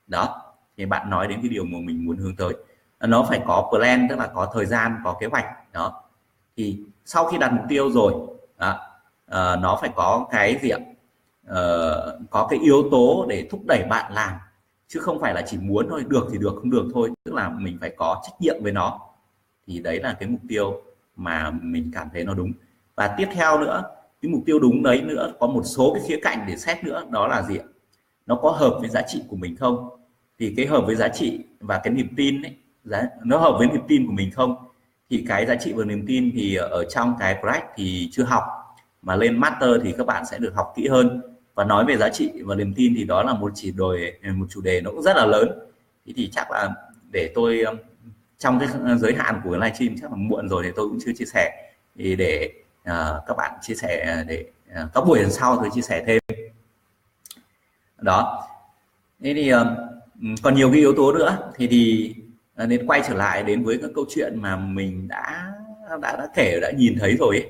Đó 0.07 0.43
thì 0.77 0.87
bạn 0.87 1.11
nói 1.11 1.29
đến 1.29 1.39
cái 1.43 1.49
điều 1.49 1.65
mà 1.65 1.79
mình 1.83 2.07
muốn 2.07 2.17
hướng 2.17 2.37
tới. 2.37 2.55
Nó 3.01 3.27
phải 3.29 3.41
có 3.47 3.71
plan 3.73 4.07
tức 4.09 4.19
là 4.19 4.27
có 4.27 4.51
thời 4.55 4.67
gian 4.67 4.97
có 5.05 5.17
kế 5.21 5.27
hoạch. 5.27 5.73
Đó 5.73 6.03
thì 6.57 6.79
sau 7.11 7.25
khi 7.25 7.39
đặt 7.39 7.53
mục 7.53 7.65
tiêu 7.69 7.91
rồi 7.91 8.13
đó, 8.59 8.81
uh, 9.27 9.63
nó 9.63 9.79
phải 9.81 9.91
có 9.97 10.27
cái 10.31 10.59
gì 10.63 10.71
ạ? 10.71 10.79
Uh, 11.47 12.31
có 12.31 12.47
cái 12.51 12.59
yếu 12.63 12.89
tố 12.91 13.27
để 13.29 13.49
thúc 13.51 13.61
đẩy 13.67 13.85
bạn 13.91 14.13
làm 14.13 14.35
chứ 14.89 15.01
không 15.01 15.21
phải 15.21 15.35
là 15.35 15.43
chỉ 15.47 15.59
muốn 15.59 15.87
thôi 15.91 16.05
được 16.09 16.29
thì 16.33 16.39
được 16.39 16.55
không 16.55 16.71
được 16.71 16.89
thôi 16.95 17.11
tức 17.25 17.35
là 17.35 17.49
mình 17.49 17.79
phải 17.81 17.95
có 17.97 18.23
trách 18.25 18.41
nhiệm 18.41 18.63
với 18.63 18.73
nó. 18.73 19.01
Thì 19.67 19.79
đấy 19.79 20.01
là 20.01 20.13
cái 20.13 20.29
mục 20.29 20.41
tiêu 20.49 20.83
mà 21.17 21.51
mình 21.51 21.91
cảm 21.95 22.09
thấy 22.13 22.25
nó 22.25 22.35
đúng. 22.35 22.53
Và 22.95 23.15
tiếp 23.19 23.29
theo 23.33 23.59
nữa 23.59 23.83
cái 24.23 24.31
mục 24.31 24.43
tiêu 24.47 24.59
đúng 24.59 24.83
đấy 24.83 25.03
nữa 25.03 25.33
có 25.41 25.47
một 25.47 25.63
số 25.65 25.95
cái 25.95 26.03
khía 26.07 26.21
cạnh 26.23 26.45
để 26.49 26.57
xét 26.57 26.85
nữa 26.85 27.05
đó 27.11 27.27
là 27.27 27.43
gì 27.43 27.57
ạ? 27.57 27.65
Nó 28.27 28.35
có 28.35 28.51
hợp 28.51 28.77
với 28.81 28.89
giá 28.89 29.03
trị 29.03 29.23
của 29.29 29.37
mình 29.37 29.57
không? 29.57 29.89
Thì 30.39 30.55
cái 30.57 30.67
hợp 30.67 30.83
với 30.87 30.97
giá 30.97 31.09
trị 31.09 31.41
và 31.61 31.81
cái 31.85 31.93
niềm 31.95 32.09
tin 32.17 32.43
ấy 32.43 32.57
giá 32.85 33.03
nó 33.25 33.39
hợp 33.39 33.55
với 33.59 33.67
niềm 33.67 33.83
tin 33.89 34.07
của 34.07 34.13
mình 34.13 34.31
không? 34.31 34.68
Thì 35.11 35.25
cái 35.29 35.47
giá 35.47 35.55
trị 35.55 35.73
và 35.73 35.85
niềm 35.85 36.05
tin 36.07 36.31
thì 36.35 36.55
ở 36.55 36.85
trong 36.85 37.17
cái 37.19 37.39
break 37.43 37.65
thì 37.77 38.09
chưa 38.13 38.25
học 38.25 38.45
mà 39.03 39.17
lên 39.17 39.41
master 39.41 39.71
thì 39.85 39.95
các 39.99 40.07
bạn 40.07 40.27
sẽ 40.31 40.39
được 40.39 40.53
học 40.55 40.73
kỹ 40.77 40.89
hơn. 40.89 41.23
Và 41.55 41.65
nói 41.65 41.85
về 41.85 41.97
giá 41.97 42.09
trị 42.09 42.31
và 42.45 42.55
niềm 42.55 42.75
tin 42.77 42.95
thì 42.97 43.05
đó 43.05 43.23
là 43.23 43.35
một 43.35 43.53
chỉ 43.55 43.71
đồi 43.71 44.13
một 44.35 44.47
chủ 44.51 44.61
đề 44.61 44.81
nó 44.81 44.91
cũng 44.91 45.03
rất 45.03 45.17
là 45.17 45.27
lớn. 45.27 45.49
Thì, 46.07 46.13
thì 46.17 46.31
chắc 46.33 46.51
là 46.51 46.71
để 47.13 47.33
tôi 47.35 47.61
um, 47.61 47.77
trong 48.39 48.59
cái 48.59 48.69
giới 48.99 49.15
hạn 49.15 49.41
của 49.45 49.57
livestream 49.57 49.95
chắc 50.01 50.11
là 50.11 50.17
muộn 50.17 50.49
rồi 50.49 50.63
thì 50.65 50.71
tôi 50.77 50.89
cũng 50.89 50.99
chưa 51.05 51.13
chia 51.19 51.25
sẻ. 51.25 51.73
Thì 51.97 52.17
để 52.17 52.53
uh, 52.81 53.27
các 53.27 53.37
bạn 53.37 53.53
chia 53.63 53.75
sẻ 53.75 54.05
à, 54.07 54.25
để 54.29 54.45
uh, 54.71 54.95
các 54.95 55.05
buổi 55.07 55.19
lần 55.23 55.31
sau 55.31 55.57
tôi 55.57 55.71
chia 55.75 55.81
sẻ 55.81 56.05
thêm. 56.07 56.23
Đó. 57.97 58.47
Thế 59.23 59.35
thì 59.35 59.53
uh, 59.55 59.61
còn 60.43 60.55
nhiều 60.55 60.71
cái 60.71 60.79
yếu 60.79 60.95
tố 60.97 61.13
nữa. 61.13 61.51
Thì 61.57 61.67
thì 61.67 62.15
Ờ, 62.59 62.67
nên 62.67 62.87
quay 62.87 63.03
trở 63.09 63.15
lại 63.15 63.43
đến 63.43 63.65
với 63.65 63.79
các 63.83 63.91
câu 63.95 64.05
chuyện 64.15 64.43
mà 64.43 64.57
mình 64.57 65.09
đã 65.09 65.53
đã 66.01 66.17
đã 66.17 66.29
kể 66.35 66.59
đã 66.63 66.71
nhìn 66.77 66.97
thấy 67.01 67.17
rồi 67.19 67.37
ấy. 67.37 67.49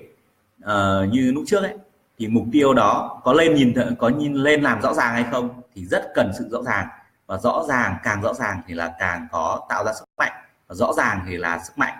À, 0.63 1.07
như 1.13 1.33
lúc 1.33 1.45
trước 1.47 1.63
ấy 1.63 1.75
thì 2.19 2.29
mục 2.29 2.45
tiêu 2.53 2.75
đó 2.75 3.21
có 3.25 3.33
lên 3.33 3.55
nhìn 3.55 3.75
có 3.99 4.09
nhìn 4.09 4.35
lên 4.35 4.63
làm 4.63 4.83
rõ 4.83 4.95
ràng 4.95 5.15
hay 5.15 5.25
không 5.31 5.63
thì 5.75 5.85
rất 5.85 6.13
cần 6.15 6.33
sự 6.39 6.49
rõ 6.51 6.63
ràng. 6.63 6.89
Và 7.27 7.39
rõ 7.39 7.65
ràng 7.69 7.97
càng 8.03 8.23
rõ 8.23 8.35
ràng 8.35 8.61
thì 8.67 8.75
là 8.75 8.95
càng 8.99 9.27
có 9.33 9.67
tạo 9.69 9.85
ra 9.85 9.93
sức 9.93 10.05
mạnh. 10.19 10.33
Và 10.69 10.75
rõ 10.75 10.93
ràng 10.97 11.21
thì 11.29 11.37
là 11.37 11.59
sức 11.59 11.79
mạnh. 11.79 11.95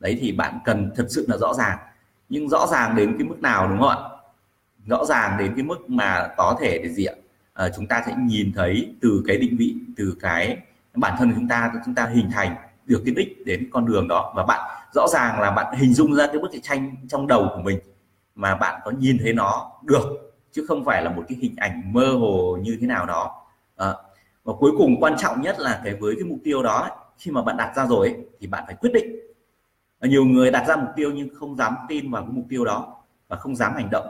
Đấy 0.00 0.18
thì 0.20 0.32
bạn 0.32 0.58
cần 0.64 0.90
thật 0.96 1.06
sự 1.08 1.26
là 1.28 1.36
rõ 1.36 1.54
ràng. 1.54 1.78
Nhưng 2.28 2.48
rõ 2.48 2.66
ràng 2.66 2.96
đến 2.96 3.14
cái 3.18 3.28
mức 3.28 3.40
nào 3.40 3.68
đúng 3.68 3.80
không 3.80 3.88
ạ? 3.88 3.98
Rõ 4.86 5.04
ràng 5.04 5.38
đến 5.38 5.52
cái 5.56 5.64
mức 5.64 5.90
mà 5.90 6.28
có 6.36 6.56
thể 6.60 6.78
để 6.82 6.88
gì 6.88 7.04
ạ? 7.04 7.14
À, 7.54 7.68
chúng 7.76 7.86
ta 7.86 8.02
sẽ 8.06 8.14
nhìn 8.18 8.52
thấy 8.56 8.94
từ 9.00 9.22
cái 9.26 9.36
định 9.36 9.56
vị 9.56 9.74
từ 9.96 10.16
cái 10.20 10.58
bản 10.96 11.14
thân 11.18 11.32
chúng 11.34 11.48
ta 11.48 11.72
chúng 11.84 11.94
ta 11.94 12.06
hình 12.06 12.30
thành 12.30 12.56
được 12.86 13.02
cái 13.04 13.14
đích 13.16 13.46
đến 13.46 13.68
con 13.72 13.86
đường 13.86 14.08
đó. 14.08 14.32
Và 14.36 14.44
bạn 14.46 14.70
rõ 14.94 15.06
ràng 15.08 15.40
là 15.40 15.50
bạn 15.50 15.76
hình 15.76 15.94
dung 15.94 16.14
ra 16.14 16.26
cái 16.26 16.38
bức 16.38 16.50
tranh 16.62 16.96
trong 17.08 17.26
đầu 17.26 17.48
của 17.54 17.62
mình 17.62 17.78
mà 18.34 18.54
bạn 18.54 18.80
có 18.84 18.90
nhìn 18.90 19.18
thấy 19.22 19.32
nó 19.32 19.70
được 19.82 20.32
chứ 20.52 20.64
không 20.68 20.84
phải 20.84 21.02
là 21.02 21.10
một 21.10 21.24
cái 21.28 21.38
hình 21.40 21.54
ảnh 21.56 21.92
mơ 21.92 22.06
hồ 22.06 22.58
như 22.62 22.78
thế 22.80 22.86
nào 22.86 23.06
đó. 23.06 23.42
À, 23.76 23.94
và 24.44 24.52
cuối 24.58 24.72
cùng 24.78 25.00
quan 25.00 25.16
trọng 25.18 25.42
nhất 25.42 25.56
là 25.58 25.80
cái 25.84 25.94
với 25.94 26.14
cái 26.14 26.24
mục 26.24 26.38
tiêu 26.44 26.62
đó 26.62 26.88
khi 27.18 27.30
mà 27.30 27.42
bạn 27.42 27.56
đặt 27.56 27.72
ra 27.76 27.86
rồi 27.86 28.16
thì 28.40 28.46
bạn 28.46 28.64
phải 28.66 28.74
quyết 28.74 28.90
định. 28.94 29.16
Nhiều 30.02 30.24
người 30.24 30.50
đặt 30.50 30.68
ra 30.68 30.76
mục 30.76 30.88
tiêu 30.96 31.12
nhưng 31.14 31.28
không 31.34 31.56
dám 31.56 31.76
tin 31.88 32.10
vào 32.10 32.22
cái 32.22 32.30
mục 32.32 32.44
tiêu 32.48 32.64
đó 32.64 32.96
và 33.28 33.36
không 33.36 33.56
dám 33.56 33.72
hành 33.74 33.88
động. 33.90 34.06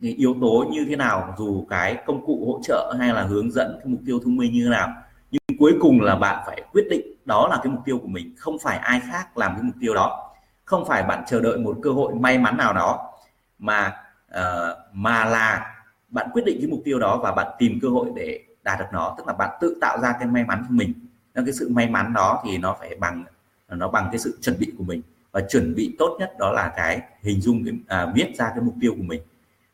Thì 0.00 0.14
yếu 0.14 0.36
tố 0.40 0.64
như 0.70 0.86
thế 0.88 0.96
nào 0.96 1.34
dù 1.38 1.66
cái 1.70 1.96
công 2.06 2.26
cụ 2.26 2.44
hỗ 2.46 2.60
trợ 2.62 2.94
hay 2.98 3.12
là 3.12 3.22
hướng 3.22 3.50
dẫn 3.50 3.72
cái 3.78 3.86
mục 3.86 4.00
tiêu 4.06 4.20
thông 4.24 4.36
minh 4.36 4.52
như 4.52 4.64
thế 4.64 4.70
nào 4.70 4.88
nhưng 5.30 5.58
cuối 5.58 5.74
cùng 5.80 6.00
là 6.00 6.16
bạn 6.16 6.42
phải 6.46 6.62
quyết 6.72 6.86
định 6.90 7.02
đó 7.24 7.48
là 7.50 7.60
cái 7.62 7.72
mục 7.72 7.84
tiêu 7.84 7.98
của 7.98 8.08
mình 8.08 8.34
không 8.38 8.58
phải 8.58 8.78
ai 8.78 9.00
khác 9.00 9.38
làm 9.38 9.52
cái 9.52 9.62
mục 9.62 9.74
tiêu 9.80 9.94
đó. 9.94 10.34
Không 10.64 10.84
phải 10.84 11.02
bạn 11.02 11.24
chờ 11.26 11.40
đợi 11.40 11.58
một 11.58 11.78
cơ 11.82 11.90
hội 11.90 12.14
may 12.14 12.38
mắn 12.38 12.56
nào 12.56 12.72
đó 12.72 13.12
mà 13.58 13.92
uh, 14.34 14.76
mà 14.92 15.24
là 15.24 15.74
bạn 16.08 16.28
quyết 16.32 16.44
định 16.44 16.58
cái 16.60 16.70
mục 16.70 16.80
tiêu 16.84 16.98
đó 16.98 17.20
và 17.22 17.32
bạn 17.32 17.46
tìm 17.58 17.78
cơ 17.82 17.88
hội 17.88 18.06
để 18.14 18.44
đạt 18.62 18.78
được 18.78 18.86
nó. 18.92 19.14
Tức 19.18 19.26
là 19.26 19.32
bạn 19.32 19.58
tự 19.60 19.78
tạo 19.80 19.98
ra 19.98 20.14
cái 20.18 20.28
may 20.28 20.44
mắn 20.44 20.64
cho 20.68 20.74
mình. 20.74 20.92
Nên 21.34 21.44
cái 21.44 21.54
sự 21.54 21.68
may 21.68 21.88
mắn 21.88 22.12
đó 22.12 22.42
thì 22.44 22.58
nó 22.58 22.76
phải 22.80 22.94
bằng 23.00 23.24
nó 23.68 23.88
bằng 23.88 24.08
cái 24.10 24.18
sự 24.18 24.38
chuẩn 24.40 24.58
bị 24.58 24.72
của 24.78 24.84
mình. 24.84 25.02
Và 25.32 25.40
chuẩn 25.48 25.74
bị 25.74 25.96
tốt 25.98 26.16
nhất 26.18 26.32
đó 26.38 26.52
là 26.52 26.72
cái 26.76 27.00
hình 27.22 27.40
dung 27.40 27.64
cái, 27.64 27.74
à, 27.86 28.12
viết 28.14 28.32
ra 28.38 28.48
cái 28.48 28.60
mục 28.60 28.74
tiêu 28.80 28.94
của 28.96 29.02
mình. 29.02 29.22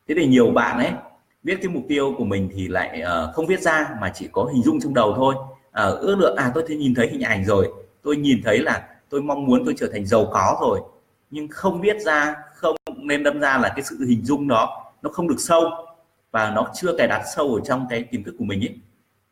Thế 0.09 0.15
thì 0.19 0.27
nhiều 0.27 0.51
bạn 0.51 0.79
ấy 0.79 0.93
viết 1.45 1.59
cái 1.63 1.69
mục 1.69 1.83
tiêu 1.89 2.15
của 2.19 2.25
mình 2.25 2.51
thì 2.53 2.69
lại 2.69 3.03
uh, 3.03 3.35
không 3.35 3.47
viết 3.47 3.61
ra 3.61 3.89
mà 4.01 4.13
chỉ 4.15 4.29
có 4.33 4.45
hình 4.45 4.63
dung 4.63 4.81
trong 4.81 4.95
đầu 4.95 5.15
thôi. 5.17 5.35
Uh, 5.69 6.01
ước 6.01 6.17
lượng 6.19 6.37
à 6.37 6.51
tôi 6.55 6.65
thấy 6.67 6.77
nhìn 6.77 6.95
thấy 6.95 7.09
hình 7.09 7.21
ảnh 7.21 7.45
rồi. 7.45 7.73
Tôi 8.03 8.17
nhìn 8.17 8.41
thấy 8.45 8.59
là 8.59 8.89
tôi 9.11 9.23
mong 9.23 9.45
muốn 9.45 9.65
tôi 9.65 9.75
trở 9.79 9.89
thành 9.93 10.07
giàu 10.07 10.27
có 10.33 10.59
rồi. 10.61 10.81
Nhưng 11.31 11.49
không 11.49 11.81
viết 11.81 12.01
ra 12.01 12.37
không 12.55 12.77
nên 12.97 13.23
đâm 13.23 13.41
ra 13.41 13.59
là 13.59 13.69
cái 13.69 13.83
sự 13.83 13.97
hình 14.09 14.25
dung 14.25 14.49
đó 14.49 14.93
nó 15.03 15.11
không 15.11 15.29
được 15.29 15.39
sâu 15.39 15.71
và 16.31 16.51
nó 16.51 16.67
chưa 16.75 16.97
cài 16.99 17.09
đặt 17.09 17.23
sâu 17.37 17.55
ở 17.55 17.61
trong 17.61 17.87
cái 17.91 18.03
tiềm 18.03 18.25
thức 18.25 18.35
của 18.39 18.45
mình 18.45 18.61
ấy. 18.61 18.75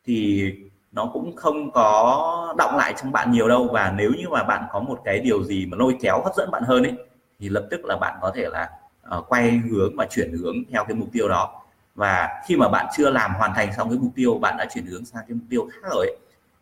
Thì 0.05 0.43
nó 0.91 1.09
cũng 1.13 1.35
không 1.35 1.71
có 1.71 2.55
động 2.57 2.77
lại 2.77 2.93
trong 3.01 3.11
bạn 3.11 3.31
nhiều 3.31 3.47
đâu 3.47 3.69
và 3.73 3.93
nếu 3.97 4.11
như 4.17 4.29
mà 4.29 4.43
bạn 4.43 4.63
có 4.71 4.79
một 4.79 5.01
cái 5.05 5.19
điều 5.19 5.43
gì 5.43 5.65
mà 5.65 5.77
lôi 5.77 5.95
kéo 6.01 6.21
hấp 6.23 6.35
dẫn 6.35 6.51
bạn 6.51 6.63
hơn 6.63 6.83
ấy 6.83 6.93
thì 7.39 7.49
lập 7.49 7.67
tức 7.71 7.85
là 7.85 7.97
bạn 7.97 8.17
có 8.21 8.31
thể 8.35 8.49
là 8.49 8.69
uh, 9.17 9.25
quay 9.29 9.51
hướng 9.51 9.95
và 9.95 10.07
chuyển 10.09 10.31
hướng 10.31 10.55
theo 10.71 10.83
cái 10.85 10.95
mục 10.95 11.09
tiêu 11.13 11.27
đó 11.27 11.62
và 11.95 12.41
khi 12.47 12.55
mà 12.55 12.69
bạn 12.69 12.85
chưa 12.97 13.09
làm 13.09 13.33
hoàn 13.33 13.53
thành 13.53 13.73
xong 13.73 13.89
cái 13.89 13.99
mục 13.99 14.11
tiêu 14.15 14.39
bạn 14.41 14.55
đã 14.57 14.65
chuyển 14.73 14.85
hướng 14.85 15.05
sang 15.05 15.23
cái 15.27 15.35
mục 15.35 15.45
tiêu 15.49 15.69
khác 15.71 15.89
rồi 15.91 16.07
ấy, 16.07 16.17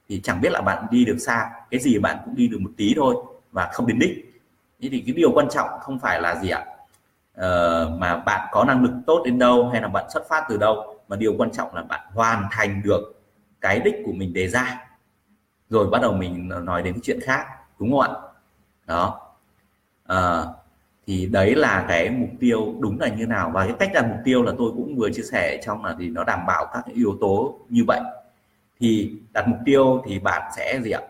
thì 0.09 0.21
chẳng 0.23 0.41
biết 0.41 0.51
là 0.51 0.61
bạn 0.61 0.85
đi 0.91 1.05
được 1.05 1.17
xa 1.17 1.49
cái 1.71 1.79
gì 1.79 1.99
bạn 1.99 2.17
cũng 2.25 2.35
đi 2.35 2.47
được 2.47 2.57
một 2.61 2.71
tí 2.77 2.93
thôi 2.95 3.15
và 3.51 3.69
không 3.73 3.87
đến 3.87 3.99
đích. 3.99 4.41
Thế 4.81 4.89
thì 4.91 5.03
cái 5.05 5.13
điều 5.13 5.31
quan 5.31 5.47
trọng 5.49 5.69
không 5.79 5.99
phải 5.99 6.21
là 6.21 6.35
gì 6.35 6.49
ạ? 6.49 6.65
Ờ, 7.35 7.95
mà 7.99 8.17
bạn 8.17 8.47
có 8.51 8.63
năng 8.63 8.83
lực 8.83 8.91
tốt 9.07 9.21
đến 9.25 9.39
đâu 9.39 9.69
hay 9.69 9.81
là 9.81 9.87
bạn 9.87 10.05
xuất 10.13 10.29
phát 10.29 10.45
từ 10.49 10.57
đâu 10.57 10.95
mà 11.07 11.15
điều 11.15 11.35
quan 11.37 11.51
trọng 11.51 11.75
là 11.75 11.81
bạn 11.83 12.01
hoàn 12.13 12.47
thành 12.51 12.81
được 12.83 13.21
cái 13.61 13.79
đích 13.79 13.95
của 14.05 14.11
mình 14.11 14.33
đề 14.33 14.47
ra. 14.47 14.87
Rồi 15.69 15.89
bắt 15.89 16.01
đầu 16.01 16.13
mình 16.13 16.49
nói 16.65 16.81
đến 16.83 16.93
cái 16.93 17.01
chuyện 17.03 17.19
khác 17.23 17.45
đúng 17.79 17.91
không 17.91 17.99
ạ? 17.99 18.09
Đó. 18.85 19.19
À, 20.07 20.43
thì 21.07 21.25
đấy 21.25 21.55
là 21.55 21.85
cái 21.87 22.09
mục 22.09 22.29
tiêu 22.39 22.75
đúng 22.79 22.99
là 22.99 23.07
như 23.07 23.25
nào. 23.25 23.51
Và 23.53 23.65
cái 23.65 23.75
cách 23.79 23.89
đặt 23.93 24.05
mục 24.09 24.17
tiêu 24.23 24.43
là 24.43 24.51
tôi 24.57 24.71
cũng 24.71 24.95
vừa 24.95 25.09
chia 25.09 25.23
sẻ 25.31 25.61
trong 25.65 25.85
là 25.85 25.95
thì 25.99 26.09
nó 26.09 26.23
đảm 26.23 26.45
bảo 26.47 26.65
các 26.73 26.81
cái 26.85 26.95
yếu 26.95 27.17
tố 27.21 27.59
như 27.69 27.83
vậy. 27.87 27.99
Thì 28.79 29.11
đặt 29.33 29.47
mục 29.47 29.59
tiêu 29.65 30.03
thì 30.05 30.19
bạn 30.19 30.51
sẽ 30.57 30.79
gì 30.83 30.91
ạ? 30.91 31.01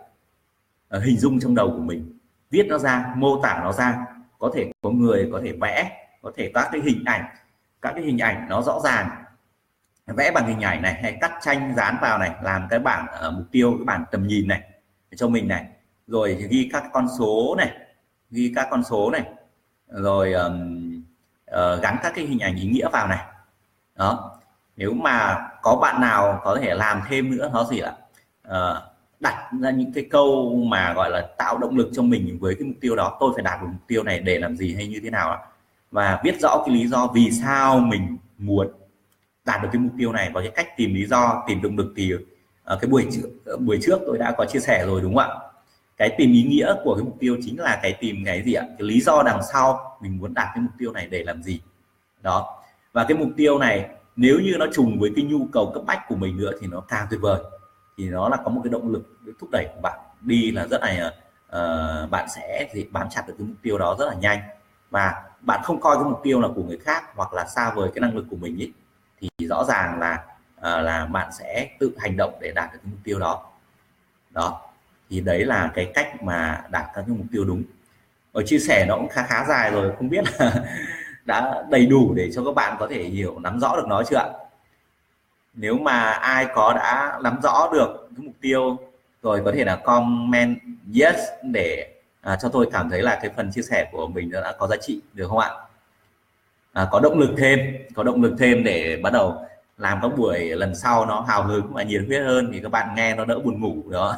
Ờ, 0.88 1.00
hình 1.00 1.18
dung 1.18 1.40
trong 1.40 1.56
đầu 1.56 1.70
của 1.70 1.84
mình. 1.84 2.18
Viết 2.50 2.66
nó 2.68 2.78
ra 2.78 3.14
mô 3.16 3.42
tả 3.44 3.60
nó 3.64 3.72
ra. 3.72 4.06
Có 4.40 4.52
thể 4.56 4.72
có 4.82 4.90
người 4.90 5.30
có 5.32 5.42
thể 5.44 5.54
vẽ 5.62 5.92
có 6.22 6.32
thể 6.36 6.52
các 6.54 6.70
cái 6.72 6.82
hình 6.82 7.04
ảnh. 7.06 7.24
Các 7.82 7.92
cái 7.96 8.04
hình 8.04 8.18
ảnh 8.18 8.46
nó 8.50 8.62
rõ 8.62 8.80
ràng. 8.84 9.10
Vẽ 10.08 10.32
bằng 10.32 10.48
hình 10.48 10.62
ảnh 10.62 10.82
này 10.82 10.94
hay 11.04 11.18
cắt 11.22 11.32
tranh 11.42 11.74
dán 11.78 11.98
vào 12.02 12.18
này 12.18 12.32
làm 12.44 12.68
cái 12.70 12.80
bảng 12.80 13.06
uh, 13.28 13.34
mục 13.34 13.46
tiêu 13.52 13.72
cái 13.72 13.86
bảng 13.86 14.06
tầm 14.12 14.28
nhìn 14.28 14.48
này 14.48 14.62
cho 15.16 15.28
mình 15.28 15.48
này. 15.48 15.66
Rồi 16.08 16.48
ghi 16.50 16.70
các 16.74 16.84
con 16.94 17.08
số 17.20 17.56
này 17.58 17.72
ghi 18.32 18.52
các 18.56 18.68
con 18.72 18.84
số 18.84 19.12
này 19.12 19.24
rồi 19.92 20.34
um, 20.34 21.04
uh, 21.52 21.82
gắn 21.82 21.98
các 22.04 22.14
cái 22.16 22.26
hình 22.26 22.40
ảnh 22.40 22.56
ý 22.56 22.68
nghĩa 22.68 22.90
vào 22.90 23.08
này. 23.08 23.26
Đó. 23.96 24.40
Nếu 24.78 24.94
mà 24.94 25.48
có 25.62 25.76
bạn 25.76 26.02
nào 26.02 26.42
có 26.44 26.58
thể 26.62 26.74
làm 26.74 27.02
thêm 27.10 27.38
nữa 27.38 27.50
nó 27.54 27.64
gì 27.64 27.80
ạ 27.80 27.94
uh, 28.48 28.78
đặt 29.20 29.50
ra 29.62 29.72
những 29.72 29.94
cái 29.94 30.08
câu 30.12 30.56
mà 30.68 30.94
gọi 30.94 31.10
là 31.10 31.28
tạo 31.38 31.58
động 31.58 31.78
lực 31.78 31.90
cho 31.94 32.02
mình 32.02 32.38
với 32.42 32.56
cái 32.56 32.64
mục 32.68 32.78
tiêu 32.82 32.96
đó. 32.96 33.18
Tôi 33.20 33.32
phải 33.36 33.44
đạt 33.44 33.62
được 33.62 33.68
mục 33.68 33.88
tiêu 33.88 34.04
này 34.04 34.20
để 34.20 34.40
làm 34.40 34.58
gì 34.58 34.76
hay 34.76 34.88
như 34.88 35.00
thế 35.04 35.10
nào 35.10 35.46
và 35.92 36.22
biết 36.24 36.40
rõ 36.40 36.64
cái 36.66 36.76
lý 36.76 36.88
do 36.88 37.08
vì 37.14 37.32
sao 37.32 37.80
mình 37.80 38.18
muốn 38.38 38.68
đạt 39.46 39.62
được 39.62 39.70
cái 39.72 39.80
mục 39.80 39.92
tiêu 39.98 40.12
này 40.12 40.32
và 40.34 40.42
cái 40.42 40.52
cách 40.56 40.78
tìm 40.78 40.94
lý 40.94 41.06
do 41.06 41.44
tìm 41.48 41.62
động 41.62 41.78
lực 41.78 41.94
thì 41.96 42.14
uh, 42.14 42.22
cái 42.68 42.90
buổi 42.90 43.08
trước 43.12 43.58
buổi 43.60 43.80
trước 43.82 44.00
tôi 44.08 44.18
đã 44.18 44.32
có 44.38 44.46
chia 44.46 44.60
sẻ 44.60 44.86
rồi 44.86 45.02
đúng 45.02 45.16
không 45.16 45.30
ạ? 45.30 45.51
Cái 46.02 46.16
tìm 46.18 46.32
ý 46.32 46.44
nghĩa 46.44 46.74
của 46.84 46.96
cái 46.96 47.04
mục 47.04 47.18
tiêu 47.20 47.38
chính 47.42 47.60
là 47.60 47.80
cái 47.82 47.98
tìm 48.00 48.24
cái 48.26 48.44
gì 48.44 48.54
ạ? 48.54 48.64
Cái 48.68 48.88
lý 48.88 49.02
do 49.02 49.24
đằng 49.24 49.42
sau 49.54 49.98
mình 50.02 50.18
muốn 50.18 50.34
đạt 50.34 50.48
cái 50.54 50.62
mục 50.62 50.72
tiêu 50.78 50.92
này 50.92 51.08
để 51.08 51.24
làm 51.24 51.44
gì? 51.44 51.62
Đó. 52.22 52.64
Và 52.94 53.04
cái 53.04 53.18
mục 53.18 53.30
tiêu 53.38 53.60
này 53.60 53.90
nếu 54.16 54.40
như 54.40 54.56
nó 54.60 54.66
trùng 54.74 55.00
với 55.00 55.12
cái 55.16 55.26
nhu 55.26 55.46
cầu 55.54 55.72
cấp 55.74 55.84
bách 55.86 56.06
của 56.08 56.16
mình 56.16 56.38
nữa 56.38 56.52
thì 56.62 56.68
nó 56.68 56.80
càng 56.80 57.08
tuyệt 57.10 57.20
vời. 57.22 57.42
Thì 57.98 58.10
nó 58.10 58.30
là 58.30 58.38
có 58.38 58.52
một 58.52 58.62
cái 58.64 58.72
động 58.72 58.92
lực 58.92 59.18
để 59.26 59.32
thúc 59.40 59.50
đẩy 59.52 59.68
của 59.76 59.82
bạn. 59.82 60.00
Đi 60.22 60.52
là 60.52 60.68
rất 60.68 60.82
là 60.82 61.14
uh, 61.48 62.10
bạn 62.10 62.30
sẽ 62.36 62.70
thì 62.72 62.88
bám 62.92 63.08
chặt 63.10 63.28
được 63.28 63.36
cái 63.38 63.48
mục 63.48 63.58
tiêu 63.62 63.78
đó 63.78 63.96
rất 64.00 64.06
là 64.06 64.14
nhanh. 64.14 64.40
Và 64.90 65.24
bạn 65.42 65.60
không 65.64 65.82
coi 65.82 65.96
cái 65.96 66.06
mục 66.06 66.20
tiêu 66.24 66.42
là 66.42 66.48
của 66.56 66.64
người 66.64 66.78
khác 66.78 67.04
hoặc 67.16 67.34
là 67.34 67.46
xa 67.46 67.74
vời 67.74 67.90
cái 67.96 68.02
năng 68.02 68.16
lực 68.16 68.26
của 68.30 68.38
mình 68.38 68.58
ý, 68.58 68.72
thì 69.20 69.30
rõ 69.48 69.64
ràng 69.68 70.00
là 70.00 70.24
uh, 70.58 70.64
là 70.64 71.06
bạn 71.06 71.32
sẽ 71.40 71.70
tự 71.80 71.92
hành 72.00 72.18
động 72.18 72.34
để 72.42 72.52
đạt 72.56 72.74
được 72.74 72.80
cái 72.84 72.92
mục 72.92 73.00
tiêu 73.04 73.20
đó. 73.20 73.52
Đó 74.30 74.62
thì 75.12 75.22
đấy 75.22 75.46
là 75.46 75.72
cái 75.74 75.92
cách 75.94 76.24
mà 76.24 76.62
đạt 76.70 76.86
các 76.94 77.04
cái 77.08 77.16
mục 77.18 77.26
tiêu 77.32 77.46
đúng. 77.46 77.64
Ở 78.32 78.44
chia 78.46 78.60
sẻ 78.60 78.86
nó 78.88 78.96
cũng 78.96 79.10
khá 79.10 79.24
khá 79.24 79.46
dài 79.50 79.72
rồi 79.72 79.92
không 79.98 80.10
biết 80.10 80.24
là 80.40 80.54
đã 81.26 81.64
đầy 81.70 81.86
đủ 81.86 82.14
để 82.16 82.32
cho 82.36 82.44
các 82.46 82.56
bạn 82.56 82.76
có 82.80 82.88
thể 82.88 83.04
hiểu 83.04 83.40
nắm 83.40 83.60
rõ 83.60 83.76
được 83.76 83.88
nó 83.88 84.04
chưa 84.04 84.18
ạ? 84.18 84.28
Nếu 85.54 85.78
mà 85.78 86.02
ai 86.12 86.48
có 86.54 86.74
đã 86.74 87.20
nắm 87.24 87.40
rõ 87.44 87.70
được 87.74 88.10
cái 88.16 88.26
mục 88.26 88.36
tiêu 88.42 88.78
rồi 89.24 89.42
có 89.46 89.52
thể 89.52 89.66
là 89.66 89.76
comment 89.76 90.58
yes 91.02 91.20
để 91.44 91.94
à, 92.22 92.38
cho 92.42 92.50
tôi 92.50 92.70
cảm 92.72 92.90
thấy 92.90 93.02
là 93.02 93.20
cái 93.22 93.32
phần 93.36 93.52
chia 93.52 93.62
sẻ 93.62 93.90
của 93.92 94.08
mình 94.08 94.32
đã 94.32 94.56
có 94.60 94.68
giá 94.68 94.76
trị 94.82 95.02
được 95.14 95.28
không 95.30 95.40
ạ? 95.40 95.50
À, 96.74 96.88
có 96.92 97.00
động 97.00 97.20
lực 97.20 97.36
thêm 97.38 97.60
có 97.96 98.04
động 98.04 98.22
lực 98.22 98.36
thêm 98.40 98.64
để 98.64 99.00
bắt 99.04 99.14
đầu 99.14 99.46
làm 99.78 100.00
các 100.02 100.12
buổi 100.18 100.40
lần 100.40 100.76
sau 100.76 101.06
nó 101.06 101.22
hào 101.22 101.44
hứng 101.44 101.74
và 101.74 101.84
nhiệt 101.84 102.02
huyết 102.08 102.22
hơn 102.22 102.50
thì 102.54 102.60
các 102.64 102.72
bạn 102.72 102.96
nghe 102.96 103.16
nó 103.16 103.26
đỡ 103.26 103.40
buồn 103.40 103.62
ngủ 103.62 103.84
đó 103.92 104.18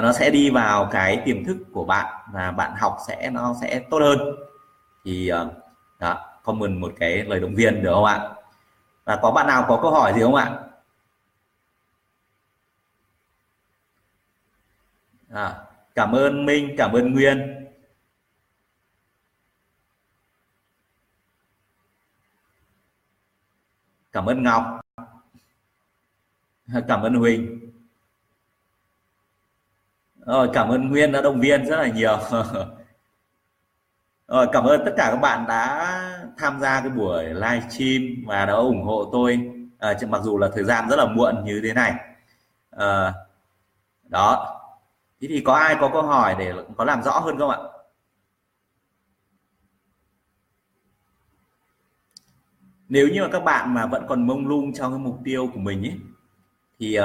nó 0.00 0.12
sẽ 0.12 0.30
đi 0.30 0.50
vào 0.50 0.88
cái 0.92 1.22
tiềm 1.24 1.44
thức 1.44 1.56
của 1.72 1.84
bạn 1.84 2.30
và 2.32 2.50
bạn 2.50 2.72
học 2.78 2.96
sẽ 3.08 3.30
nó 3.30 3.54
sẽ 3.60 3.80
tốt 3.90 3.98
hơn. 3.98 4.18
Thì 5.04 5.28
ờ, 5.28 5.50
đó 5.98 6.38
comment 6.42 6.80
một 6.80 6.92
cái 6.98 7.24
lời 7.24 7.40
động 7.40 7.54
viên 7.54 7.82
được 7.82 7.92
không 7.94 8.04
ạ? 8.04 8.28
Và 9.04 9.16
có 9.22 9.30
bạn 9.30 9.46
nào 9.46 9.64
có 9.68 9.78
câu 9.82 9.90
hỏi 9.90 10.12
gì 10.14 10.20
không 10.20 10.34
ạ? 10.34 10.58
À, 15.30 15.54
cảm 15.94 16.12
ơn 16.12 16.46
Minh 16.46 16.74
cảm 16.78 16.92
ơn 16.92 17.12
Nguyên. 17.12 17.66
Cảm 24.12 24.26
ơn 24.26 24.42
Ngọc. 24.42 24.80
Cảm 26.88 27.02
ơn 27.02 27.14
Huỳnh 27.14 27.61
rồi 30.26 30.48
cảm 30.52 30.68
ơn 30.68 30.88
Nguyên 30.88 31.12
đã 31.12 31.20
động 31.20 31.40
viên 31.40 31.66
rất 31.66 31.76
là 31.76 31.86
nhiều. 31.86 32.18
Rồi 32.30 32.44
ờ, 34.26 34.48
cảm 34.52 34.64
ơn 34.64 34.82
tất 34.84 34.92
cả 34.96 35.08
các 35.10 35.16
bạn 35.16 35.44
đã 35.48 35.88
tham 36.38 36.60
gia 36.60 36.80
cái 36.80 36.90
buổi 36.90 37.24
live 37.24 37.62
stream 37.70 38.02
và 38.26 38.46
đã 38.46 38.52
ủng 38.52 38.82
hộ 38.82 39.10
tôi. 39.12 39.50
À, 39.78 39.94
mặc 40.08 40.22
dù 40.24 40.38
là 40.38 40.48
thời 40.54 40.64
gian 40.64 40.88
rất 40.88 40.96
là 40.96 41.04
muộn 41.06 41.44
như 41.44 41.60
thế 41.64 41.72
này. 41.72 41.94
À, 42.70 43.14
đó. 44.08 44.58
Thế 45.20 45.28
thì 45.30 45.40
có 45.40 45.54
ai 45.54 45.76
có 45.80 45.90
câu 45.92 46.02
hỏi 46.02 46.36
để 46.38 46.52
có 46.76 46.84
làm 46.84 47.02
rõ 47.02 47.18
hơn 47.18 47.38
không 47.38 47.50
ạ? 47.50 47.58
Nếu 52.88 53.08
như 53.08 53.22
mà 53.22 53.28
các 53.32 53.44
bạn 53.44 53.74
mà 53.74 53.86
vẫn 53.86 54.04
còn 54.08 54.26
mông 54.26 54.46
lung 54.46 54.72
trong 54.72 54.92
cái 54.92 54.98
mục 54.98 55.18
tiêu 55.24 55.50
của 55.54 55.60
mình 55.60 55.82
ấy 55.82 55.98
thì 56.78 56.98
uh, 57.00 57.04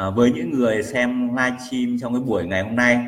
Ờ, 0.00 0.10
với 0.10 0.32
những 0.32 0.50
người 0.50 0.82
xem 0.82 1.28
livestream 1.36 1.98
trong 2.00 2.12
cái 2.12 2.20
buổi 2.20 2.46
ngày 2.46 2.62
hôm 2.62 2.76
nay 2.76 2.98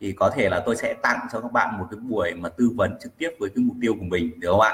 thì 0.00 0.12
có 0.12 0.30
thể 0.30 0.48
là 0.48 0.62
tôi 0.66 0.76
sẽ 0.76 0.94
tặng 0.94 1.18
cho 1.32 1.40
các 1.40 1.52
bạn 1.52 1.78
một 1.78 1.86
cái 1.90 2.00
buổi 2.00 2.34
mà 2.34 2.48
tư 2.48 2.72
vấn 2.76 2.98
trực 3.02 3.18
tiếp 3.18 3.30
với 3.38 3.50
cái 3.54 3.64
mục 3.64 3.76
tiêu 3.80 3.94
của 3.94 4.04
mình 4.04 4.40
được 4.40 4.50
không 4.50 4.60
ạ? 4.60 4.72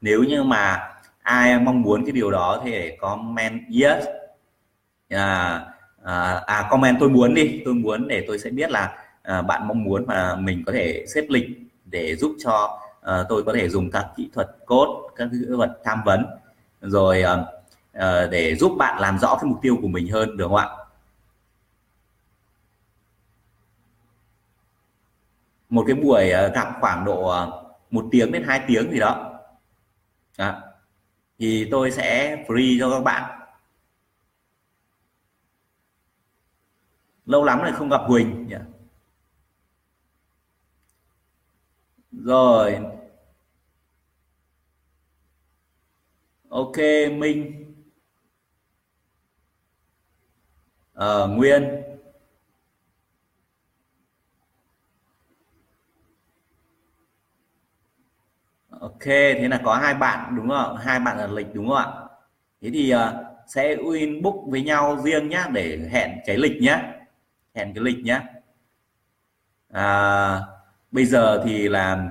Nếu 0.00 0.22
như 0.22 0.42
mà 0.42 0.88
ai 1.22 1.58
mong 1.58 1.82
muốn 1.82 2.04
cái 2.04 2.12
điều 2.12 2.30
đó 2.30 2.60
thì 2.64 2.96
comment 3.00 3.60
yes. 3.82 4.04
À, 5.08 5.60
à, 6.04 6.40
à 6.46 6.68
comment 6.70 6.96
tôi 7.00 7.08
muốn 7.08 7.34
đi. 7.34 7.62
Tôi 7.64 7.74
muốn 7.74 8.08
để 8.08 8.24
tôi 8.28 8.38
sẽ 8.38 8.50
biết 8.50 8.70
là 8.70 8.98
à, 9.22 9.42
bạn 9.42 9.68
mong 9.68 9.84
muốn 9.84 10.06
mà 10.06 10.36
mình 10.36 10.62
có 10.66 10.72
thể 10.72 11.04
xếp 11.08 11.24
lịch 11.28 11.46
để 11.84 12.16
giúp 12.16 12.36
cho 12.44 12.80
à, 13.02 13.24
tôi 13.28 13.42
có 13.42 13.52
thể 13.52 13.68
dùng 13.68 13.90
các 13.90 14.06
kỹ 14.16 14.30
thuật 14.34 14.48
cốt 14.66 15.10
các 15.16 15.28
kỹ 15.32 15.38
thuật 15.56 15.70
tham 15.84 15.98
vấn 16.04 16.26
rồi 16.80 17.22
à, 17.22 17.36
à, 17.92 18.26
để 18.30 18.54
giúp 18.54 18.72
bạn 18.78 19.00
làm 19.00 19.18
rõ 19.18 19.34
cái 19.34 19.44
mục 19.44 19.58
tiêu 19.62 19.78
của 19.82 19.88
mình 19.88 20.08
hơn 20.08 20.36
được 20.36 20.44
không 20.48 20.56
ạ? 20.56 20.68
Một 25.76 25.84
cái 25.86 25.96
buổi 25.96 26.30
ờ, 26.30 26.48
gặp 26.48 26.68
khoảng 26.80 27.04
độ 27.04 27.28
ờ, 27.28 27.62
một 27.90 28.04
tiếng 28.10 28.32
đến 28.32 28.42
hai 28.46 28.60
tiếng 28.66 28.90
gì 28.90 28.98
đó. 28.98 29.40
Đó. 30.38 30.62
Thì 31.38 31.68
tôi 31.70 31.90
sẽ 31.90 32.36
free 32.48 32.80
cho 32.80 32.90
các 32.90 33.00
bạn. 33.00 33.40
Lâu 37.26 37.44
lắm 37.44 37.62
rồi 37.62 37.72
không 37.72 37.88
gặp 37.88 38.00
Huỳnh 38.06 38.46
nhỉ? 38.48 38.56
Rồi. 42.12 42.78
Ok 46.48 46.76
Minh. 47.18 47.64
À, 50.94 51.26
Nguyên. 51.26 51.82
Ok 58.80 59.04
thế 59.04 59.48
là 59.48 59.60
có 59.64 59.74
hai 59.74 59.94
bạn 59.94 60.36
đúng 60.36 60.48
không 60.48 60.76
hai 60.76 61.00
bạn 61.00 61.18
là 61.18 61.26
lịch 61.26 61.54
đúng 61.54 61.68
không 61.68 61.76
ạ? 61.76 61.86
Thế 62.62 62.70
thì 62.72 62.94
uh, 62.94 63.00
sẽ 63.46 63.76
inbox 63.94 64.34
với 64.46 64.62
nhau 64.62 64.98
riêng 65.04 65.28
nhá 65.28 65.46
để 65.52 65.88
hẹn 65.92 66.10
cái 66.26 66.36
lịch 66.36 66.62
nhá. 66.62 66.92
Hẹn 67.54 67.74
cái 67.74 67.84
lịch 67.84 67.98
nhé 67.98 68.20
à, 69.76 70.40
bây 70.90 71.04
giờ 71.04 71.42
thì 71.44 71.68
là 71.68 72.08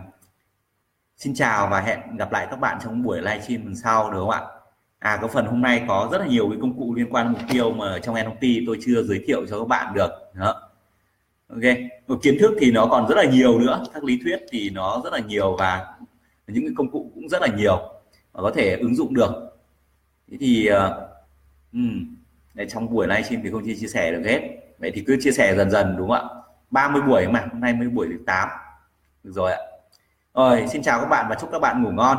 xin 1.18 1.34
chào 1.36 1.68
và 1.68 1.82
hẹn 1.82 2.18
gặp 2.18 2.32
lại 2.32 2.48
các 2.50 2.60
bạn 2.60 2.78
trong 2.84 3.04
buổi 3.04 3.22
livestream 3.22 3.76
sau 3.76 4.12
đúng 4.12 4.20
không 4.20 4.30
ạ? 4.30 4.42
À 5.00 5.20
có 5.22 5.28
phần 5.28 5.46
hôm 5.46 5.62
nay 5.62 5.86
có 5.88 6.10
rất 6.12 6.18
là 6.18 6.28
nhiều 6.28 6.50
cái 6.50 6.58
công 6.62 6.78
cụ 6.78 6.94
liên 6.96 7.08
quan 7.10 7.32
mục 7.32 7.42
tiêu 7.50 7.72
mà 7.72 8.00
trong 8.00 8.16
NLP 8.16 8.42
tôi 8.68 8.78
chưa 8.86 9.04
giới 9.04 9.24
thiệu 9.28 9.46
cho 9.50 9.60
các 9.60 9.68
bạn 9.68 9.94
được. 9.94 10.10
Đó. 10.34 10.62
Ok. 11.50 11.62
Một 12.08 12.20
kiến 12.24 12.38
thức 12.40 12.52
thì 12.60 12.72
nó 12.72 12.86
còn 12.86 13.08
rất 13.08 13.16
là 13.16 13.24
nhiều 13.24 13.60
nữa. 13.60 13.84
Các 13.94 14.04
lý 14.04 14.20
thuyết 14.24 14.40
thì 14.52 14.70
nó 14.70 15.02
rất 15.04 15.14
là 15.14 15.20
nhiều 15.20 15.56
và 15.60 15.96
những 16.48 16.64
cái 16.64 16.74
công 16.78 16.92
cụ 16.92 17.12
cũng 17.16 17.30
rất 17.30 17.42
là 17.42 17.48
nhiều 17.58 17.78
và 18.32 18.42
có 18.42 18.52
thể 18.56 18.78
ứng 18.78 18.96
dụng 18.96 19.14
được. 19.14 19.58
Thế 20.32 20.38
thì 20.40 20.70
uh, 20.72 20.78
um, 21.74 22.16
trong 22.70 22.94
buổi 22.94 23.08
livestream 23.08 23.44
thì 23.44 23.52
không 23.52 23.64
chia 23.66 23.88
sẻ 23.88 24.12
được 24.12 24.22
hết. 24.26 24.42
Vậy 24.80 24.92
thì 24.96 25.04
cứ 25.08 25.18
chia 25.22 25.32
sẻ 25.32 25.56
dần 25.56 25.72
dần 25.72 25.96
đúng 25.98 26.10
không 26.10 26.30
ạ? 26.30 26.36
30 26.72 27.02
buổi 27.02 27.28
mà 27.28 27.48
hôm 27.52 27.62
nay 27.62 27.74
mới 27.74 27.90
buổi 27.90 28.08
thứ 28.08 28.24
8 28.26 28.50
được 29.24 29.32
rồi 29.34 29.52
ạ. 29.52 29.60
Rồi 30.34 30.68
xin 30.68 30.82
chào 30.82 31.00
các 31.00 31.06
bạn 31.06 31.26
và 31.30 31.36
chúc 31.36 31.50
các 31.52 31.60
bạn 31.60 31.84
ngủ 31.84 31.92
ngon. 31.92 32.18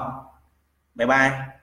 Bye 0.95 1.07
bye. 1.07 1.56